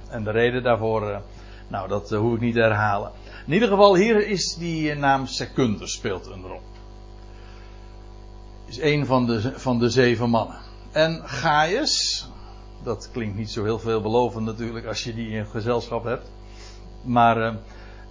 En 0.09 0.23
de 0.23 0.31
reden 0.31 0.63
daarvoor, 0.63 1.21
nou 1.67 1.87
dat 1.87 2.09
hoef 2.09 2.33
ik 2.33 2.39
niet 2.39 2.53
te 2.53 2.59
herhalen. 2.59 3.11
In 3.45 3.53
ieder 3.53 3.67
geval, 3.67 3.95
hier 3.95 4.27
is 4.27 4.55
die 4.55 4.95
naam 4.95 5.27
Secundus 5.27 5.91
speelt 5.91 6.25
een 6.25 6.41
rol. 6.41 6.61
Is 8.65 8.79
een 8.79 9.05
van 9.05 9.25
de, 9.25 9.59
van 9.59 9.79
de 9.79 9.89
zeven 9.89 10.29
mannen. 10.29 10.57
En 10.91 11.21
Gaius, 11.29 12.27
dat 12.83 13.09
klinkt 13.11 13.37
niet 13.37 13.51
zo 13.51 13.63
heel 13.63 13.79
veelbelovend 13.79 14.45
natuurlijk 14.45 14.85
als 14.85 15.03
je 15.03 15.13
die 15.13 15.29
in 15.29 15.45
gezelschap 15.45 16.03
hebt. 16.03 16.31
Maar, 17.01 17.37
uh, 17.37 17.53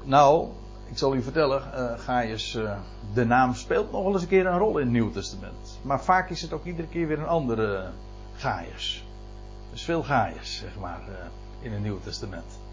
nou, 0.03 0.49
ik 0.91 0.99
zal 0.99 1.15
u 1.15 1.23
vertellen, 1.23 1.63
uh, 1.75 1.99
Gaius, 1.99 2.59
de 3.15 3.25
naam 3.25 3.55
speelt 3.55 3.93
nog 3.93 4.03
wel 4.03 4.13
eens 4.13 4.23
een 4.23 4.29
keer 4.29 4.47
een 4.47 4.59
rol 4.59 4.79
in 4.79 4.85
het 4.85 4.93
Nieuw 4.93 5.11
Testament. 5.11 5.79
Maar 5.83 6.03
vaak 6.03 6.31
is 6.31 6.43
het 6.43 6.53
ook 6.53 6.65
iedere 6.65 6.89
keer 6.89 7.07
weer 7.07 7.19
een 7.19 7.27
andere 7.27 7.91
Gaius. 8.37 9.05
Dus 9.71 9.83
veel 9.83 10.03
Gaius, 10.03 10.57
zeg 10.57 10.79
maar, 10.81 11.03
in 11.61 11.73
het 11.73 11.83
Nieuw 11.83 12.01
Testament. 12.05 12.64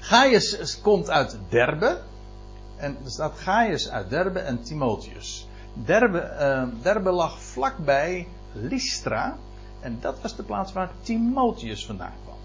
Gaius 0.00 0.80
komt 0.80 1.10
uit 1.10 1.38
Derbe. 1.48 2.00
En 2.76 2.96
er 3.04 3.10
staat 3.10 3.38
Gaius 3.38 3.88
uit 3.88 4.10
Derbe 4.10 4.38
en 4.38 4.62
Timotheus. 4.62 5.46
Derbe, 5.72 6.36
uh, 6.40 6.82
Derbe 6.82 7.10
lag 7.10 7.40
vlakbij 7.40 8.28
Lystra. 8.52 9.36
En 9.80 9.98
dat 10.00 10.20
was 10.20 10.36
de 10.36 10.42
plaats 10.42 10.72
waar 10.72 10.90
Timotheus 11.02 11.86
vandaan 11.86 12.14
kwam. 12.22 12.36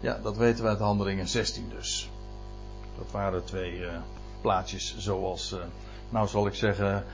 Ja, 0.00 0.18
dat 0.22 0.36
weten 0.36 0.62
we 0.64 0.70
uit 0.70 0.78
Handelingen 0.78 1.28
16 1.28 1.68
dus. 1.68 2.10
Dat 2.98 3.10
waren 3.10 3.44
twee 3.44 3.78
uh, 3.78 3.88
plaatsjes 4.40 4.96
zoals, 4.98 5.52
uh, 5.52 5.58
nou 6.08 6.28
zal 6.28 6.46
ik 6.46 6.54
zeggen, 6.54 7.04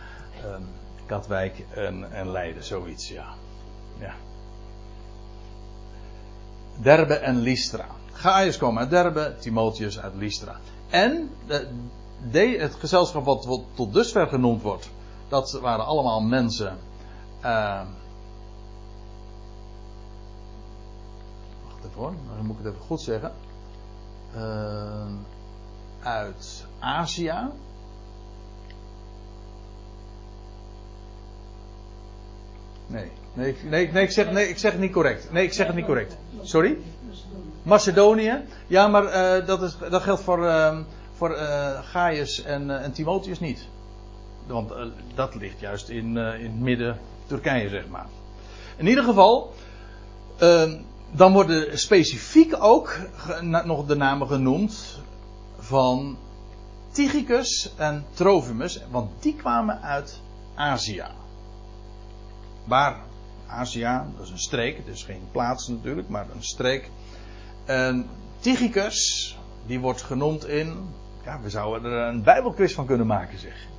Katwijk 1.06 1.64
en, 1.74 2.12
en 2.12 2.30
Leiden, 2.30 2.64
zoiets, 2.64 3.08
ja. 3.08 3.34
Ja. 3.98 4.14
Derbe 6.76 7.14
en 7.14 7.36
Lystra. 7.36 7.86
Gaius 8.12 8.56
kwam 8.56 8.78
uit 8.78 8.90
Derbe, 8.90 9.36
Timotheus 9.40 10.00
uit 10.00 10.14
Lystra. 10.14 10.56
En 10.90 11.30
de, 11.46 11.68
de, 12.30 12.56
het 12.58 12.74
gezelschap 12.74 13.24
wat, 13.24 13.48
tot 13.74 13.92
dusver 13.92 14.26
genoemd 14.26 14.62
wordt, 14.62 14.90
dat 15.28 15.52
waren 15.52 15.84
allemaal 15.84 16.20
mensen. 16.20 16.78
Uh, 17.44 17.80
wacht 21.64 21.78
even 21.78 22.00
hoor, 22.00 22.14
dan 22.36 22.46
moet 22.46 22.58
ik 22.58 22.64
het 22.64 22.72
even 22.74 22.86
goed 22.86 23.00
zeggen. 23.00 23.32
uh, 24.36 25.12
uit 26.02 26.66
Azië. 26.78 27.34
Nee, 32.92 33.10
nee, 33.34 33.56
nee, 33.64 33.92
nee, 33.92 34.02
ik, 34.02 34.10
zeg, 34.10 34.30
nee, 34.30 34.48
ik 34.48 34.58
zeg 34.58 34.72
het 34.72 34.80
niet 34.80 34.92
correct. 34.92 35.32
Nee, 35.32 35.44
ik 35.44 35.52
zeg 35.52 35.66
het 35.66 35.76
niet 35.76 35.84
correct. 35.84 36.16
Sorry? 36.42 36.76
Macedonië. 37.62 38.42
Ja, 38.66 38.88
maar 38.88 39.04
uh, 39.04 39.46
dat, 39.46 39.62
is, 39.62 39.76
dat 39.90 40.02
geldt 40.02 40.22
voor, 40.22 40.44
uh, 40.44 40.78
voor 41.16 41.30
uh, 41.30 41.78
Gaius 41.82 42.42
en, 42.42 42.82
en 42.82 42.92
Timotheus 42.92 43.40
niet. 43.40 43.68
Want 44.46 44.72
dat 45.14 45.34
ligt 45.34 45.60
juist 45.60 45.88
in, 45.88 46.16
in 46.16 46.42
het 46.42 46.60
midden 46.60 46.98
Turkije, 47.26 47.68
zeg 47.68 47.88
maar. 47.88 48.06
In 48.76 48.86
ieder 48.86 49.04
geval, 49.04 49.52
ehm, 50.38 50.80
dan 51.10 51.32
worden 51.32 51.78
specifiek 51.78 52.54
ook 52.58 52.96
nog 53.64 53.86
de 53.86 53.96
namen 53.96 54.26
genoemd 54.28 55.00
van 55.58 56.16
Tychicus 56.90 57.72
en 57.76 58.04
Trofimus, 58.14 58.80
want 58.90 59.10
die 59.22 59.34
kwamen 59.36 59.82
uit 59.82 60.20
Azië. 60.54 61.04
Waar 62.64 62.96
Azië, 63.46 64.00
dat 64.16 64.24
is 64.24 64.30
een 64.30 64.38
streek, 64.38 64.76
het 64.76 64.86
is 64.86 65.02
geen 65.02 65.28
plaats 65.30 65.68
natuurlijk, 65.68 66.08
maar 66.08 66.26
een 66.34 66.42
streek. 66.44 66.90
En 67.64 68.08
Tychicus, 68.40 69.36
die 69.66 69.80
wordt 69.80 70.02
genoemd 70.02 70.46
in, 70.46 70.88
ja, 71.24 71.40
we 71.40 71.50
zouden 71.50 71.92
er 71.92 72.08
een 72.08 72.22
Bijbelquiz 72.22 72.74
van 72.74 72.86
kunnen 72.86 73.06
maken, 73.06 73.38
zeg. 73.38 73.70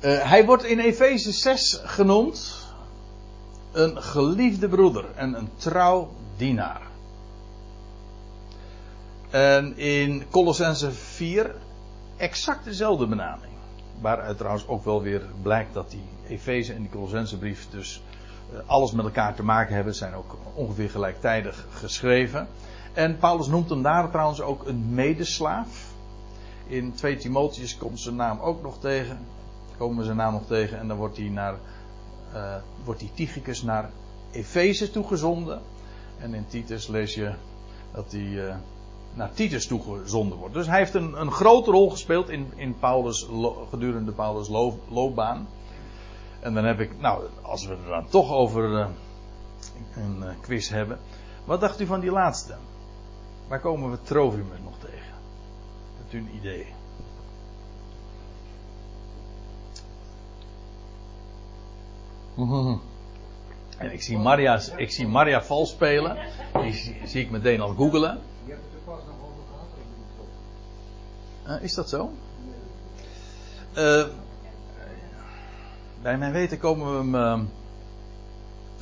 Uh, 0.00 0.28
hij 0.28 0.44
wordt 0.44 0.64
in 0.64 0.78
Efeze 0.78 1.32
6 1.32 1.80
genoemd 1.84 2.64
een 3.72 4.02
geliefde 4.02 4.68
broeder 4.68 5.04
en 5.14 5.34
een 5.34 5.50
trouw 5.56 6.12
dienaar. 6.36 6.82
En 9.30 9.76
in 9.76 10.24
Colossense 10.30 10.92
4 10.92 11.54
exact 12.16 12.64
dezelfde 12.64 13.06
benaming. 13.06 13.45
Waaruit 14.00 14.36
trouwens 14.36 14.66
ook 14.66 14.84
wel 14.84 15.02
weer 15.02 15.22
blijkt 15.42 15.74
dat 15.74 15.90
die 15.90 16.04
Efeze 16.28 16.72
en 16.72 16.80
die 16.80 16.90
Colossense 16.90 17.38
brief 17.38 17.70
dus 17.70 18.02
uh, 18.52 18.58
alles 18.66 18.92
met 18.92 19.04
elkaar 19.04 19.34
te 19.34 19.42
maken 19.42 19.74
hebben. 19.74 19.94
Zijn 19.94 20.14
ook 20.14 20.36
ongeveer 20.54 20.90
gelijktijdig 20.90 21.66
geschreven. 21.70 22.48
En 22.92 23.18
Paulus 23.18 23.46
noemt 23.46 23.70
hem 23.70 23.82
daar 23.82 24.10
trouwens 24.10 24.40
ook 24.40 24.66
een 24.66 24.94
medeslaaf. 24.94 25.94
In 26.66 26.94
2 26.94 27.16
Timotheus 27.16 27.76
komt 27.76 28.00
zijn 28.00 28.16
naam 28.16 28.40
ook 28.40 28.62
nog 28.62 28.78
tegen 28.78 29.18
komen 29.76 29.98
we 29.98 30.04
zijn 30.04 30.16
naam 30.16 30.32
nog 30.32 30.46
tegen 30.46 30.78
en 30.78 30.88
dan 30.88 30.96
wordt 30.96 31.16
hij 31.16 31.28
naar 31.28 31.54
uh, 32.34 32.54
wordt 32.84 33.00
die 33.00 33.10
Tychicus 33.14 33.62
naar 33.62 33.90
Efeze 34.30 34.90
toegezonden. 34.90 35.60
En 36.18 36.34
in 36.34 36.46
Titus 36.48 36.86
lees 36.86 37.14
je 37.14 37.34
dat 37.92 38.12
hij 38.12 38.20
uh, 38.20 38.54
naar 39.16 39.32
Titus 39.32 39.66
toegezonden 39.66 40.38
wordt. 40.38 40.54
Dus 40.54 40.66
hij 40.66 40.78
heeft 40.78 40.94
een, 40.94 41.20
een 41.20 41.30
grote 41.30 41.70
rol 41.70 41.90
gespeeld 41.90 42.28
in, 42.28 42.52
in 42.56 42.78
Paulus, 42.78 43.28
gedurende 43.70 44.12
Paulus' 44.12 44.48
loopbaan. 44.88 45.48
En 46.40 46.54
dan 46.54 46.64
heb 46.64 46.80
ik, 46.80 47.00
nou, 47.00 47.24
als 47.42 47.66
we 47.66 47.72
er 47.72 47.88
dan 47.88 48.08
toch 48.08 48.32
over 48.32 48.70
uh, 48.70 48.86
een 49.94 50.24
quiz 50.40 50.68
hebben. 50.68 50.98
Wat 51.44 51.60
dacht 51.60 51.80
u 51.80 51.86
van 51.86 52.00
die 52.00 52.10
laatste? 52.10 52.54
Waar 53.48 53.60
komen 53.60 53.90
we 53.90 54.02
Trofimus 54.02 54.58
nog 54.64 54.78
tegen? 54.78 55.14
Hebt 55.98 56.12
u 56.12 56.18
een 56.18 56.34
idee? 56.36 56.66
En 63.78 63.92
ik 63.92 64.02
zie 64.02 64.18
Maria, 64.18 64.60
ik 64.76 64.90
zie 64.90 65.06
Maria 65.06 65.42
vals 65.42 65.70
spelen. 65.70 66.16
Die 66.62 66.72
zie, 67.04 67.20
ik 67.20 67.30
meteen 67.30 67.60
al 67.60 67.74
googelen. 67.74 68.18
Je 68.44 68.52
hebt 68.52 68.64
het 68.64 68.72
er 68.74 68.80
pas 68.84 69.00
nog 69.06 69.28
over 69.28 69.42
gehad. 69.50 69.66
Uh, 71.48 71.62
is 71.62 71.74
dat 71.74 71.88
zo? 71.88 72.10
Uh, 73.76 74.04
bij 76.02 76.18
mijn 76.18 76.32
weten 76.32 76.58
komen 76.58 76.90
we 76.90 76.96
hem 76.96 77.14
uh, 77.14 77.46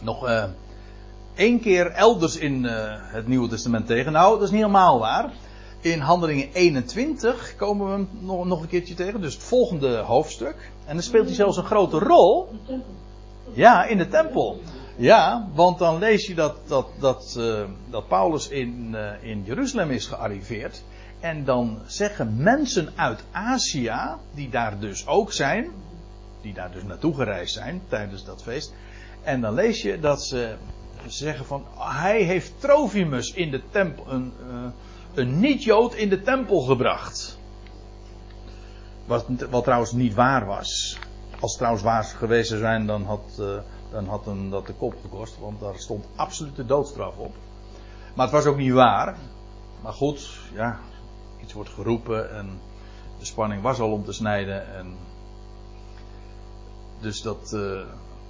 nog 0.03 0.49
één 1.35 1.61
keer 1.61 1.91
elders 1.91 2.37
in 2.37 2.65
het 2.65 3.27
Nieuwe 3.27 3.49
Testament 3.49 3.87
tegen. 3.87 4.13
Nou, 4.13 4.35
dat 4.35 4.43
is 4.43 4.51
niet 4.51 4.61
helemaal 4.61 4.99
waar. 4.99 5.33
In 5.81 6.01
Handelingen 6.01 6.53
21 6.53 7.57
komen 7.57 7.87
we 7.87 7.93
hem 7.93 8.09
nog, 8.21 8.45
nog 8.45 8.63
een 8.63 8.69
keertje 8.69 8.95
tegen. 8.95 9.21
Dus 9.21 9.35
het 9.35 9.43
volgende 9.43 9.97
hoofdstuk. 9.97 10.71
En 10.87 10.95
dan 10.95 11.03
speelt 11.03 11.27
hij 11.27 11.35
zelfs 11.35 11.57
een 11.57 11.65
grote 11.65 11.99
rol. 11.99 12.49
Ja, 13.53 13.85
in 13.85 13.99
de 13.99 14.09
tempel. 14.09 14.61
Ja, 14.97 15.49
want 15.55 15.79
dan 15.79 15.99
lees 15.99 16.27
je 16.27 16.35
dat, 16.35 16.57
dat, 16.67 16.87
dat, 17.01 17.41
dat 17.91 18.09
Paulus 18.09 18.49
in, 18.49 18.97
in 19.21 19.43
Jeruzalem 19.45 19.91
is 19.91 20.07
gearriveerd. 20.07 20.83
En 21.25 21.45
dan 21.45 21.79
zeggen 21.87 22.43
mensen 22.43 22.93
uit 22.95 23.25
Azië, 23.31 23.95
die 24.35 24.49
daar 24.49 24.79
dus 24.79 25.07
ook 25.07 25.33
zijn, 25.33 25.71
die 26.41 26.55
daar 26.55 26.73
dus 26.73 26.83
naartoe 26.83 27.15
gereisd 27.15 27.55
zijn 27.55 27.83
tijdens 27.89 28.25
dat 28.25 28.43
feest. 28.43 28.75
En 29.23 29.41
dan 29.41 29.55
lees 29.55 29.83
je 29.83 30.01
dat 30.01 30.23
ze 30.23 30.57
zeggen 31.07 31.47
van, 31.47 31.65
hij 31.79 32.23
heeft 32.23 32.61
Trofimus 32.61 33.33
in 33.33 33.51
de 33.51 33.63
tempel, 33.71 34.05
een, 34.09 34.33
uh, 34.49 34.67
een 35.15 35.41
niet-Jood 35.41 35.95
in 35.95 36.09
de 36.09 36.23
tempel 36.23 36.61
gebracht. 36.61 37.39
Wat, 39.07 39.27
wat 39.51 39.65
trouwens 39.65 39.93
niet 39.93 40.15
waar 40.15 40.47
was. 40.47 40.99
Als 41.41 41.51
het 41.51 41.59
trouwens 41.59 41.85
waar 41.85 42.05
geweest 42.05 42.49
zijn, 42.49 42.87
dan 42.87 43.05
had, 43.05 43.37
uh, 43.41 43.57
dan 43.91 44.07
had 44.07 44.25
hem 44.25 44.51
dat 44.51 44.67
de 44.67 44.73
kop 44.73 44.95
gekost. 45.01 45.39
Want 45.39 45.61
daar 45.61 45.79
stond 45.79 46.07
absoluut 46.17 46.57
de 46.57 46.67
doodstraf 46.67 47.17
op. 47.17 47.35
Maar 48.15 48.27
het 48.27 48.35
was 48.35 48.45
ook 48.45 48.57
niet 48.57 48.73
waar. 48.73 49.17
Maar 49.83 49.93
goed, 49.93 50.39
ja, 50.53 50.79
iets 51.45 51.53
wordt 51.53 51.71
geroepen 51.71 52.35
en 52.37 52.61
de 53.19 53.25
spanning 53.25 53.63
was 53.63 53.81
al 53.81 53.93
om 53.93 54.05
te 54.05 54.13
snijden. 54.13 54.75
En 54.75 54.97
dus 57.01 57.23
dat, 57.23 57.53
uh, 57.55 57.81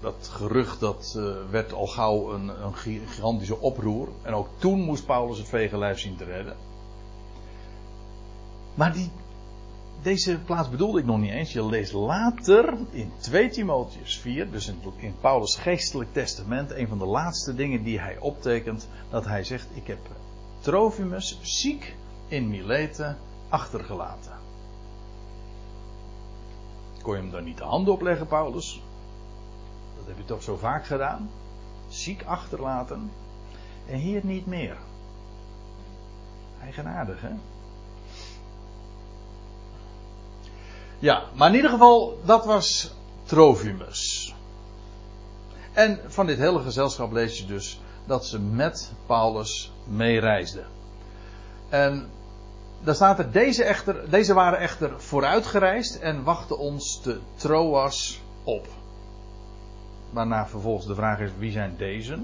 dat 0.00 0.30
gerucht 0.32 0.80
dat 0.80 1.14
uh, 1.16 1.34
werd 1.50 1.72
al 1.72 1.86
gauw 1.86 2.32
een, 2.32 2.48
een, 2.48 2.74
gigantische 2.74 3.60
oproer. 3.60 4.08
En 4.22 4.34
ook 4.34 4.48
toen 4.58 4.80
moest 4.80 5.06
Paulus 5.06 5.38
het 5.38 5.48
vegenlijf 5.48 5.98
zien 5.98 6.16
te 6.16 6.24
redden. 6.24 6.56
Maar 8.74 8.92
die 8.92 9.10
deze 10.02 10.38
plaats 10.38 10.70
bedoelde 10.70 10.98
ik 10.98 11.04
nog 11.04 11.18
niet 11.18 11.30
eens. 11.30 11.52
Je 11.52 11.66
leest 11.66 11.92
later 11.92 12.76
in 12.90 13.12
2 13.18 13.48
Timotheus 13.48 14.18
4, 14.18 14.50
dus 14.50 14.68
in, 14.68 14.78
in, 14.96 15.14
Paulus' 15.20 15.56
geestelijk 15.56 16.12
testament, 16.12 16.70
een 16.70 16.88
van 16.88 16.98
de 16.98 17.06
laatste 17.06 17.54
dingen 17.54 17.82
die 17.82 18.00
hij 18.00 18.18
optekent, 18.18 18.88
dat 19.10 19.24
hij 19.24 19.44
zegt: 19.44 19.66
Ik 19.74 19.86
heb 19.86 19.98
Trofimus 20.60 21.38
ziek 21.42 21.96
in 22.28 22.50
Mileten 22.50 23.18
achtergelaten. 23.48 24.32
Kon 27.02 27.14
je 27.14 27.20
hem 27.20 27.30
dan 27.30 27.44
niet 27.44 27.58
de 27.58 27.64
handen 27.64 27.92
opleggen, 27.92 28.26
Paulus? 28.26 28.82
Dat 29.96 30.06
heb 30.06 30.16
je 30.16 30.24
toch 30.24 30.42
zo 30.42 30.56
vaak 30.56 30.86
gedaan? 30.86 31.30
Ziek 31.88 32.24
achterlaten. 32.24 33.10
En 33.86 33.98
hier 33.98 34.20
niet 34.24 34.46
meer. 34.46 34.76
Eigenaardig, 36.62 37.20
hè? 37.20 37.32
Ja, 40.98 41.22
maar 41.34 41.48
in 41.48 41.54
ieder 41.54 41.70
geval, 41.70 42.18
dat 42.24 42.44
was 42.44 42.94
Trofimus. 43.22 44.34
En 45.72 46.00
van 46.06 46.26
dit 46.26 46.38
hele 46.38 46.60
gezelschap 46.60 47.12
lees 47.12 47.38
je 47.38 47.46
dus 47.46 47.80
dat 48.06 48.26
ze 48.26 48.40
met 48.40 48.92
Paulus 49.06 49.72
meereisden. 49.84 50.66
En 51.68 52.10
daar 52.82 52.94
staat 52.94 53.18
er, 53.18 53.32
deze, 53.32 53.64
echter, 53.64 54.10
deze 54.10 54.34
waren 54.34 54.58
echter 54.58 55.00
vooruitgereisd 55.00 55.98
en 55.98 56.22
wachten 56.22 56.58
ons 56.58 57.00
te 57.00 57.20
Troas 57.36 58.20
op. 58.44 58.66
Waarna 60.10 60.46
vervolgens 60.46 60.86
de 60.86 60.94
vraag 60.94 61.18
is, 61.18 61.30
wie 61.38 61.52
zijn 61.52 61.76
deze? 61.76 62.18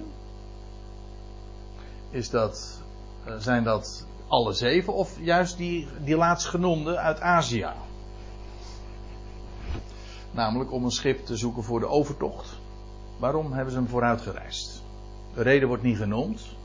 Is 2.10 2.30
dat, 2.30 2.82
eh, 3.24 3.34
zijn 3.38 3.64
dat 3.64 4.06
alle 4.28 4.52
zeven 4.52 4.92
of 4.92 5.18
juist 5.20 5.56
die, 5.56 5.88
die 6.04 6.16
laatstgenoemde 6.16 6.96
uit 6.96 7.20
Azië? 7.20 7.68
Namelijk 10.30 10.72
om 10.72 10.84
een 10.84 10.90
schip 10.90 11.26
te 11.26 11.36
zoeken 11.36 11.62
voor 11.62 11.80
de 11.80 11.88
overtocht. 11.88 12.58
Waarom 13.18 13.52
hebben 13.52 13.72
ze 13.72 13.78
hem 13.78 13.88
vooruit 13.88 14.20
gereisd? 14.20 14.82
De 15.34 15.42
reden 15.42 15.68
wordt 15.68 15.82
niet 15.82 15.96
genoemd. 15.96 16.56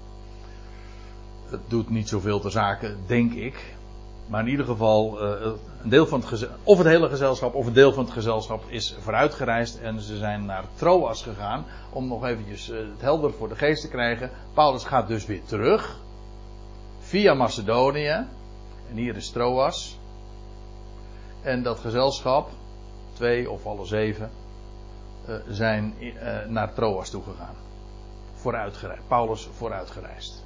Het 1.50 1.62
doet 1.68 1.90
niet 1.90 2.10
zoveel 2.10 2.40
ter 2.40 2.52
zake, 2.52 2.96
denk 3.06 3.34
ik. 3.34 3.76
Maar 4.28 4.42
in 4.42 4.50
ieder 4.50 4.66
geval, 4.66 5.24
uh, 5.24 5.52
een 5.84 5.90
deel 5.90 6.08
van 6.08 6.24
het 6.26 6.50
of 6.64 6.78
het 6.78 6.88
hele 6.88 7.10
gezelschap 7.10 7.54
of 7.56 7.66
een 7.66 7.74
deel 7.74 7.94
van 7.94 8.04
het 8.04 8.14
gezelschap 8.14 8.64
is 8.68 8.96
vooruitgereisd. 9.00 9.80
En 9.80 10.02
ze 10.02 10.18
zijn 10.18 10.46
naar 10.46 10.64
Troas 10.76 11.24
gegaan 11.24 11.66
om 11.90 12.08
nog 12.08 12.26
eventjes 12.26 12.70
uh, 12.70 12.78
het 12.78 13.02
helder 13.02 13.34
voor 13.34 13.50
de 13.50 13.56
geest 13.56 13.82
te 13.82 13.90
krijgen. 13.90 14.32
Paulus 14.54 14.84
gaat 14.84 15.08
dus 15.08 15.26
weer 15.26 15.44
terug. 15.44 16.00
Via 17.00 17.34
Macedonië. 17.34 18.28
En 18.90 18.96
hier 18.96 19.16
is 19.16 19.30
Troas. 19.30 20.00
En 21.42 21.64
dat 21.64 21.80
gezelschap, 21.80 22.50
twee 23.14 23.50
of 23.50 23.66
alle 23.66 23.86
zeven, 23.86 24.30
uh, 25.30 25.36
zijn 25.48 25.94
naar 26.48 26.74
Troas 26.74 27.10
toegegaan. 27.10 27.56
Vooruitgereisd. 28.34 29.08
Paulus 29.08 29.50
vooruitgereisd. 29.58 30.45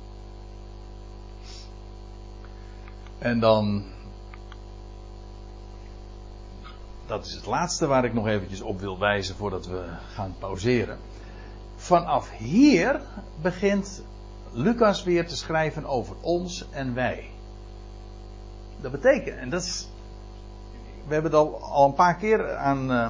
En 3.19 3.39
dan. 3.39 3.83
Dat 7.07 7.25
is 7.25 7.33
het 7.33 7.45
laatste 7.45 7.87
waar 7.87 8.05
ik 8.05 8.13
nog 8.13 8.27
eventjes 8.27 8.61
op 8.61 8.79
wil 8.79 8.99
wijzen 8.99 9.35
voordat 9.35 9.67
we 9.67 9.83
gaan 10.13 10.35
pauzeren. 10.39 10.97
Vanaf 11.75 12.31
hier 12.31 13.01
begint 13.41 14.03
Lucas 14.51 15.03
weer 15.03 15.27
te 15.27 15.35
schrijven 15.35 15.85
over 15.85 16.15
ons 16.21 16.65
en 16.69 16.93
wij. 16.93 17.29
Dat 18.81 18.91
betekent, 18.91 19.37
en 19.37 19.49
dat 19.49 19.61
is. 19.61 19.87
We 21.07 21.13
hebben 21.13 21.31
er 21.31 21.37
al, 21.37 21.85
een 21.85 21.93
paar 21.93 22.15
keer 22.15 22.55
aan, 22.55 22.91
uh, 22.91 23.09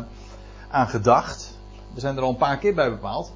aan 0.70 0.88
gedacht. 0.88 1.58
We 1.94 2.00
zijn 2.00 2.18
er 2.18 2.24
al 2.24 2.30
een 2.30 2.36
paar 2.36 2.58
keer 2.58 2.74
bij 2.74 2.90
bepaald. 2.90 3.34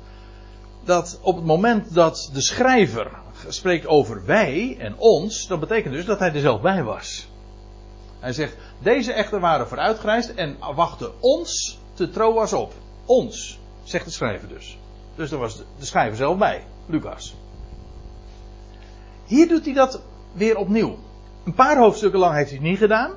Dat 0.83 1.19
op 1.21 1.35
het 1.35 1.45
moment 1.45 1.93
dat 1.93 2.29
de 2.33 2.41
schrijver 2.41 3.11
spreekt 3.47 3.87
over 3.87 4.25
wij 4.25 4.77
en 4.79 4.97
ons, 4.97 5.47
dat 5.47 5.59
betekent 5.59 5.93
dus 5.93 6.05
dat 6.05 6.19
hij 6.19 6.33
er 6.33 6.39
zelf 6.39 6.61
bij 6.61 6.83
was. 6.83 7.27
Hij 8.19 8.33
zegt, 8.33 8.55
deze 8.79 9.13
echter 9.13 9.39
waren 9.39 9.67
vooruitgereisd 9.67 10.33
en 10.33 10.57
wachten 10.75 11.11
ons 11.19 11.79
te 11.93 12.09
Troas 12.09 12.53
op. 12.53 12.73
Ons, 13.05 13.59
zegt 13.83 14.05
de 14.05 14.11
schrijver 14.11 14.47
dus. 14.47 14.77
Dus 15.15 15.29
daar 15.29 15.39
was 15.39 15.57
de 15.57 15.85
schrijver 15.85 16.17
zelf 16.17 16.37
bij, 16.37 16.63
Lucas. 16.85 17.35
Hier 19.25 19.47
doet 19.47 19.65
hij 19.65 19.73
dat 19.73 20.01
weer 20.33 20.57
opnieuw. 20.57 20.97
Een 21.45 21.53
paar 21.53 21.77
hoofdstukken 21.77 22.19
lang 22.19 22.35
heeft 22.35 22.49
hij 22.49 22.59
het 22.59 22.67
niet 22.67 22.77
gedaan. 22.77 23.11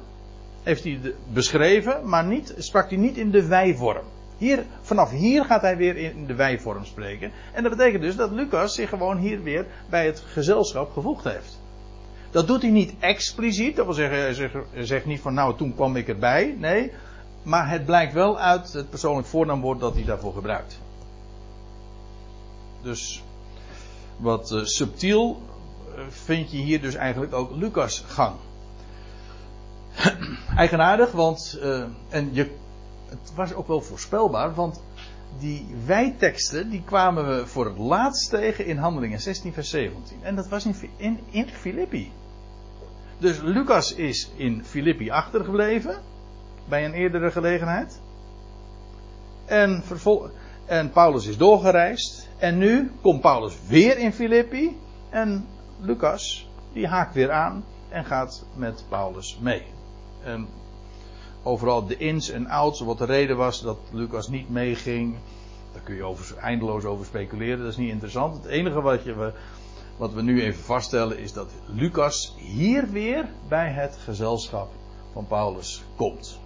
Heeft 0.63 0.85
hij 0.85 1.15
beschreven, 1.33 2.09
maar 2.09 2.25
niet, 2.25 2.55
sprak 2.59 2.89
hij 2.89 2.99
niet 2.99 3.17
in 3.17 3.31
de 3.31 3.47
wijvorm. 3.47 4.05
Hier, 4.39 4.65
vanaf 4.81 5.11
hier 5.11 5.45
gaat 5.45 5.63
hij 5.63 5.77
weer 5.77 5.97
in 5.97 6.27
de 6.27 6.35
wijvorm 6.35 6.85
spreken. 6.85 7.33
En 7.53 7.63
dat 7.63 7.77
betekent 7.77 8.03
dus 8.03 8.17
dat 8.17 8.31
Lucas 8.31 8.75
zich 8.75 8.89
gewoon 8.89 9.19
hier 9.19 9.43
weer 9.43 9.67
bij 9.91 10.07
het 10.07 10.23
gezelschap 10.27 10.93
gevoegd 10.93 11.25
heeft. 11.25 11.59
Dat 12.31 12.47
doet 12.47 12.63
hij 12.63 12.71
niet 12.71 12.95
expliciet. 12.99 13.77
Dat 13.77 13.85
wil 13.85 13.95
zeggen, 13.95 14.19
hij 14.73 14.85
zegt, 14.85 15.07
niet 15.07 15.21
van 15.21 15.35
nou 15.35 15.57
toen 15.57 15.75
kwam 15.75 15.97
ik 15.97 16.09
erbij. 16.09 16.55
Nee. 16.59 16.93
Maar 17.43 17.71
het 17.71 17.85
blijkt 17.85 18.13
wel 18.13 18.39
uit 18.39 18.73
het 18.73 18.91
persoonlijk 18.91 19.27
voornaamwoord 19.27 19.81
dat 19.81 19.95
hij 19.95 20.05
daarvoor 20.05 20.33
gebruikt. 20.33 20.81
Dus 22.83 23.23
wat 24.17 24.51
uh, 24.51 24.65
subtiel 24.65 25.43
uh, 25.89 26.01
vind 26.09 26.51
je 26.51 26.57
hier 26.57 26.81
dus 26.81 26.95
eigenlijk 26.95 27.35
ook 27.35 27.51
Lucas 27.57 28.05
gang. 28.07 28.35
Eigenaardig, 30.57 31.13
want 31.13 31.59
uh, 31.63 31.85
en 32.09 32.29
je 32.33 32.51
het 33.23 33.35
was 33.35 33.55
ook 33.55 33.67
wel 33.67 33.81
voorspelbaar, 33.81 34.55
want 34.55 34.83
die 35.39 35.67
wijteksten 35.87 36.71
die 36.71 36.83
kwamen 36.85 37.29
we 37.29 37.47
voor 37.47 37.65
het 37.65 37.79
laatst 37.79 38.31
tegen 38.31 38.67
in 38.67 38.77
Handelingen 38.77 39.21
16 39.21 39.53
vers 39.53 39.71
17. 39.71 40.17
En 40.23 40.35
dat 40.37 40.49
was 40.49 40.67
in, 40.97 41.21
in, 41.31 41.49
Filippi. 41.49 42.13
Dus 43.19 43.41
Lucas 43.41 43.95
is 43.95 44.31
in 44.37 44.65
Filippi 44.65 45.11
achtergebleven, 45.11 46.03
bij 46.69 46.85
een 46.85 46.93
eerdere 46.93 47.31
gelegenheid. 47.31 48.01
En, 49.45 49.83
vervol, 49.85 50.29
en 50.67 50.91
Paulus 50.91 51.27
is 51.27 51.37
doorgereisd. 51.37 52.29
En 52.39 52.59
nu 52.59 52.91
komt 53.01 53.21
Paulus 53.21 53.55
weer 53.69 53.99
in 53.99 54.13
Filippi. 54.13 54.77
En 55.11 55.47
Lucas, 55.81 56.49
die 56.73 56.87
haakt 56.87 57.15
weer 57.15 57.31
aan 57.31 57.65
en 57.89 58.05
gaat 58.05 58.47
met 58.55 58.85
Paulus 58.89 59.39
mee. 59.41 59.63
En 60.23 60.49
overal 61.47 61.87
de 61.87 61.97
ins 61.97 62.31
en 62.31 62.47
outs, 62.47 62.81
wat 62.81 62.99
de 62.99 63.05
reden 63.05 63.37
was 63.37 63.61
dat 63.61 63.79
Lucas 63.91 64.29
niet 64.29 64.51
meeging. 64.51 65.17
Daar 65.73 65.83
kun 65.83 65.95
je 65.95 66.05
over, 66.05 66.37
eindeloos 66.37 66.85
over 66.85 67.07
speculeren, 67.07 67.59
dat 67.59 67.69
is 67.69 67.77
niet 67.77 67.91
interessant. 67.91 68.37
Het 68.37 68.47
enige 68.47 68.81
wat, 68.81 69.05
je, 69.05 69.33
wat 69.97 70.13
we 70.13 70.23
nu 70.23 70.43
even 70.43 70.65
vaststellen 70.65 71.19
is 71.19 71.33
dat 71.33 71.51
Lucas 71.67 72.35
hier 72.39 72.91
weer 72.91 73.29
bij 73.49 73.71
het 73.71 73.99
gezelschap 74.05 74.69
van 75.13 75.27
Paulus 75.27 75.85
komt. 75.97 76.39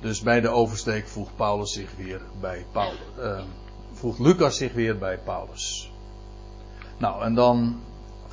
Dus 0.00 0.20
bij 0.20 0.40
de 0.40 0.48
oversteek 0.48 1.08
voegt 1.08 1.36
Paulus 1.36 1.72
zich 1.72 1.96
weer 1.96 2.20
bij 2.40 2.66
Paulus. 2.72 2.98
Uh, 3.18 3.40
voegt 3.92 4.18
Lucas 4.18 4.56
zich 4.56 4.72
weer 4.72 4.98
bij 4.98 5.18
Paulus. 5.18 5.92
Nou, 6.98 7.22
en 7.22 7.34
dan 7.34 7.80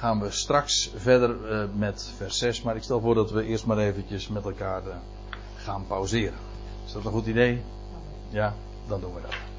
gaan 0.02 0.20
we 0.20 0.32
straks 0.32 0.92
verder 0.96 1.52
uh, 1.52 1.64
met 1.76 2.12
vers 2.18 2.38
6. 2.38 2.62
Maar 2.62 2.76
ik 2.76 2.84
stel 2.84 3.00
voor 3.00 3.16
dat 3.16 3.32
we 3.32 3.46
eerst 3.46 3.66
maar 3.66 3.78
eventjes 3.78 4.28
met 4.28 4.44
elkaar 4.44 4.88
uh, 4.88 4.96
gaan 5.56 5.88
pauzeren. 5.88 6.38
Is 6.86 6.92
dat 6.92 7.06
een 7.06 7.12
goed 7.12 7.26
idee? 7.28 7.62
Ja, 8.30 8.54
dan 8.88 9.02
doen 9.02 9.14
we 9.14 9.22
dat. 9.22 9.51